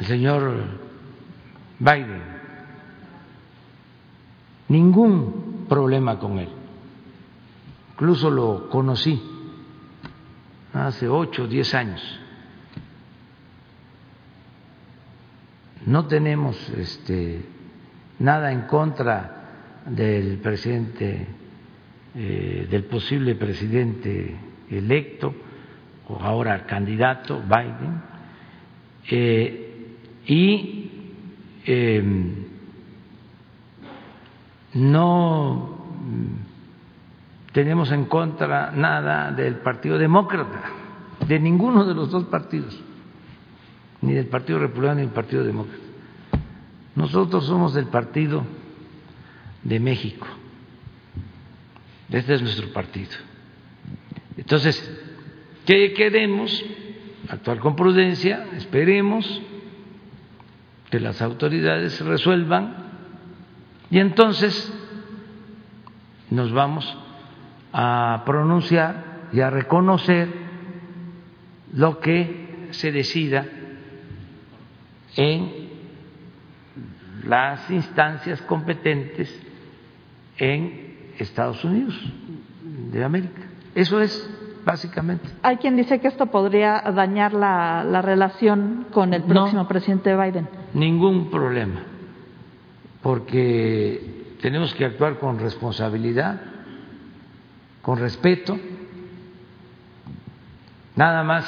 [0.01, 0.61] el señor
[1.79, 2.34] Biden.
[4.67, 6.49] Ningún problema con él.
[7.93, 9.21] Incluso lo conocí
[10.73, 12.01] hace ocho o diez años.
[15.85, 17.45] No tenemos este,
[18.19, 21.27] nada en contra del presidente,
[22.15, 24.35] eh, del posible presidente
[24.69, 25.33] electo
[26.07, 28.01] o ahora candidato Biden,
[29.09, 29.61] eh,
[30.25, 30.91] y
[31.65, 32.44] em,
[34.75, 35.77] no
[37.53, 40.61] tenemos en contra nada del Partido Demócrata,
[41.27, 42.77] de ninguno de los dos partidos
[44.01, 45.83] ni del Partido Republicano ni del Partido Demócrata.
[46.95, 48.43] Nosotros somos del Partido
[49.63, 50.27] de México.
[52.09, 53.11] Este es nuestro partido.
[54.37, 54.77] Entonces,
[55.65, 56.63] ¿qué queremos?
[57.29, 59.41] Actuar con prudencia, esperemos
[60.91, 62.84] que las autoridades resuelvan
[63.89, 64.73] y entonces
[66.29, 66.97] nos vamos
[67.73, 70.29] a pronunciar y a reconocer
[71.73, 73.45] lo que se decida
[75.15, 75.69] en
[77.25, 79.41] las instancias competentes
[80.37, 81.95] en Estados Unidos
[82.91, 83.41] de América.
[83.73, 84.29] Eso es
[84.65, 85.27] básicamente.
[85.43, 90.47] Hay quien dice que esto podría dañar la, la relación con el próximo presidente Biden.
[90.73, 91.81] Ningún problema,
[93.05, 96.41] porque tenemos que actuar con responsabilidad,
[97.83, 98.57] con respeto.
[100.95, 101.45] Nada más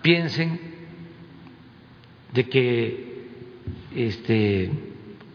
[0.00, 0.58] piensen
[2.32, 3.28] de que
[3.94, 4.70] este,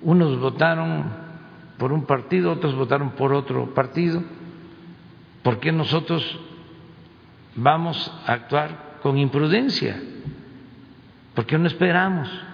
[0.02, 1.14] unos votaron
[1.78, 4.24] por un partido, otros votaron por otro partido,
[5.44, 6.40] ¿por qué nosotros
[7.56, 9.96] vamos a actuar con imprudencia?
[11.36, 12.45] ¿Por qué no esperamos?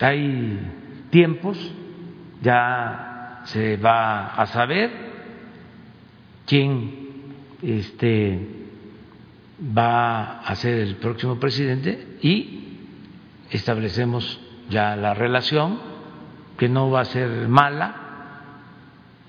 [0.00, 0.58] Hay
[1.10, 1.58] tiempos,
[2.42, 4.90] ya se va a saber
[6.46, 6.90] quién
[7.62, 8.48] este,
[9.76, 12.78] va a ser el próximo presidente y
[13.50, 15.78] establecemos ya la relación,
[16.58, 17.94] que no va a ser mala,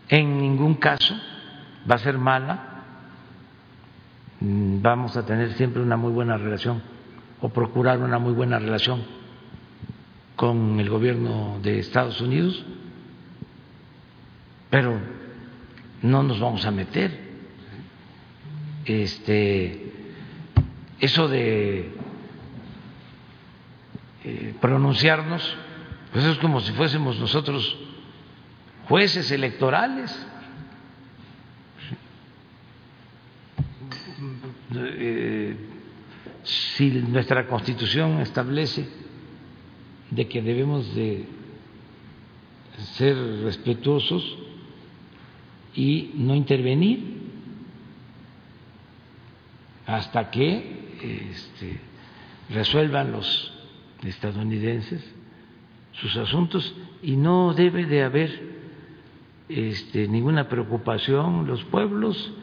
[0.09, 1.15] en ningún caso
[1.89, 2.59] va a ser mala,
[4.39, 6.81] mm, vamos a tener siempre una muy buena relación
[7.41, 9.03] o procurar una muy buena relación
[10.35, 12.63] con el gobierno de Estados Unidos,
[14.69, 14.99] pero
[16.01, 17.25] no nos vamos a meter.
[18.85, 19.91] Este,
[20.99, 21.91] eso de
[24.23, 25.55] eh, pronunciarnos,
[26.11, 27.77] pues es como si fuésemos nosotros
[28.87, 30.27] jueces electorales.
[34.75, 35.55] Eh,
[36.43, 39.04] si nuestra constitución establece
[40.11, 41.25] de que debemos de
[42.97, 44.37] ser respetuosos
[45.75, 47.15] y no intervenir
[49.85, 51.79] hasta que este,
[52.49, 53.53] resuelvan los
[54.03, 55.15] estadounidenses
[55.93, 58.55] sus asuntos y no debe de haber
[59.47, 61.47] este, ninguna preocupación.
[61.47, 62.33] Los pueblos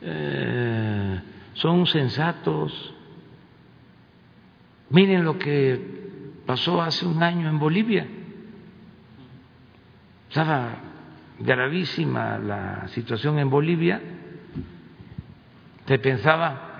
[0.00, 1.20] eh,
[1.54, 2.94] son sensatos.
[4.90, 5.97] Miren lo que
[6.48, 8.06] pasó hace un año en Bolivia.
[10.30, 10.76] Estaba
[11.38, 14.00] gravísima la situación en Bolivia.
[15.86, 16.72] Se pensaba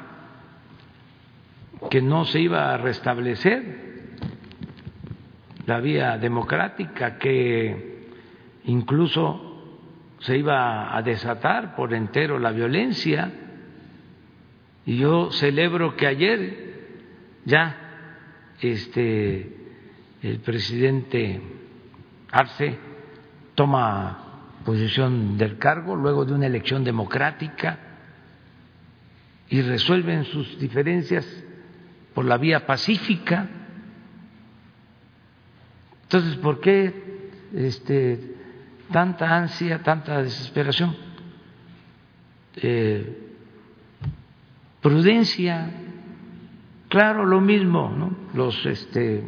[1.90, 4.06] que no se iba a restablecer
[5.66, 8.08] la vía democrática, que
[8.64, 9.76] incluso
[10.20, 13.30] se iba a desatar por entero la violencia.
[14.86, 16.88] Y yo celebro que ayer
[17.44, 17.76] ya
[18.62, 19.57] este
[20.22, 21.40] el presidente
[22.30, 22.78] Arce
[23.54, 24.28] toma
[24.64, 27.78] posición del cargo luego de una elección democrática
[29.48, 31.26] y resuelven sus diferencias
[32.14, 33.48] por la vía pacífica.
[36.02, 38.34] Entonces, ¿por qué este,
[38.92, 40.96] tanta ansia, tanta desesperación?
[42.56, 43.28] Eh,
[44.82, 45.70] prudencia,
[46.88, 48.16] claro, lo mismo, ¿no?
[48.34, 49.24] Los este,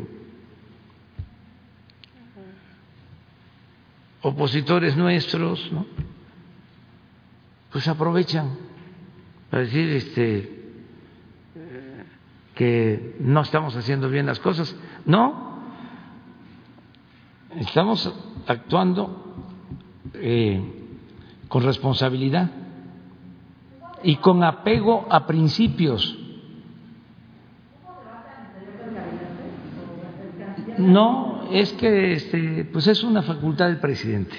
[4.23, 5.87] opositores nuestros, ¿no?
[7.73, 8.51] Pues aprovechan
[9.51, 10.61] para decir este
[12.61, 14.77] que no estamos haciendo bien las cosas.
[15.07, 15.63] No,
[17.57, 18.13] estamos
[18.47, 19.49] actuando
[20.13, 20.63] eh,
[21.49, 22.51] con responsabilidad
[24.03, 26.19] y con apego a principios.
[30.77, 34.37] No, es que este, pues es una facultad del presidente.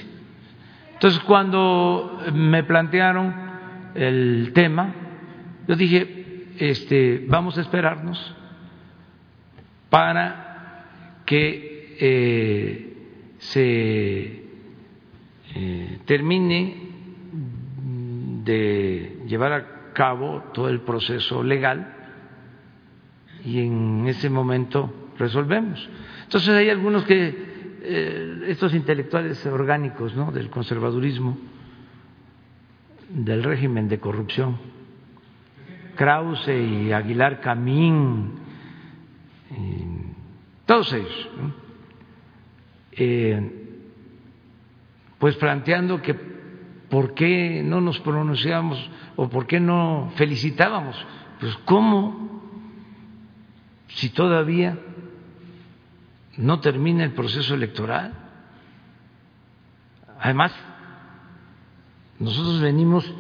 [0.94, 3.34] Entonces, cuando me plantearon
[3.96, 4.94] el tema,
[5.68, 8.36] yo dije, este, vamos a esperarnos
[9.90, 10.86] para
[11.26, 12.98] que eh,
[13.40, 14.44] se
[15.56, 16.76] eh, termine
[18.44, 21.94] de llevar a cabo todo el proceso legal
[23.44, 25.90] y en ese momento resolvemos.
[26.32, 27.28] Entonces hay algunos que,
[27.84, 30.32] eh, estos intelectuales orgánicos ¿no?
[30.32, 31.38] del conservadurismo,
[33.10, 34.58] del régimen de corrupción,
[35.98, 38.32] Krause y Aguilar Camín,
[40.66, 41.30] todos ellos,
[42.94, 43.68] eh,
[45.20, 46.14] pues planteando que
[46.90, 50.95] por qué no nos pronunciamos o por qué no felicitábamos,
[51.41, 52.41] pues cómo,
[53.90, 54.78] si todavía
[56.38, 58.14] no termina el proceso electoral.
[60.20, 60.53] Además,
[62.20, 63.12] nosotros venimos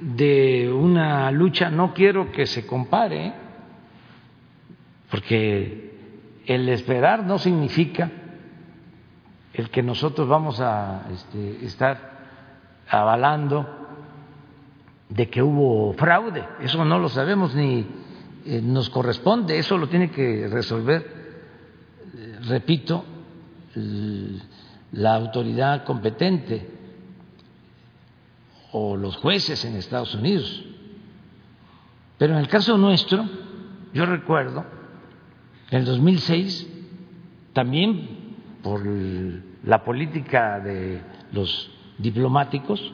[0.00, 3.32] de una lucha, no quiero que se compare,
[5.10, 5.86] porque
[6.46, 8.10] el esperar no significa
[9.52, 12.16] el que nosotros vamos a este, estar
[12.88, 13.66] avalando
[15.08, 17.86] de que hubo fraude, eso no lo sabemos ni
[18.44, 21.15] eh, nos corresponde, eso lo tiene que resolver,
[22.46, 23.04] repito,
[24.92, 26.70] la autoridad competente
[28.72, 30.64] o los jueces en Estados Unidos.
[32.18, 33.24] Pero en el caso nuestro,
[33.92, 34.64] yo recuerdo,
[35.70, 36.66] en el 2006,
[37.52, 38.08] también
[38.62, 38.82] por
[39.64, 41.02] la política de
[41.32, 42.92] los diplomáticos,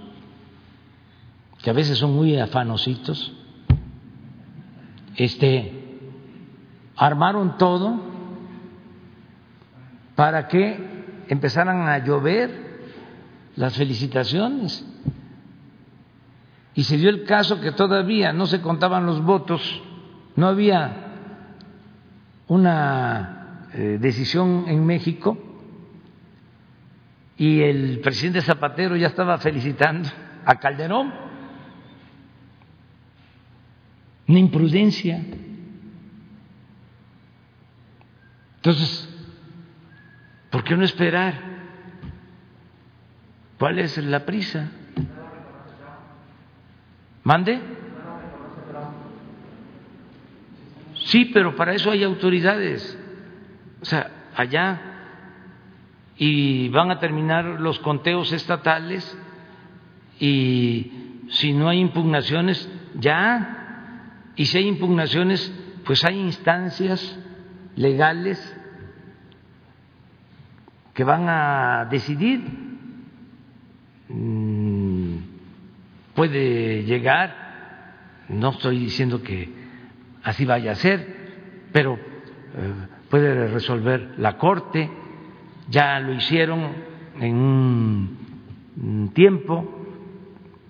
[1.63, 3.33] que a veces son muy afanositos,
[5.17, 6.01] este,
[6.97, 8.12] armaron todo
[10.23, 10.79] para que
[11.27, 12.49] empezaran a llover
[13.57, 14.87] las felicitaciones
[16.77, 19.83] y se dio el caso que todavía no se contaban los votos,
[20.37, 21.17] no había
[22.47, 25.37] una eh, decisión en México
[27.37, 30.09] y el presidente Zapatero ya estaba felicitando
[30.45, 31.13] a Calderón.
[34.29, 35.21] Una imprudencia.
[38.59, 39.12] Entonces,
[40.53, 41.35] ¿por qué no esperar?
[43.59, 44.69] ¿Cuál es la prisa?
[47.25, 47.61] ¿Mande?
[51.07, 52.99] Sí, pero para eso hay autoridades.
[53.81, 54.81] O sea, allá
[56.17, 59.19] y van a terminar los conteos estatales
[60.21, 60.93] y
[61.31, 64.29] si no hay impugnaciones, ya.
[64.37, 65.53] Y si hay impugnaciones,
[65.85, 67.19] pues hay instancias
[67.75, 68.39] legales
[70.95, 72.43] que van a decidir.
[74.09, 75.17] Mm,
[76.15, 77.35] puede llegar,
[78.29, 79.53] no estoy diciendo que
[80.23, 82.73] así vaya a ser, pero eh,
[83.09, 84.91] puede resolver la Corte,
[85.69, 86.73] ya lo hicieron
[87.21, 89.67] en un tiempo,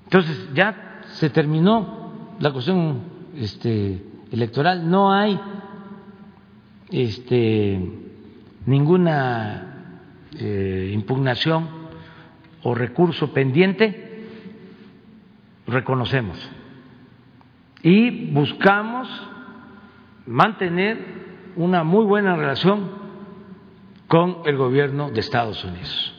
[0.04, 3.00] entonces ya se terminó la cuestión
[3.36, 5.40] este, electoral, no hay
[6.90, 7.80] este,
[8.66, 9.71] ninguna
[10.38, 11.68] eh, impugnación
[12.62, 14.26] o recurso pendiente
[15.66, 16.38] reconocemos
[17.82, 19.08] y buscamos
[20.26, 20.98] mantener
[21.56, 22.90] una muy buena relación
[24.08, 26.12] con el gobierno de Estados Unidos.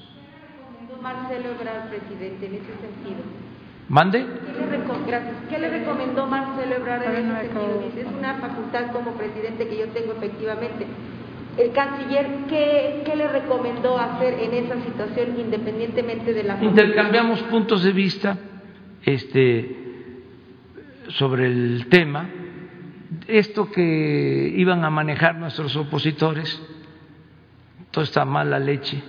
[1.04, 3.22] Marcelo Ebrard, presidente, en ese sentido?
[3.90, 4.26] ¿Mande?
[5.50, 8.02] ¿Qué le, recomendó Marcelo Ebrard en ese sentido?
[8.02, 10.88] es una facultad como presidente que yo tengo efectivamente.
[11.58, 16.64] El canciller, ¿qué, ¿qué, le recomendó hacer en esa situación independientemente de la...
[16.64, 18.38] Intercambiamos puntos de vista
[19.06, 19.76] este,
[21.10, 22.28] sobre el tema,
[23.28, 26.60] esto que iban a manejar nuestros opositores,
[27.92, 29.04] toda esta mala leche,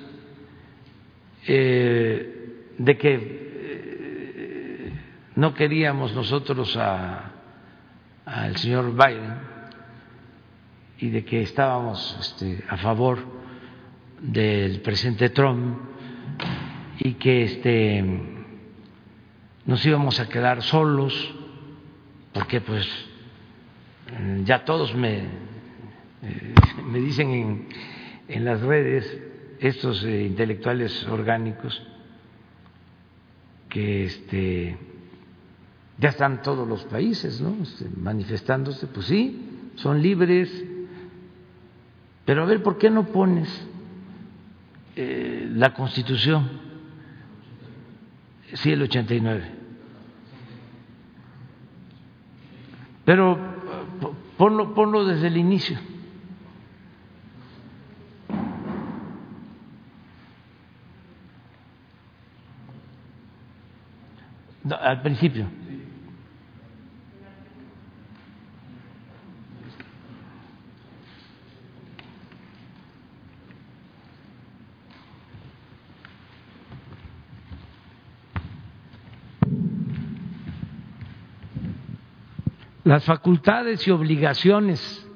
[1.46, 4.92] eh, de que eh,
[5.36, 9.43] no queríamos nosotros al señor Biden
[10.98, 13.18] y de que estábamos este, a favor
[14.20, 15.78] del presidente Trump
[16.98, 18.34] y que este
[19.66, 21.34] nos íbamos a quedar solos,
[22.32, 22.86] porque pues
[24.44, 25.18] ya todos me,
[26.22, 26.54] eh,
[26.86, 27.68] me dicen en,
[28.28, 29.18] en, las redes,
[29.60, 31.82] estos eh, intelectuales orgánicos,
[33.70, 34.76] que este,
[35.98, 37.56] ya están todos los países ¿no?
[37.62, 40.64] Este, manifestándose, pues sí, son libres,
[42.24, 43.68] pero a ver, ¿por qué no pones
[44.96, 46.48] eh, la constitución?
[48.54, 49.50] Sí, el 89.
[53.04, 53.38] Pero
[54.38, 55.78] ponlo, ponlo desde el inicio.
[64.70, 65.46] al principio.
[82.84, 85.08] Las facultades y obligaciones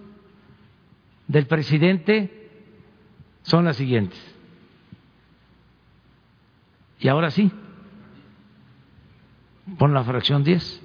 [1.27, 2.51] del presidente
[3.43, 4.19] son las siguientes.
[6.99, 7.53] Y ahora sí,
[9.79, 10.83] pon la fracción 10.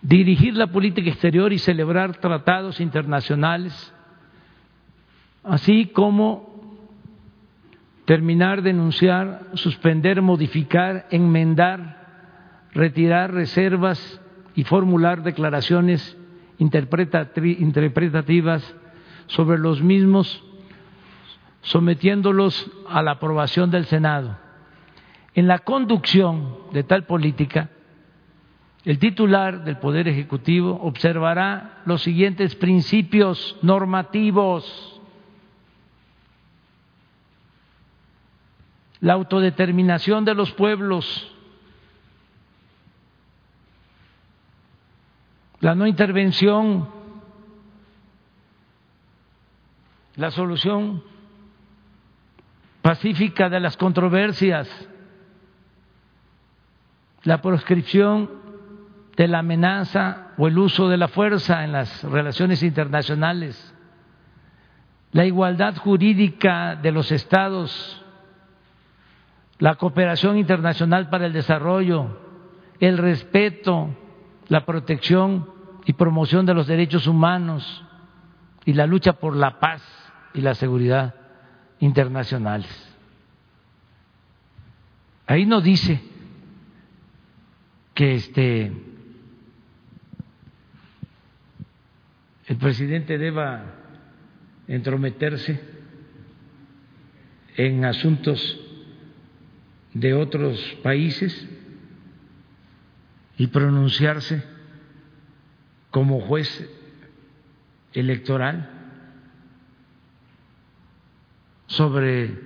[0.00, 3.93] Dirigir la política exterior y celebrar tratados internacionales
[5.44, 6.52] así como
[8.06, 14.20] terminar, denunciar, suspender, modificar, enmendar, retirar reservas
[14.54, 16.16] y formular declaraciones
[16.58, 18.74] interpretativas
[19.26, 20.42] sobre los mismos,
[21.62, 24.36] sometiéndolos a la aprobación del Senado.
[25.34, 27.70] En la conducción de tal política,
[28.84, 34.93] el titular del Poder Ejecutivo observará los siguientes principios normativos
[39.04, 41.30] la autodeterminación de los pueblos,
[45.60, 46.88] la no intervención,
[50.16, 51.02] la solución
[52.80, 54.70] pacífica de las controversias,
[57.24, 58.30] la proscripción
[59.18, 63.74] de la amenaza o el uso de la fuerza en las relaciones internacionales,
[65.12, 68.00] la igualdad jurídica de los estados,
[69.58, 72.18] la cooperación internacional para el desarrollo,
[72.80, 73.94] el respeto,
[74.48, 75.48] la protección
[75.84, 77.84] y promoción de los derechos humanos
[78.64, 79.82] y la lucha por la paz
[80.34, 81.14] y la seguridad
[81.78, 82.70] internacionales.
[85.26, 86.00] Ahí no dice
[87.94, 88.72] que este
[92.46, 93.64] el presidente deba
[94.66, 95.60] entrometerse
[97.56, 98.63] en asuntos
[99.94, 101.48] de otros países
[103.38, 104.42] y pronunciarse
[105.90, 106.68] como juez
[107.92, 108.70] electoral
[111.66, 112.38] sobre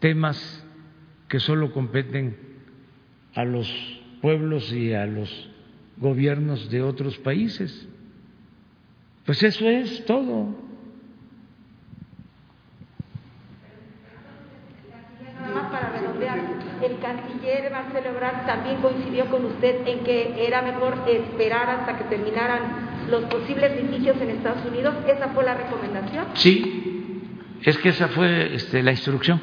[0.00, 0.66] temas
[1.28, 2.36] que solo competen
[3.34, 3.70] a los
[4.20, 5.50] pueblos y a los
[5.98, 7.88] gobiernos de otros países.
[9.26, 10.70] Pues eso es todo.
[15.70, 21.68] para redondear, el canciller Marcelo Ebrard también coincidió con usted en que era mejor esperar
[21.70, 24.94] hasta que terminaran los posibles litigios en Estados Unidos.
[25.06, 26.26] ¿Esa fue la recomendación?
[26.34, 27.22] Sí,
[27.62, 29.40] es que esa fue este, la instrucción.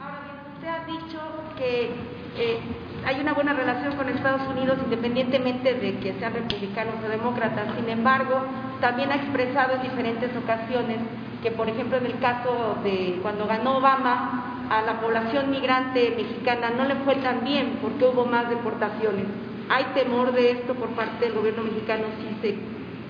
[0.00, 1.20] Ahora bien, usted ha dicho
[1.58, 1.90] que
[2.38, 2.58] eh,
[3.04, 7.74] hay una buena relación con Estados Unidos independientemente de que sean republicanos o demócratas.
[7.76, 8.42] Sin embargo,
[8.80, 10.98] también ha expresado en diferentes ocasiones
[11.42, 16.70] que, por ejemplo, en el caso de cuando ganó Obama, a la población migrante mexicana
[16.70, 19.26] no le fue tan bien porque hubo más deportaciones.
[19.68, 22.56] ¿Hay temor de esto por parte del gobierno mexicano si se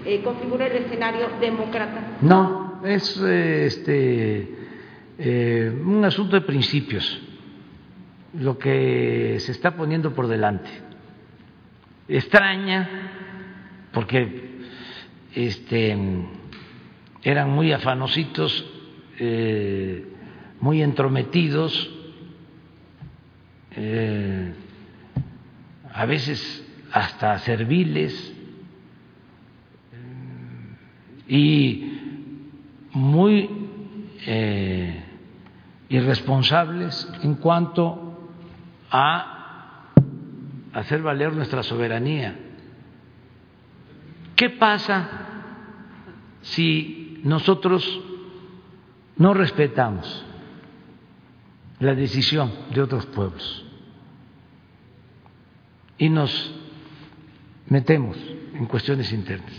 [0.04, 2.18] eh, configura el escenario demócrata?
[2.20, 4.48] No, es este,
[5.18, 7.20] eh, un asunto de principios
[8.34, 10.70] lo que se está poniendo por delante.
[12.08, 12.88] Extraña,
[13.92, 14.60] porque
[15.34, 15.96] este,
[17.22, 18.64] eran muy afanositos,
[19.18, 20.11] eh,
[20.62, 21.90] muy entrometidos,
[23.72, 24.54] eh,
[25.92, 28.32] a veces hasta serviles
[31.26, 31.98] y
[32.92, 33.50] muy
[34.24, 35.02] eh,
[35.88, 38.30] irresponsables en cuanto
[38.88, 39.88] a
[40.74, 42.36] hacer valer nuestra soberanía.
[44.36, 45.08] ¿Qué pasa
[46.42, 48.00] si nosotros
[49.16, 50.26] no respetamos
[51.82, 53.66] la decisión de otros pueblos
[55.98, 56.54] y nos
[57.68, 58.16] metemos
[58.54, 59.52] en cuestiones internas?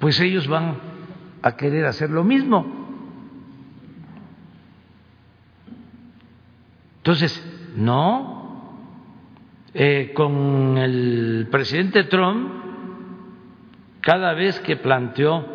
[0.00, 0.78] Pues ellos van
[1.42, 2.66] a querer hacer lo mismo.
[6.98, 7.42] Entonces,
[7.76, 8.78] no,
[9.74, 12.50] eh, con el presidente Trump,
[14.00, 15.46] cada vez que planteó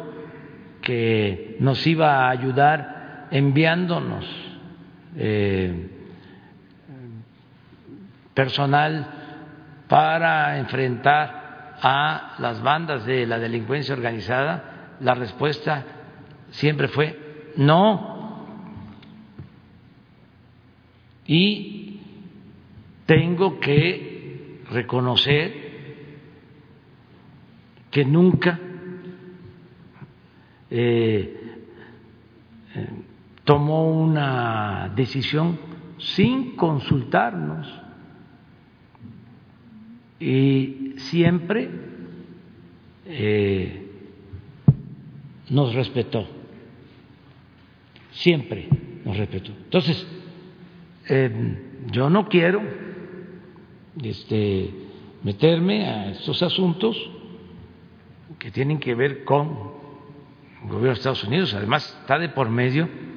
[0.81, 2.98] que nos iba a ayudar
[3.31, 4.25] enviándonos
[5.15, 5.89] eh,
[8.33, 9.07] personal
[9.87, 15.85] para enfrentar a las bandas de la delincuencia organizada, la respuesta
[16.51, 18.45] siempre fue no.
[21.25, 21.99] Y
[23.05, 25.69] tengo que reconocer
[27.91, 28.59] que nunca
[30.69, 31.38] eh,
[33.49, 35.57] tomó una decisión
[35.97, 37.67] sin consultarnos
[40.19, 41.67] y siempre
[43.07, 43.87] eh,
[45.49, 46.27] nos respetó,
[48.11, 48.69] siempre
[49.03, 49.51] nos respetó.
[49.63, 50.07] Entonces,
[51.09, 52.61] eh, yo no quiero
[54.03, 54.69] este,
[55.23, 56.95] meterme a estos asuntos
[58.37, 59.71] que tienen que ver con
[60.61, 61.55] el gobierno de Estados Unidos.
[61.55, 63.08] Además, está de por medio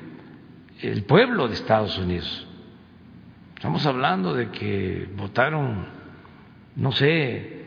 [0.83, 2.47] el pueblo de Estados Unidos.
[3.57, 5.87] Estamos hablando de que votaron,
[6.77, 7.65] no sé,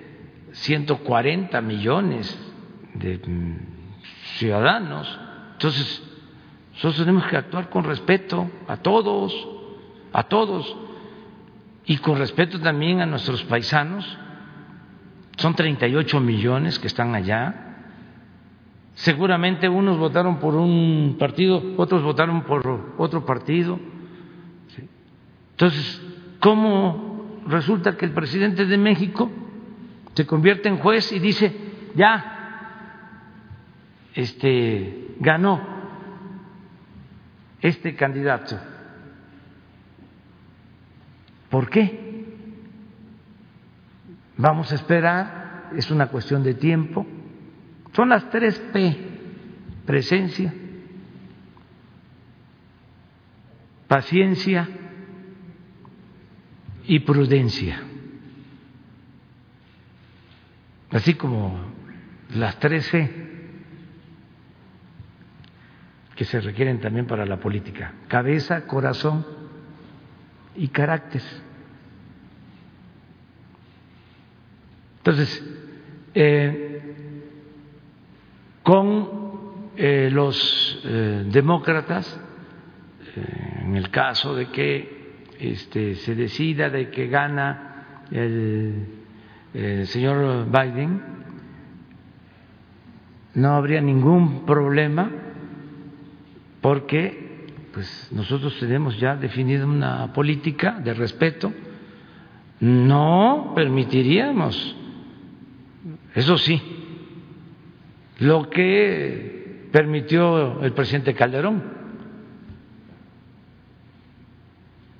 [0.51, 2.37] 140 millones
[2.93, 3.57] de mm,
[4.37, 5.19] ciudadanos.
[5.53, 6.03] Entonces,
[6.73, 9.55] nosotros tenemos que actuar con respeto a todos
[10.15, 10.73] a todos
[11.85, 14.17] y con respeto también a nuestros paisanos.
[15.35, 17.64] Son 38 millones que están allá.
[18.95, 23.77] Seguramente unos votaron por un partido, otros votaron por otro partido.
[25.51, 26.01] Entonces,
[26.39, 29.29] ¿cómo resulta que el presidente de México
[30.13, 31.53] se convierte en juez y dice,
[31.95, 32.33] ya,
[34.13, 35.61] este, ganó
[37.61, 38.57] este candidato?
[41.49, 42.25] ¿Por qué?
[44.37, 47.05] Vamos a esperar, es una cuestión de tiempo.
[47.95, 48.97] Son las tres P,
[49.85, 50.53] presencia,
[53.87, 54.67] paciencia
[56.83, 57.81] y prudencia.
[60.91, 61.57] Así como
[62.35, 63.25] las tres C
[66.17, 67.93] que se requieren también para la política.
[68.09, 69.25] Cabeza, corazón
[70.55, 71.21] y carácter.
[74.97, 75.43] Entonces,
[76.13, 76.64] eh,
[78.65, 79.09] con
[79.77, 82.19] eh, los eh, demócratas,
[83.61, 88.87] en el caso de que este, se decida de que gana el,
[89.53, 90.99] el señor Biden,
[93.35, 95.11] no habría ningún problema
[96.59, 101.53] porque pues nosotros tenemos ya definida una política de respeto,
[102.61, 104.75] no permitiríamos,
[106.15, 106.84] eso sí,
[108.19, 111.63] lo que permitió el presidente Calderón,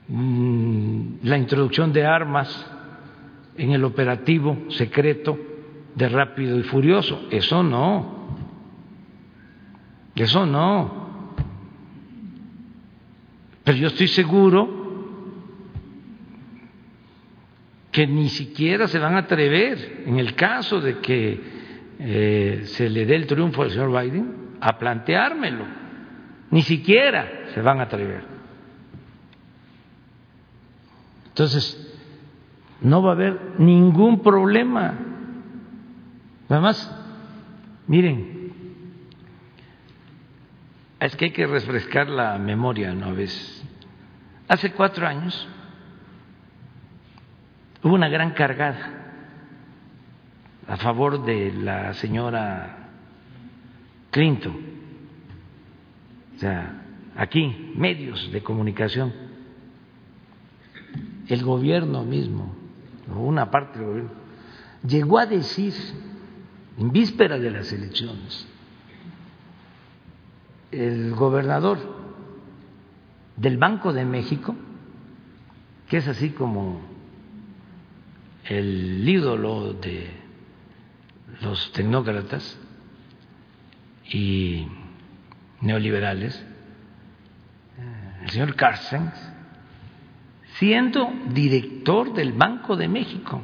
[0.07, 2.71] mm, la introducción de armas
[3.57, 5.37] en el operativo secreto
[5.95, 8.35] de rápido y furioso, eso no,
[10.15, 11.05] eso no.
[13.63, 14.85] Pero yo estoy seguro
[17.91, 21.54] que ni siquiera se van a atrever, en el caso de que
[21.99, 25.65] eh, se le dé el triunfo al señor Biden, a planteármelo.
[26.51, 28.23] Ni siquiera se van a atrever.
[31.27, 31.81] Entonces,
[32.81, 34.93] no va a haber ningún problema.
[36.49, 36.93] Además,
[37.87, 38.53] miren,
[40.99, 43.07] es que hay que refrescar la memoria, ¿no?
[43.07, 43.63] A veces.
[44.47, 45.47] Hace cuatro años
[47.81, 49.04] hubo una gran cargada
[50.67, 52.89] a favor de la señora
[54.11, 54.55] Clinton.
[56.35, 56.85] O sea,
[57.15, 59.13] aquí, medios de comunicación,
[61.27, 62.55] el gobierno mismo,
[63.13, 64.11] o una parte del gobierno,
[64.87, 65.73] llegó a decir,
[66.77, 68.47] en víspera de las elecciones,
[70.71, 71.77] el gobernador
[73.37, 74.55] del Banco de México,
[75.87, 76.81] que es así como
[78.45, 80.24] el ídolo de
[81.41, 82.59] los tecnócratas
[84.11, 84.67] y
[85.61, 86.45] neoliberales,
[88.23, 89.13] el señor Carstens,
[90.57, 93.41] siendo director del Banco de México,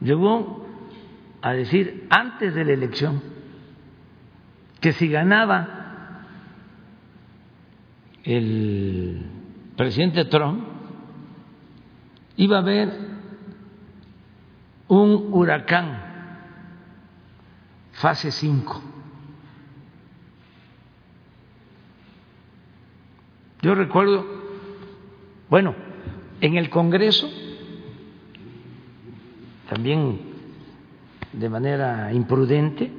[0.00, 0.66] llegó
[1.42, 3.22] a decir antes de la elección
[4.80, 6.26] que si ganaba
[8.24, 9.24] el
[9.76, 10.64] presidente Trump,
[12.36, 12.92] iba a haber
[14.88, 16.09] un huracán
[18.00, 18.82] fase 5.
[23.60, 24.24] Yo recuerdo,
[25.50, 25.74] bueno,
[26.40, 27.30] en el Congreso,
[29.68, 30.18] también
[31.34, 32.90] de manera imprudente,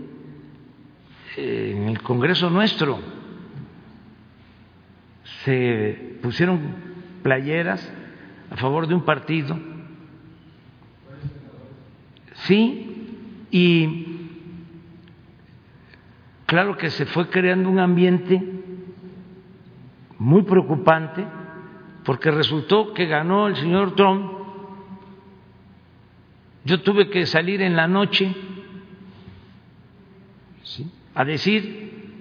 [1.35, 2.99] en el Congreso nuestro,
[5.43, 6.59] se pusieron
[7.23, 7.91] playeras
[8.51, 9.57] a favor de un partido.
[12.45, 14.20] Sí, y
[16.51, 18.43] claro que se fue creando un ambiente
[20.17, 21.25] muy preocupante
[22.03, 24.29] porque resultó que ganó el señor Trump.
[26.65, 28.35] Yo tuve que salir en la noche
[31.15, 32.19] a decir,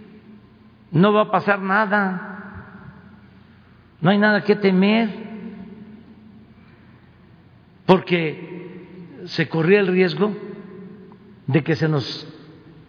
[0.92, 2.62] no va a pasar nada,
[4.00, 5.10] no hay nada que temer,
[7.84, 10.32] porque se corría el riesgo
[11.48, 12.29] de que se nos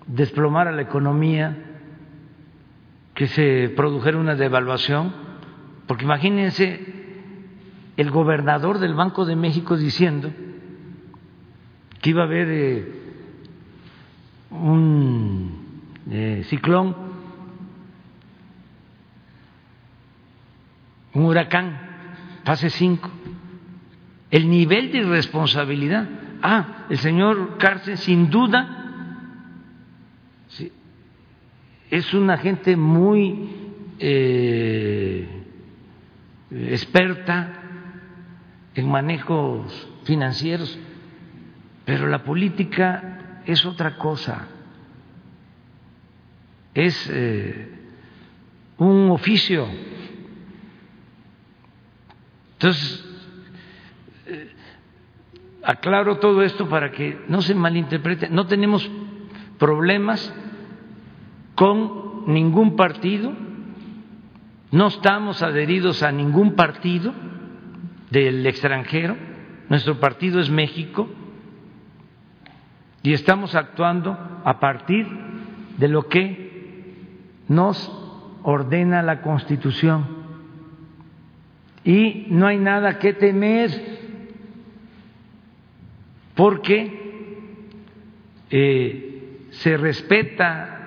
[0.07, 1.57] desplomara la economía,
[3.13, 5.13] que se produjera una devaluación,
[5.87, 6.79] porque imagínense
[7.97, 10.31] el gobernador del Banco de México diciendo
[12.01, 12.91] que iba a haber eh,
[14.49, 17.11] un eh, ciclón
[21.13, 21.77] un huracán,
[22.45, 23.09] fase 5.
[24.29, 26.07] El nivel de irresponsabilidad.
[26.41, 28.80] Ah, el señor Cárcel, sin duda,
[31.91, 33.49] es una gente muy
[33.99, 35.27] eh,
[36.49, 37.53] experta
[38.73, 40.79] en manejos financieros,
[41.85, 44.47] pero la política es otra cosa.
[46.73, 47.69] Es eh,
[48.77, 49.67] un oficio
[52.61, 53.03] entonces,
[55.63, 58.29] aclaro todo esto para que no se malinterprete.
[58.29, 58.87] No tenemos
[59.57, 60.31] problemas
[61.55, 63.33] con ningún partido,
[64.71, 67.13] no estamos adheridos a ningún partido
[68.09, 69.17] del extranjero,
[69.69, 71.09] nuestro partido es México
[73.03, 75.07] y estamos actuando a partir
[75.77, 76.51] de lo que
[77.47, 77.91] nos
[78.43, 80.21] ordena la Constitución.
[81.83, 83.71] Y no hay nada que temer
[86.35, 86.99] porque
[88.49, 90.80] eh, se respeta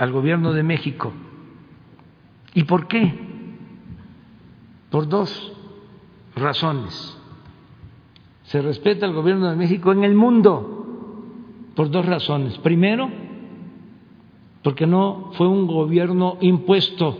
[0.00, 1.12] al gobierno de México.
[2.54, 3.12] ¿Y por qué?
[4.88, 5.52] Por dos
[6.34, 7.18] razones.
[8.44, 10.86] Se respeta al gobierno de México en el mundo
[11.76, 12.56] por dos razones.
[12.60, 13.10] Primero,
[14.62, 17.18] porque no fue un gobierno impuesto,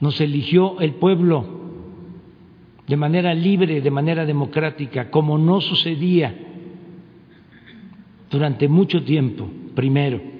[0.00, 1.46] nos eligió el pueblo
[2.86, 6.36] de manera libre, de manera democrática, como no sucedía
[8.30, 10.35] durante mucho tiempo, primero.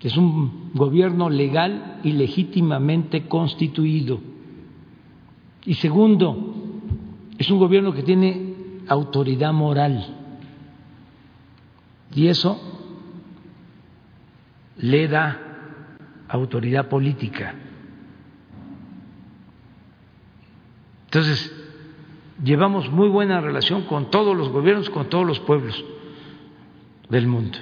[0.00, 4.20] Es un gobierno legal y legítimamente constituido.
[5.64, 6.54] Y segundo,
[7.36, 8.54] es un gobierno que tiene
[8.86, 10.14] autoridad moral.
[12.14, 12.60] Y eso
[14.76, 15.40] le da
[16.28, 17.54] autoridad política.
[21.06, 21.52] Entonces,
[22.44, 25.84] llevamos muy buena relación con todos los gobiernos, con todos los pueblos
[27.08, 27.58] del mundo.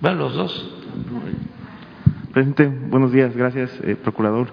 [0.00, 0.80] Van los dos.
[2.32, 4.46] Presidente, buenos días, gracias, eh, procurador,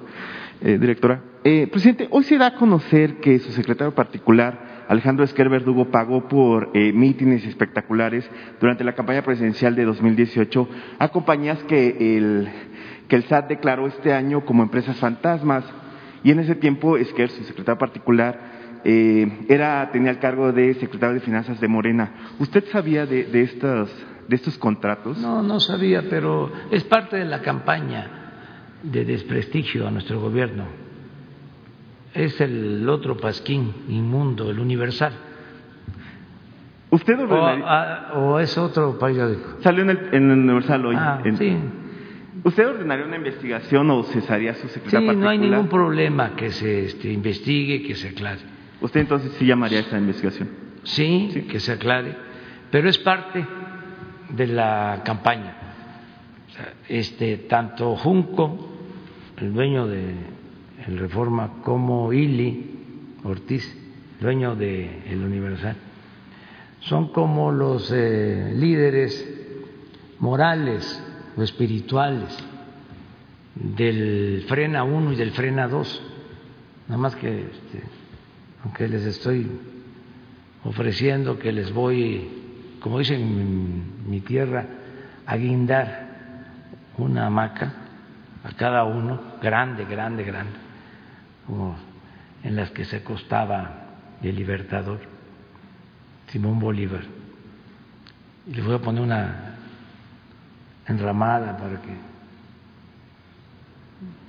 [0.60, 1.22] eh, directora.
[1.44, 6.28] Eh, presidente, hoy se da a conocer que su secretario particular, Alejandro Esquer Verdugo, pagó
[6.28, 8.28] por mítines espectaculares
[8.60, 10.68] durante la campaña presidencial de 2018
[10.98, 12.50] a compañías que el,
[13.08, 15.64] que el SAT declaró este año como empresas fantasmas.
[16.24, 21.22] Y en ese tiempo, Esquer, su secretario particular, era, tenía el cargo de secretario de
[21.22, 22.12] Finanzas de Morena.
[22.40, 23.90] ¿Usted sabía de, de estas
[24.28, 25.18] de estos contratos?
[25.18, 28.10] No, no sabía, pero es parte de la campaña
[28.84, 30.66] de desprestigio a nuestro gobierno.
[32.14, 35.14] Es el otro pasquín inmundo, el universal.
[36.90, 38.14] ¿Usted ordenaría...
[38.14, 39.58] o, es otro periódico?
[39.62, 40.96] Salió en el, en el Universal hoy.
[40.98, 41.58] Ah, sí.
[42.44, 46.86] ¿Usted ordenaría una investigación o cesaría su secretario sí, no hay ningún problema que se
[46.86, 48.42] este, investigue, que se aclare.
[48.82, 50.50] ¿Usted entonces sí llamaría a esta investigación?
[50.84, 52.16] Sí, sí, que se aclare,
[52.70, 53.46] pero es parte
[54.36, 55.56] de la campaña.
[56.88, 58.70] Este, tanto Junco,
[59.38, 60.14] el dueño de
[60.88, 63.76] el Reforma, como Ili Ortiz,
[64.20, 65.76] dueño de El Universal,
[66.82, 69.28] son como los eh, líderes
[70.20, 71.04] morales
[71.36, 72.38] o espirituales
[73.56, 76.02] del Frena 1 y del Frena 2.
[76.88, 77.82] Nada más que, este,
[78.64, 79.50] aunque les estoy
[80.64, 82.45] ofreciendo que les voy
[82.86, 84.64] como dicen en mi tierra,
[85.26, 86.06] a guindar
[87.00, 87.74] una hamaca
[88.44, 90.54] a cada uno, grande, grande, grande,
[91.48, 91.76] como
[92.44, 93.88] en las que se acostaba
[94.22, 95.00] el libertador,
[96.28, 97.02] Simón Bolívar.
[98.46, 99.56] Y les voy a poner una
[100.88, 101.98] enramada para que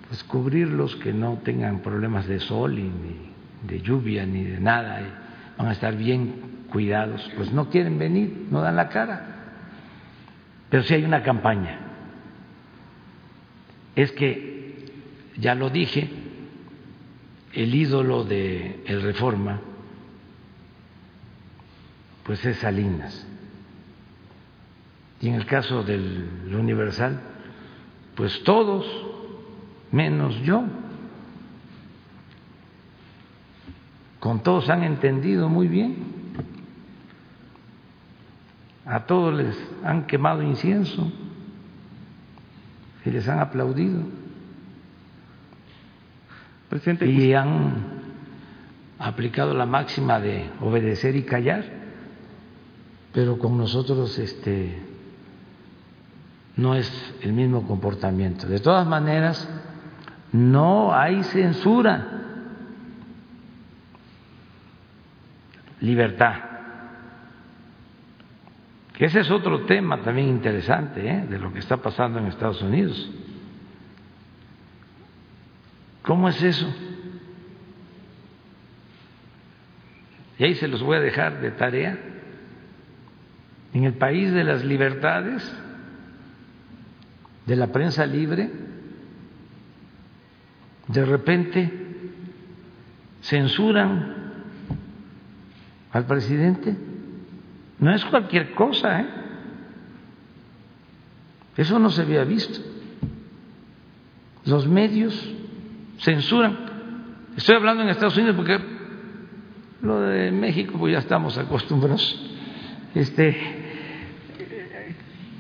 [0.09, 5.03] pues cubrirlos que no tengan problemas de sol ni de lluvia ni de nada,
[5.59, 9.37] van a estar bien cuidados, pues no quieren venir, no dan la cara.
[10.71, 11.79] Pero sí hay una campaña.
[13.95, 14.93] Es que,
[15.37, 16.09] ya lo dije,
[17.53, 19.61] el ídolo de el Reforma,
[22.25, 23.27] pues es Salinas.
[25.21, 27.21] Y en el caso del Universal,
[28.15, 28.87] pues todos,
[29.93, 30.65] menos yo.
[34.21, 36.16] Con todos han entendido muy bien
[38.87, 41.11] a todos les han quemado incienso
[43.05, 44.01] y les han aplaudido.
[46.69, 47.75] Presidente, y han
[48.99, 51.65] aplicado la máxima de obedecer y callar,
[53.13, 54.83] pero con nosotros este
[56.57, 58.47] no es el mismo comportamiento.
[58.47, 59.49] De todas maneras,
[60.33, 62.13] no hay censura.
[65.81, 66.56] Libertad
[68.97, 71.27] que ese es otro tema también interesante ¿eh?
[71.29, 73.11] de lo que está pasando en Estados Unidos.
[76.03, 76.67] ¿Cómo es eso?
[80.39, 81.99] Y ahí se los voy a dejar de tarea
[83.75, 85.55] en el país de las libertades,
[87.45, 88.51] de la prensa libre,
[90.89, 91.71] de repente
[93.21, 94.15] censuran
[95.93, 96.75] al presidente.
[97.79, 99.07] No es cualquier cosa, ¿eh?
[101.57, 102.61] Eso no se había visto.
[104.45, 105.15] Los medios
[105.99, 106.57] censuran.
[107.37, 108.59] Estoy hablando en Estados Unidos porque
[109.83, 112.21] lo de México pues ya estamos acostumbrados.
[112.95, 113.65] Este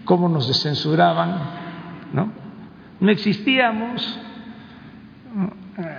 [0.04, 1.38] cómo nos censuraban,
[2.12, 2.32] ¿no?
[3.00, 4.20] No existíamos.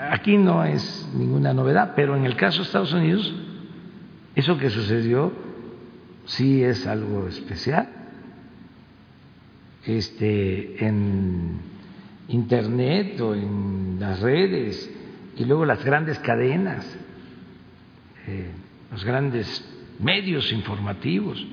[0.09, 3.31] Aquí no es ninguna novedad, pero en el caso de Estados Unidos
[4.33, 5.31] eso que sucedió
[6.27, 7.89] sí es algo especial.
[9.85, 11.59] Este en
[12.27, 14.89] internet o en las redes
[15.37, 16.85] y luego las grandes cadenas,
[18.27, 18.51] eh,
[18.91, 19.65] los grandes
[19.99, 21.43] medios informativos.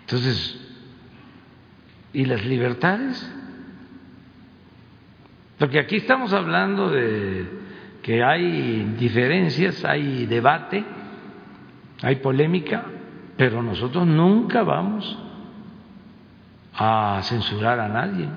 [0.00, 0.58] Entonces,
[2.12, 3.30] ¿y las libertades?
[5.58, 7.59] Porque aquí estamos hablando de
[8.02, 10.84] que hay diferencias, hay debate,
[12.02, 12.84] hay polémica,
[13.36, 15.18] pero nosotros nunca vamos
[16.74, 18.28] a censurar a nadie.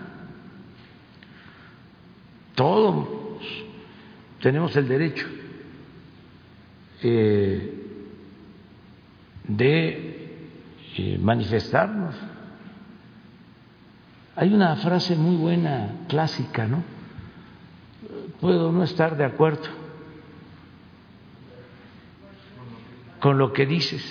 [2.56, 3.08] Todos
[4.42, 5.26] tenemos el derecho
[7.02, 7.84] eh,
[9.48, 10.38] de
[10.98, 12.16] eh, manifestarnos.
[14.36, 16.93] Hay una frase muy buena, clásica, ¿no?
[18.44, 19.70] Puedo no estar de acuerdo
[23.22, 24.04] con lo que dices,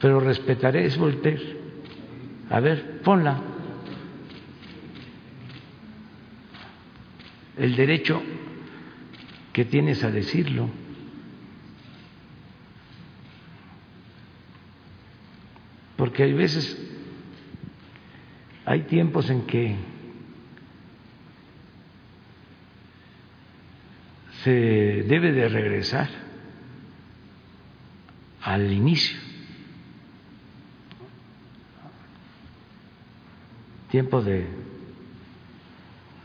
[0.00, 1.56] pero respetaré, es Voltaire.
[2.50, 3.42] A ver, ponla.
[7.56, 8.22] El derecho
[9.52, 10.70] que tienes a decirlo.
[15.96, 16.80] Porque hay veces,
[18.64, 19.91] hay tiempos en que
[24.44, 26.08] se debe de regresar
[28.42, 29.22] al inicio.
[33.92, 34.48] tiempo de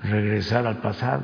[0.02, 1.24] regresar al pasado.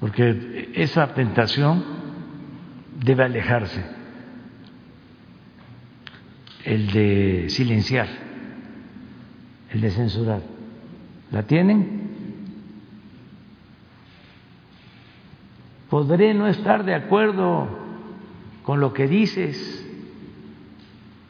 [0.00, 1.84] Porque esa tentación
[2.96, 3.84] debe alejarse,
[6.68, 8.06] el de silenciar,
[9.72, 10.42] el de censurar.
[11.30, 12.08] ¿La tienen?
[15.88, 17.68] Podré no estar de acuerdo
[18.64, 19.86] con lo que dices,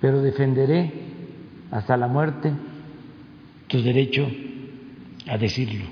[0.01, 0.93] pero defenderé
[1.71, 2.53] hasta la muerte
[3.69, 4.29] tu derecho
[5.29, 5.85] a decirlo.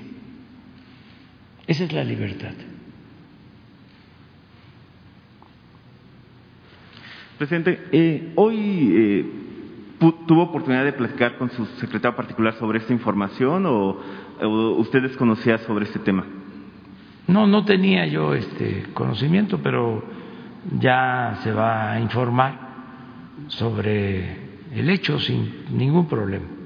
[1.67, 2.53] Esa es la libertad.
[7.37, 9.25] Presidente, eh, hoy eh,
[10.25, 13.97] tuvo oportunidad de platicar con su secretario particular sobre esta información o,
[14.41, 16.25] o usted desconocía sobre este tema.
[17.27, 20.03] No, no tenía yo este conocimiento, pero
[20.79, 22.59] ya se va a informar
[23.49, 26.56] sobre el hecho sin ningún problema.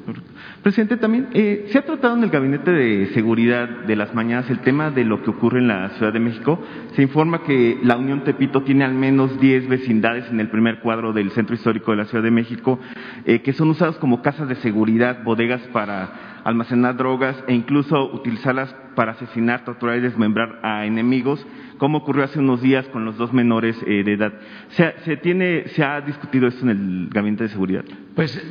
[0.63, 4.59] Presidente, también eh, se ha tratado en el Gabinete de Seguridad de las Mañanas el
[4.59, 6.59] tema de lo que ocurre en la Ciudad de México.
[6.95, 11.13] Se informa que la Unión Tepito tiene al menos 10 vecindades en el primer cuadro
[11.13, 12.79] del Centro Histórico de la Ciudad de México
[13.25, 18.73] eh, que son usadas como casas de seguridad, bodegas para almacenar drogas e incluso utilizarlas
[18.95, 21.45] para asesinar, torturar y desmembrar a enemigos,
[21.77, 24.33] como ocurrió hace unos días con los dos menores eh, de edad.
[24.69, 27.85] ¿Se, tiene, ¿Se ha discutido esto en el Gabinete de Seguridad?
[28.15, 28.41] Pues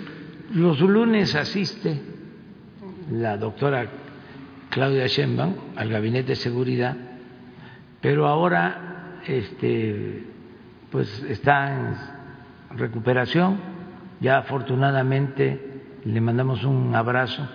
[0.50, 2.00] los lunes asiste
[3.10, 3.86] la doctora
[4.68, 6.96] Claudia Sheinbaum al Gabinete de Seguridad,
[8.00, 10.24] pero ahora este,
[10.90, 13.58] pues está en recuperación,
[14.20, 15.60] ya afortunadamente
[16.04, 17.48] le mandamos un abrazo.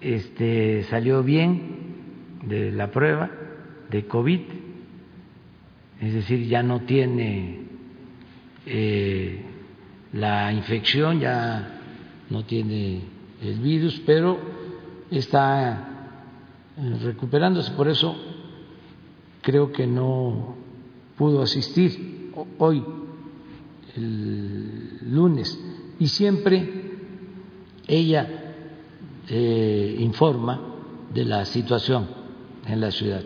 [0.00, 3.30] Este, salió bien de la prueba
[3.90, 4.40] de COVID,
[6.00, 7.60] es decir, ya no tiene
[8.66, 9.42] eh,
[10.12, 11.81] la infección, ya
[12.32, 13.02] no tiene
[13.42, 14.38] el virus, pero
[15.10, 16.16] está
[16.76, 18.16] eh, recuperándose, por eso
[19.42, 20.56] creo que no
[21.16, 22.82] pudo asistir hoy,
[23.94, 25.62] el lunes,
[25.98, 26.82] y siempre
[27.86, 28.54] ella
[29.28, 30.60] eh, informa
[31.12, 32.08] de la situación
[32.66, 33.22] en la ciudad.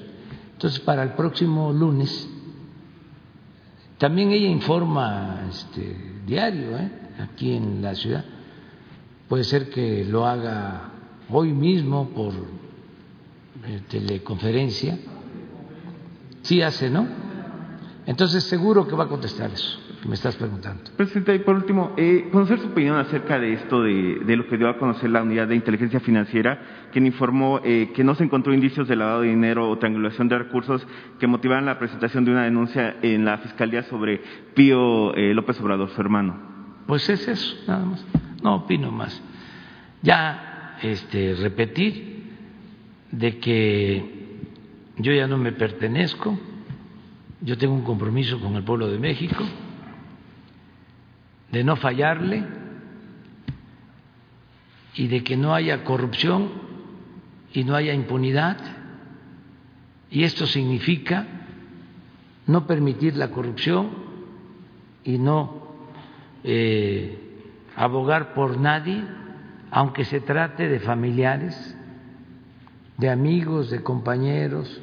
[0.55, 2.28] Entonces, para el próximo lunes,
[3.99, 6.91] también ella informa este, diario ¿eh?
[7.20, 8.24] aquí en la ciudad.
[9.28, 10.90] Puede ser que lo haga
[11.31, 14.98] hoy mismo por eh, teleconferencia.
[16.43, 17.07] Sí hace, ¿no?
[18.07, 20.82] Entonces seguro que va a contestar eso que me estás preguntando.
[20.97, 24.69] Presidente, y por último, eh, conocer su opinión acerca de esto, de, lo que dio
[24.69, 28.89] a conocer la unidad de inteligencia financiera, quien informó eh, que no se encontró indicios
[28.89, 30.86] de lavado de dinero o triangulación de recursos
[31.19, 34.20] que motivaran la presentación de una denuncia en la Fiscalía sobre
[34.55, 36.56] Pío eh, López Obrador, su hermano.
[36.87, 38.05] Pues es eso, nada más.
[38.43, 39.21] No opino más.
[40.03, 42.25] Ya este, repetir
[43.11, 44.41] de que
[44.99, 46.39] yo ya no me pertenezco,
[47.41, 49.45] yo tengo un compromiso con el pueblo de México
[51.51, 52.45] de no fallarle
[54.95, 56.51] y de que no haya corrupción
[57.53, 58.59] y no haya impunidad.
[60.11, 61.27] Y esto significa
[62.47, 63.91] no permitir la corrupción
[65.05, 65.56] y no
[66.47, 67.18] eh,
[67.74, 69.02] abogar por nadie,
[69.73, 71.77] aunque se trate de familiares,
[72.98, 74.81] de amigos, de compañeros.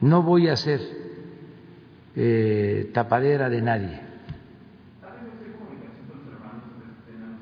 [0.00, 0.80] No voy a ser
[2.16, 4.00] eh, tapadera de nadie.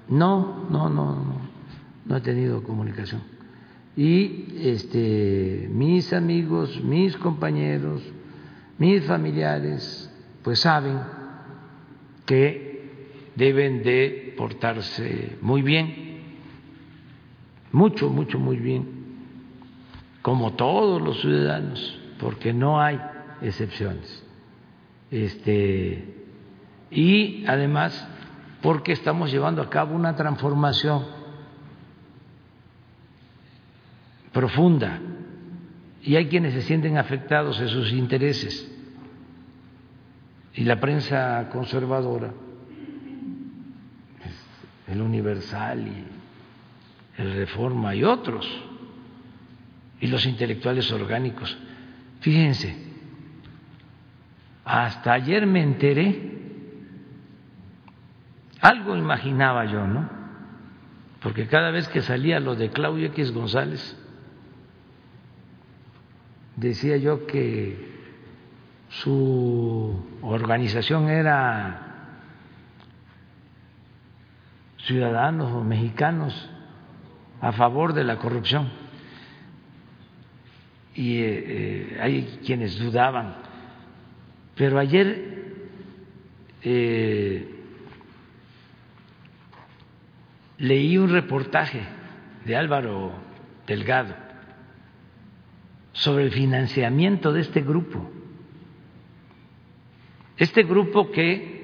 [0.09, 1.41] No, no, no, no,
[2.05, 3.23] no he tenido comunicación.
[3.97, 8.03] Y este, mis amigos, mis compañeros,
[8.79, 10.06] mis familiares,
[10.47, 11.01] pues saben
[12.25, 16.21] que deben de portarse muy bien,
[17.73, 18.87] mucho, mucho, muy bien,
[20.23, 23.01] como todos los ciudadanos, porque no hay
[23.43, 24.25] excepciones.
[25.11, 26.15] Este,
[26.93, 28.09] y además
[28.63, 31.07] porque estamos llevando a cabo una transformación
[34.31, 35.01] profunda
[36.05, 38.76] y hay quienes se sienten afectados en sus intereses
[40.57, 42.33] y la prensa conservadora,
[44.89, 48.47] el Universal y el Reforma y otros,
[50.01, 51.57] y los intelectuales orgánicos.
[52.21, 52.75] Fíjense,
[54.65, 56.33] hasta ayer me enteré,
[58.61, 60.09] algo imaginaba yo, ¿no?
[61.21, 63.95] Porque cada vez que salía lo de Claudio X González,
[66.57, 67.86] decía yo que
[68.89, 71.87] su organización era
[74.87, 76.51] ciudadanos o mexicanos
[77.41, 78.71] a favor de la corrupción.
[80.95, 83.37] Y eh, eh, hay quienes dudaban.
[84.55, 85.55] Pero ayer
[86.63, 87.57] eh,
[90.59, 91.83] leí un reportaje
[92.45, 93.13] de Álvaro
[93.67, 94.15] Delgado
[95.93, 98.16] sobre el financiamiento de este grupo.
[100.37, 101.57] Este grupo que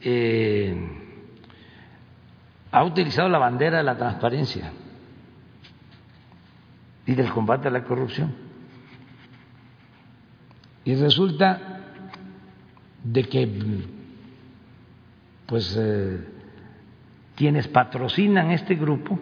[0.00, 0.76] eh,
[2.70, 4.72] ha utilizado la bandera de la transparencia
[7.06, 8.34] y del combate a la corrupción.
[10.84, 11.80] Y resulta
[13.02, 13.48] de que
[15.46, 16.20] pues eh,
[17.34, 19.18] quienes patrocinan este grupo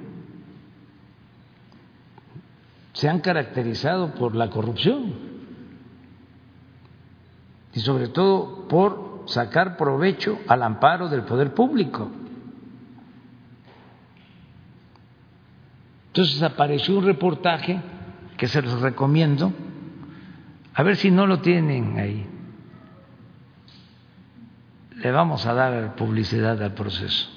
[2.93, 5.26] se han caracterizado por la corrupción
[7.77, 12.11] y sobre todo por sacar provecho al amparo del poder público.
[16.07, 17.79] Entonces apareció un reportaje
[18.39, 19.53] que se los recomiendo,
[20.73, 22.27] a ver si no lo tienen ahí.
[24.95, 27.29] Le vamos a dar publicidad al proceso.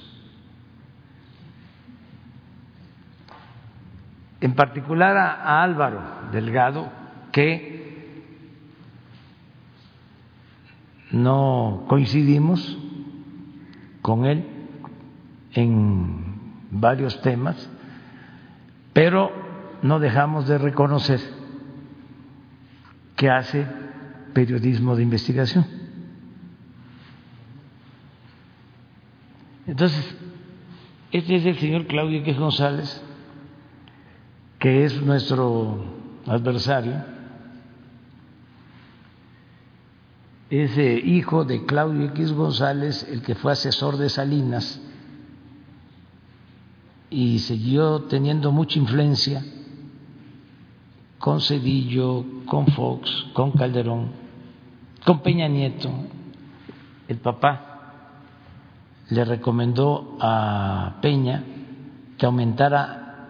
[4.39, 6.01] En particular a, Álvaro
[6.31, 6.87] Delgado,
[7.33, 7.78] que
[11.11, 12.77] no coincidimos
[14.01, 14.45] con él
[15.53, 16.39] en
[16.71, 17.69] varios temas,
[18.93, 19.31] pero
[19.81, 21.19] no dejamos de reconocer
[23.15, 23.65] que hace
[24.33, 25.65] periodismo de investigación.
[29.67, 30.17] Entonces,
[31.11, 33.03] este es el señor Claudio X González,
[34.57, 35.83] que es nuestro
[36.25, 37.03] adversario,
[40.49, 44.81] es hijo de Claudio X González, el que fue asesor de Salinas
[47.09, 49.43] y siguió teniendo mucha influencia
[51.17, 54.11] con Cedillo, con Fox, con Calderón,
[55.05, 55.91] con Peña Nieto.
[57.07, 57.93] El papá
[59.09, 61.43] le recomendó a Peña
[62.17, 63.27] que aumentara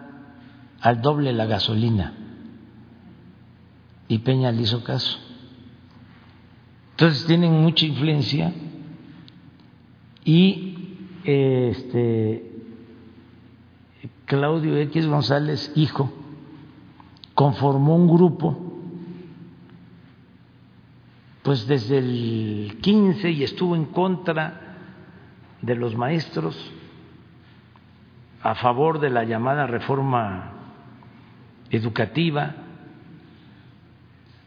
[0.80, 2.14] al doble la gasolina
[4.08, 5.29] y Peña le hizo caso.
[7.00, 8.52] Entonces tienen mucha influencia.
[10.22, 12.44] Y este,
[14.26, 16.12] Claudio X González, hijo,
[17.32, 18.66] conformó un grupo
[21.42, 24.76] pues desde el 15 y estuvo en contra
[25.62, 26.54] de los maestros
[28.42, 30.52] a favor de la llamada reforma
[31.70, 32.56] educativa,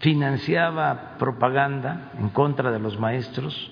[0.04, 3.72] financiaba propaganda en contra de los maestros,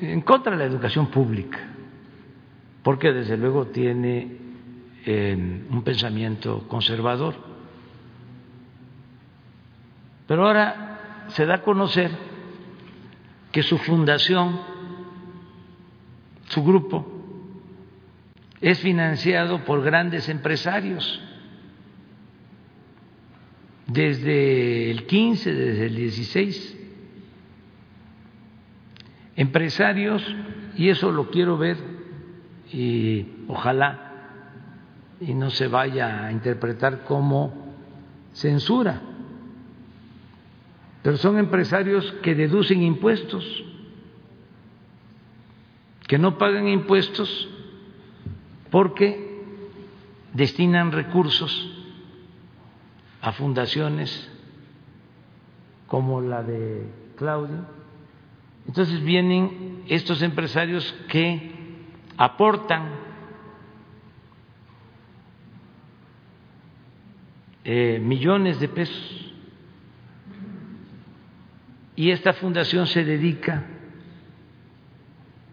[0.00, 1.58] en contra de la educación pública,
[2.82, 4.38] porque desde luego tiene
[5.04, 7.34] eh, un pensamiento conservador.
[10.26, 12.10] Pero ahora se da a conocer
[13.52, 14.58] que su fundación,
[16.48, 17.06] su grupo,
[18.62, 21.22] es financiado por grandes empresarios.
[23.96, 26.78] Desde el 15, desde el 16,
[29.36, 30.22] empresarios,
[30.76, 31.78] y eso lo quiero ver,
[32.70, 34.02] y ojalá
[35.18, 37.74] y no se vaya a interpretar como
[38.34, 39.00] censura,
[41.02, 43.64] pero son empresarios que deducen impuestos,
[46.06, 47.48] que no pagan impuestos
[48.70, 49.42] porque
[50.34, 51.75] destinan recursos
[53.26, 54.30] a fundaciones
[55.88, 56.86] como la de
[57.16, 57.66] Claudio.
[58.68, 61.50] Entonces vienen estos empresarios que
[62.16, 62.88] aportan
[67.64, 69.34] eh, millones de pesos
[71.96, 73.64] y esta fundación se dedica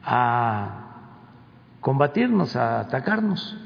[0.04, 0.92] a
[1.82, 3.58] combatirnos, a atacarnos.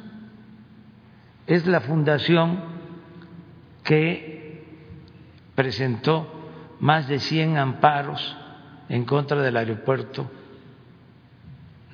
[1.46, 2.77] Es la fundación
[3.88, 4.66] que
[5.56, 6.28] presentó
[6.82, 8.36] más de 100 amparos
[8.90, 10.30] en contra del aeropuerto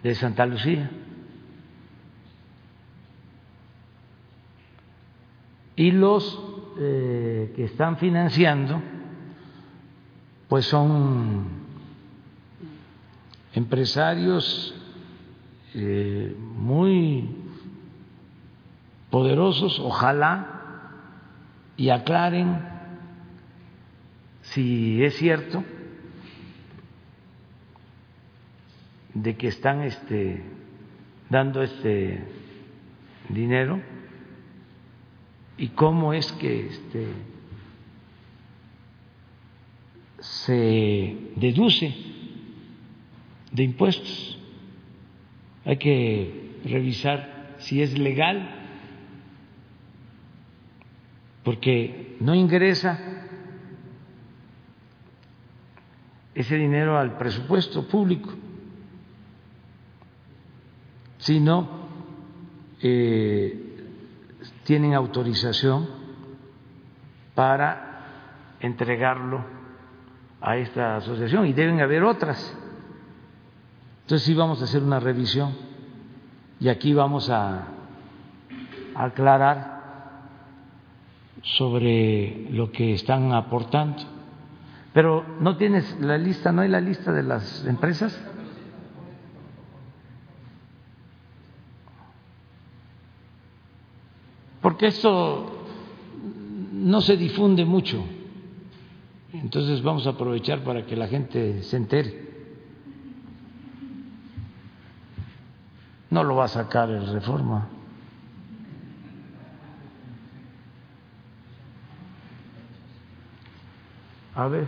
[0.02, 0.90] de Santa Lucía.
[5.76, 6.41] Y los
[6.80, 8.82] eh, que están financiando,
[10.48, 11.45] pues son
[13.53, 14.74] empresarios
[15.76, 17.30] eh, muy
[19.11, 20.53] poderosos, ojalá,
[21.78, 22.60] y aclaren
[24.41, 25.64] si es cierto
[29.14, 30.44] de que están este,
[31.30, 32.24] dando este
[33.30, 33.82] dinero
[35.58, 37.08] y cómo es que este,
[40.20, 41.95] se deduce
[43.52, 44.40] de impuestos.
[45.66, 48.62] Hay que revisar si es legal,
[51.44, 52.99] porque no ingresa
[56.34, 58.30] ese dinero al presupuesto público,
[61.18, 61.70] sino
[62.82, 63.86] eh,
[64.64, 65.88] tienen autorización
[67.36, 69.44] para entregarlo
[70.41, 72.57] a esta asociación y deben haber otras.
[74.02, 75.53] Entonces sí vamos a hacer una revisión
[76.60, 77.68] y aquí vamos a
[78.95, 79.73] aclarar
[81.44, 84.03] sobre lo que están aportando.
[84.94, 88.20] Pero no tienes la lista, no hay la lista de las empresas.
[94.61, 95.65] Porque esto
[96.72, 98.03] no se difunde mucho.
[99.34, 102.34] Entonces vamos a aprovechar para que la gente se entere.
[106.14, 107.68] no lo va a sacar el reforma.
[114.35, 114.68] A ver.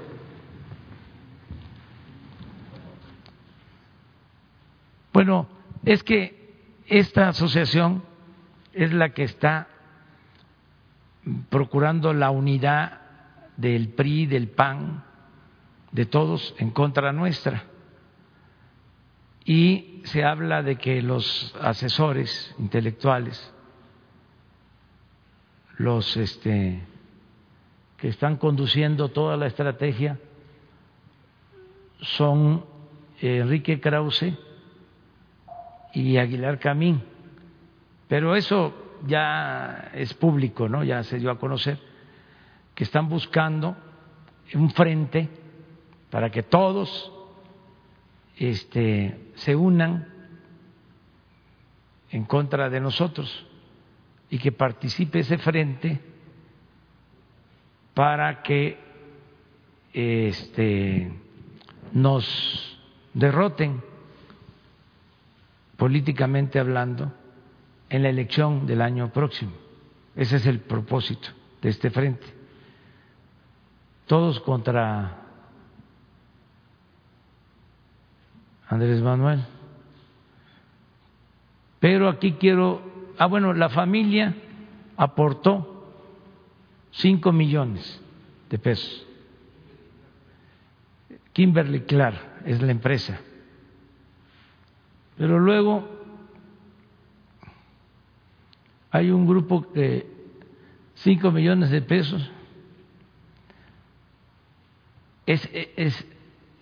[5.13, 5.47] Bueno,
[5.85, 6.53] es que
[6.87, 8.03] esta asociación
[8.73, 9.67] es la que está
[11.49, 13.01] procurando la unidad
[13.57, 15.03] del PRI, del PAN,
[15.91, 17.63] de todos en contra nuestra
[19.45, 23.53] y se habla de que los asesores intelectuales,
[25.77, 26.81] los este,
[28.05, 30.19] que están conduciendo toda la estrategia,
[32.01, 32.63] son
[33.19, 34.31] Enrique Krause
[35.91, 37.01] y Aguilar Camín.
[38.07, 40.83] Pero eso ya es público, ¿no?
[40.83, 41.79] Ya se dio a conocer
[42.75, 43.75] que están buscando
[44.53, 45.27] un frente
[46.11, 47.11] para que todos
[48.37, 50.07] este, se unan
[52.11, 53.47] en contra de nosotros
[54.29, 56.13] y que participe ese frente
[57.95, 58.77] para que
[59.93, 61.11] este,
[61.93, 62.77] nos
[63.13, 63.81] derroten
[65.77, 67.11] políticamente hablando,
[67.89, 69.51] en la elección del año próximo.
[70.15, 71.29] Ese es el propósito
[71.61, 72.25] de este frente.
[74.07, 75.17] Todos contra
[78.67, 79.45] Andrés Manuel.
[81.79, 82.81] Pero aquí quiero,
[83.17, 84.33] ah bueno, la familia
[84.97, 85.74] aportó
[86.95, 88.01] cinco millones
[88.49, 89.05] de pesos.
[91.33, 93.19] Kimberly Clark es la empresa.
[95.17, 95.87] Pero luego
[98.91, 100.07] hay un grupo que
[100.95, 102.31] cinco millones de pesos
[105.25, 106.05] es, es,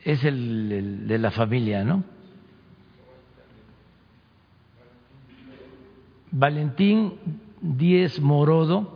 [0.03, 2.03] es el, de la familia, ¿no?
[6.31, 7.13] Valentín
[7.61, 8.92] Díez Morodo,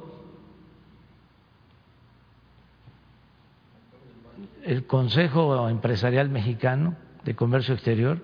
[4.68, 8.22] el Consejo Empresarial Mexicano de Comercio Exterior,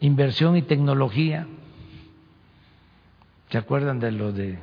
[0.00, 1.46] Inversión y Tecnología,
[3.48, 4.58] ¿se acuerdan de lo de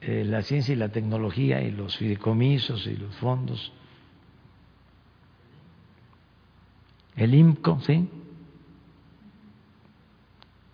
[0.00, 3.72] eh, la ciencia y la tecnología y los fideicomisos y los fondos?
[7.16, 8.08] El IMCO, ¿sí?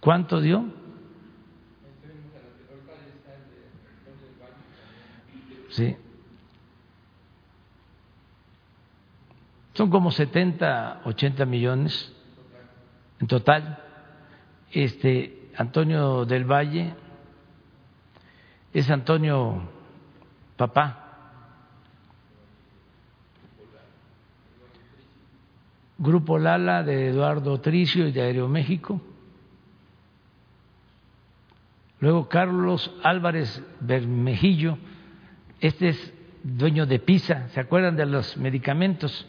[0.01, 0.67] ¿Cuánto dio?
[5.71, 5.97] Sí.
[9.81, 12.12] Son como 70, 80 millones
[13.19, 13.78] en total.
[14.70, 16.93] Este Antonio del Valle
[18.74, 19.62] es Antonio
[20.59, 20.98] papá
[25.97, 29.01] Grupo Lala de Eduardo Tricio y de Aeroméxico.
[32.01, 34.77] Luego Carlos Álvarez Bermejillo,
[35.59, 39.27] este es dueño de PISA, ¿se acuerdan de los medicamentos?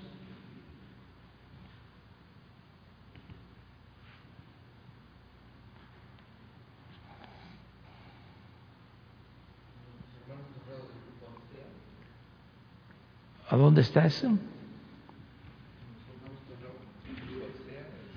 [13.51, 14.31] ¿A dónde está eso?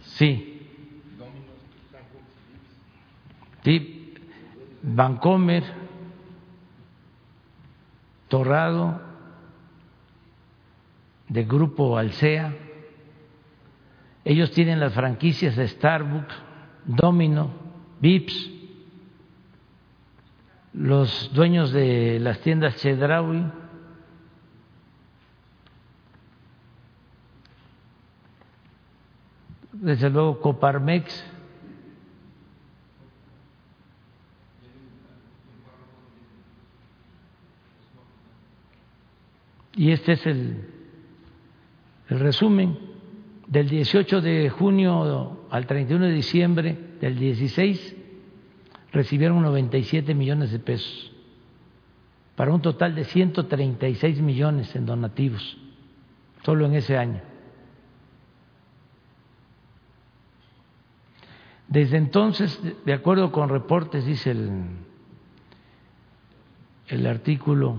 [0.02, 0.68] Sí.
[3.64, 4.14] Sí.
[4.80, 5.64] Vancomer,
[8.28, 9.02] Torrado,
[11.28, 12.54] de Grupo Alsea.
[14.24, 16.34] Ellos tienen las franquicias de Starbucks,
[16.84, 17.50] Domino,
[18.00, 18.50] Vips,
[20.74, 23.63] los dueños de las tiendas Chedraui
[29.84, 31.24] desde luego Coparmex,
[39.76, 40.68] y este es el,
[42.08, 42.78] el resumen
[43.46, 47.96] del 18 de junio al 31 de diciembre del 16
[48.90, 51.12] recibieron 97 millones de pesos
[52.36, 55.58] para un total de 136 millones en donativos
[56.42, 57.33] solo en ese año.
[61.68, 64.50] Desde entonces, de acuerdo con reportes, dice el,
[66.88, 67.76] el artículo,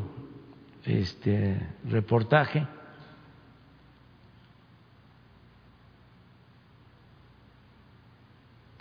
[0.83, 2.67] este reportaje,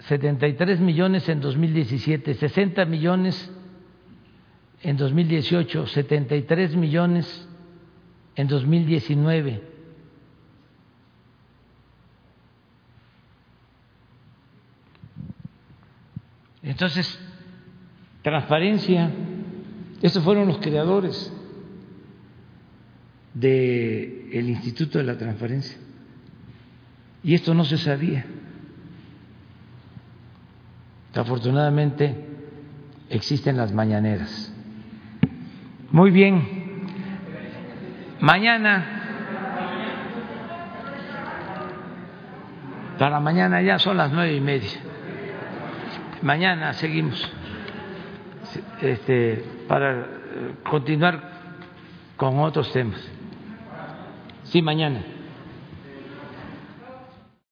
[0.01, 3.53] setenta y tres millones en 2017, 60 millones
[4.83, 7.49] en 2018, 73 millones
[8.37, 9.74] en 2019
[16.65, 17.21] Entonces,
[18.23, 19.11] transparencia,
[20.01, 21.31] estos fueron los creadores
[23.35, 25.77] del Instituto de la Transparencia.
[27.23, 28.25] Y esto no se sabía.
[31.15, 32.15] Afortunadamente
[33.11, 34.53] existen las mañaneras.
[35.91, 36.65] Muy bien.
[38.21, 38.87] Mañana,
[42.99, 44.94] para mañana ya son las nueve y media
[46.25, 47.31] mañana seguimos
[48.81, 50.07] este, para
[50.69, 51.21] continuar
[52.17, 53.01] con otros temas.
[54.45, 55.14] Sí, mañana.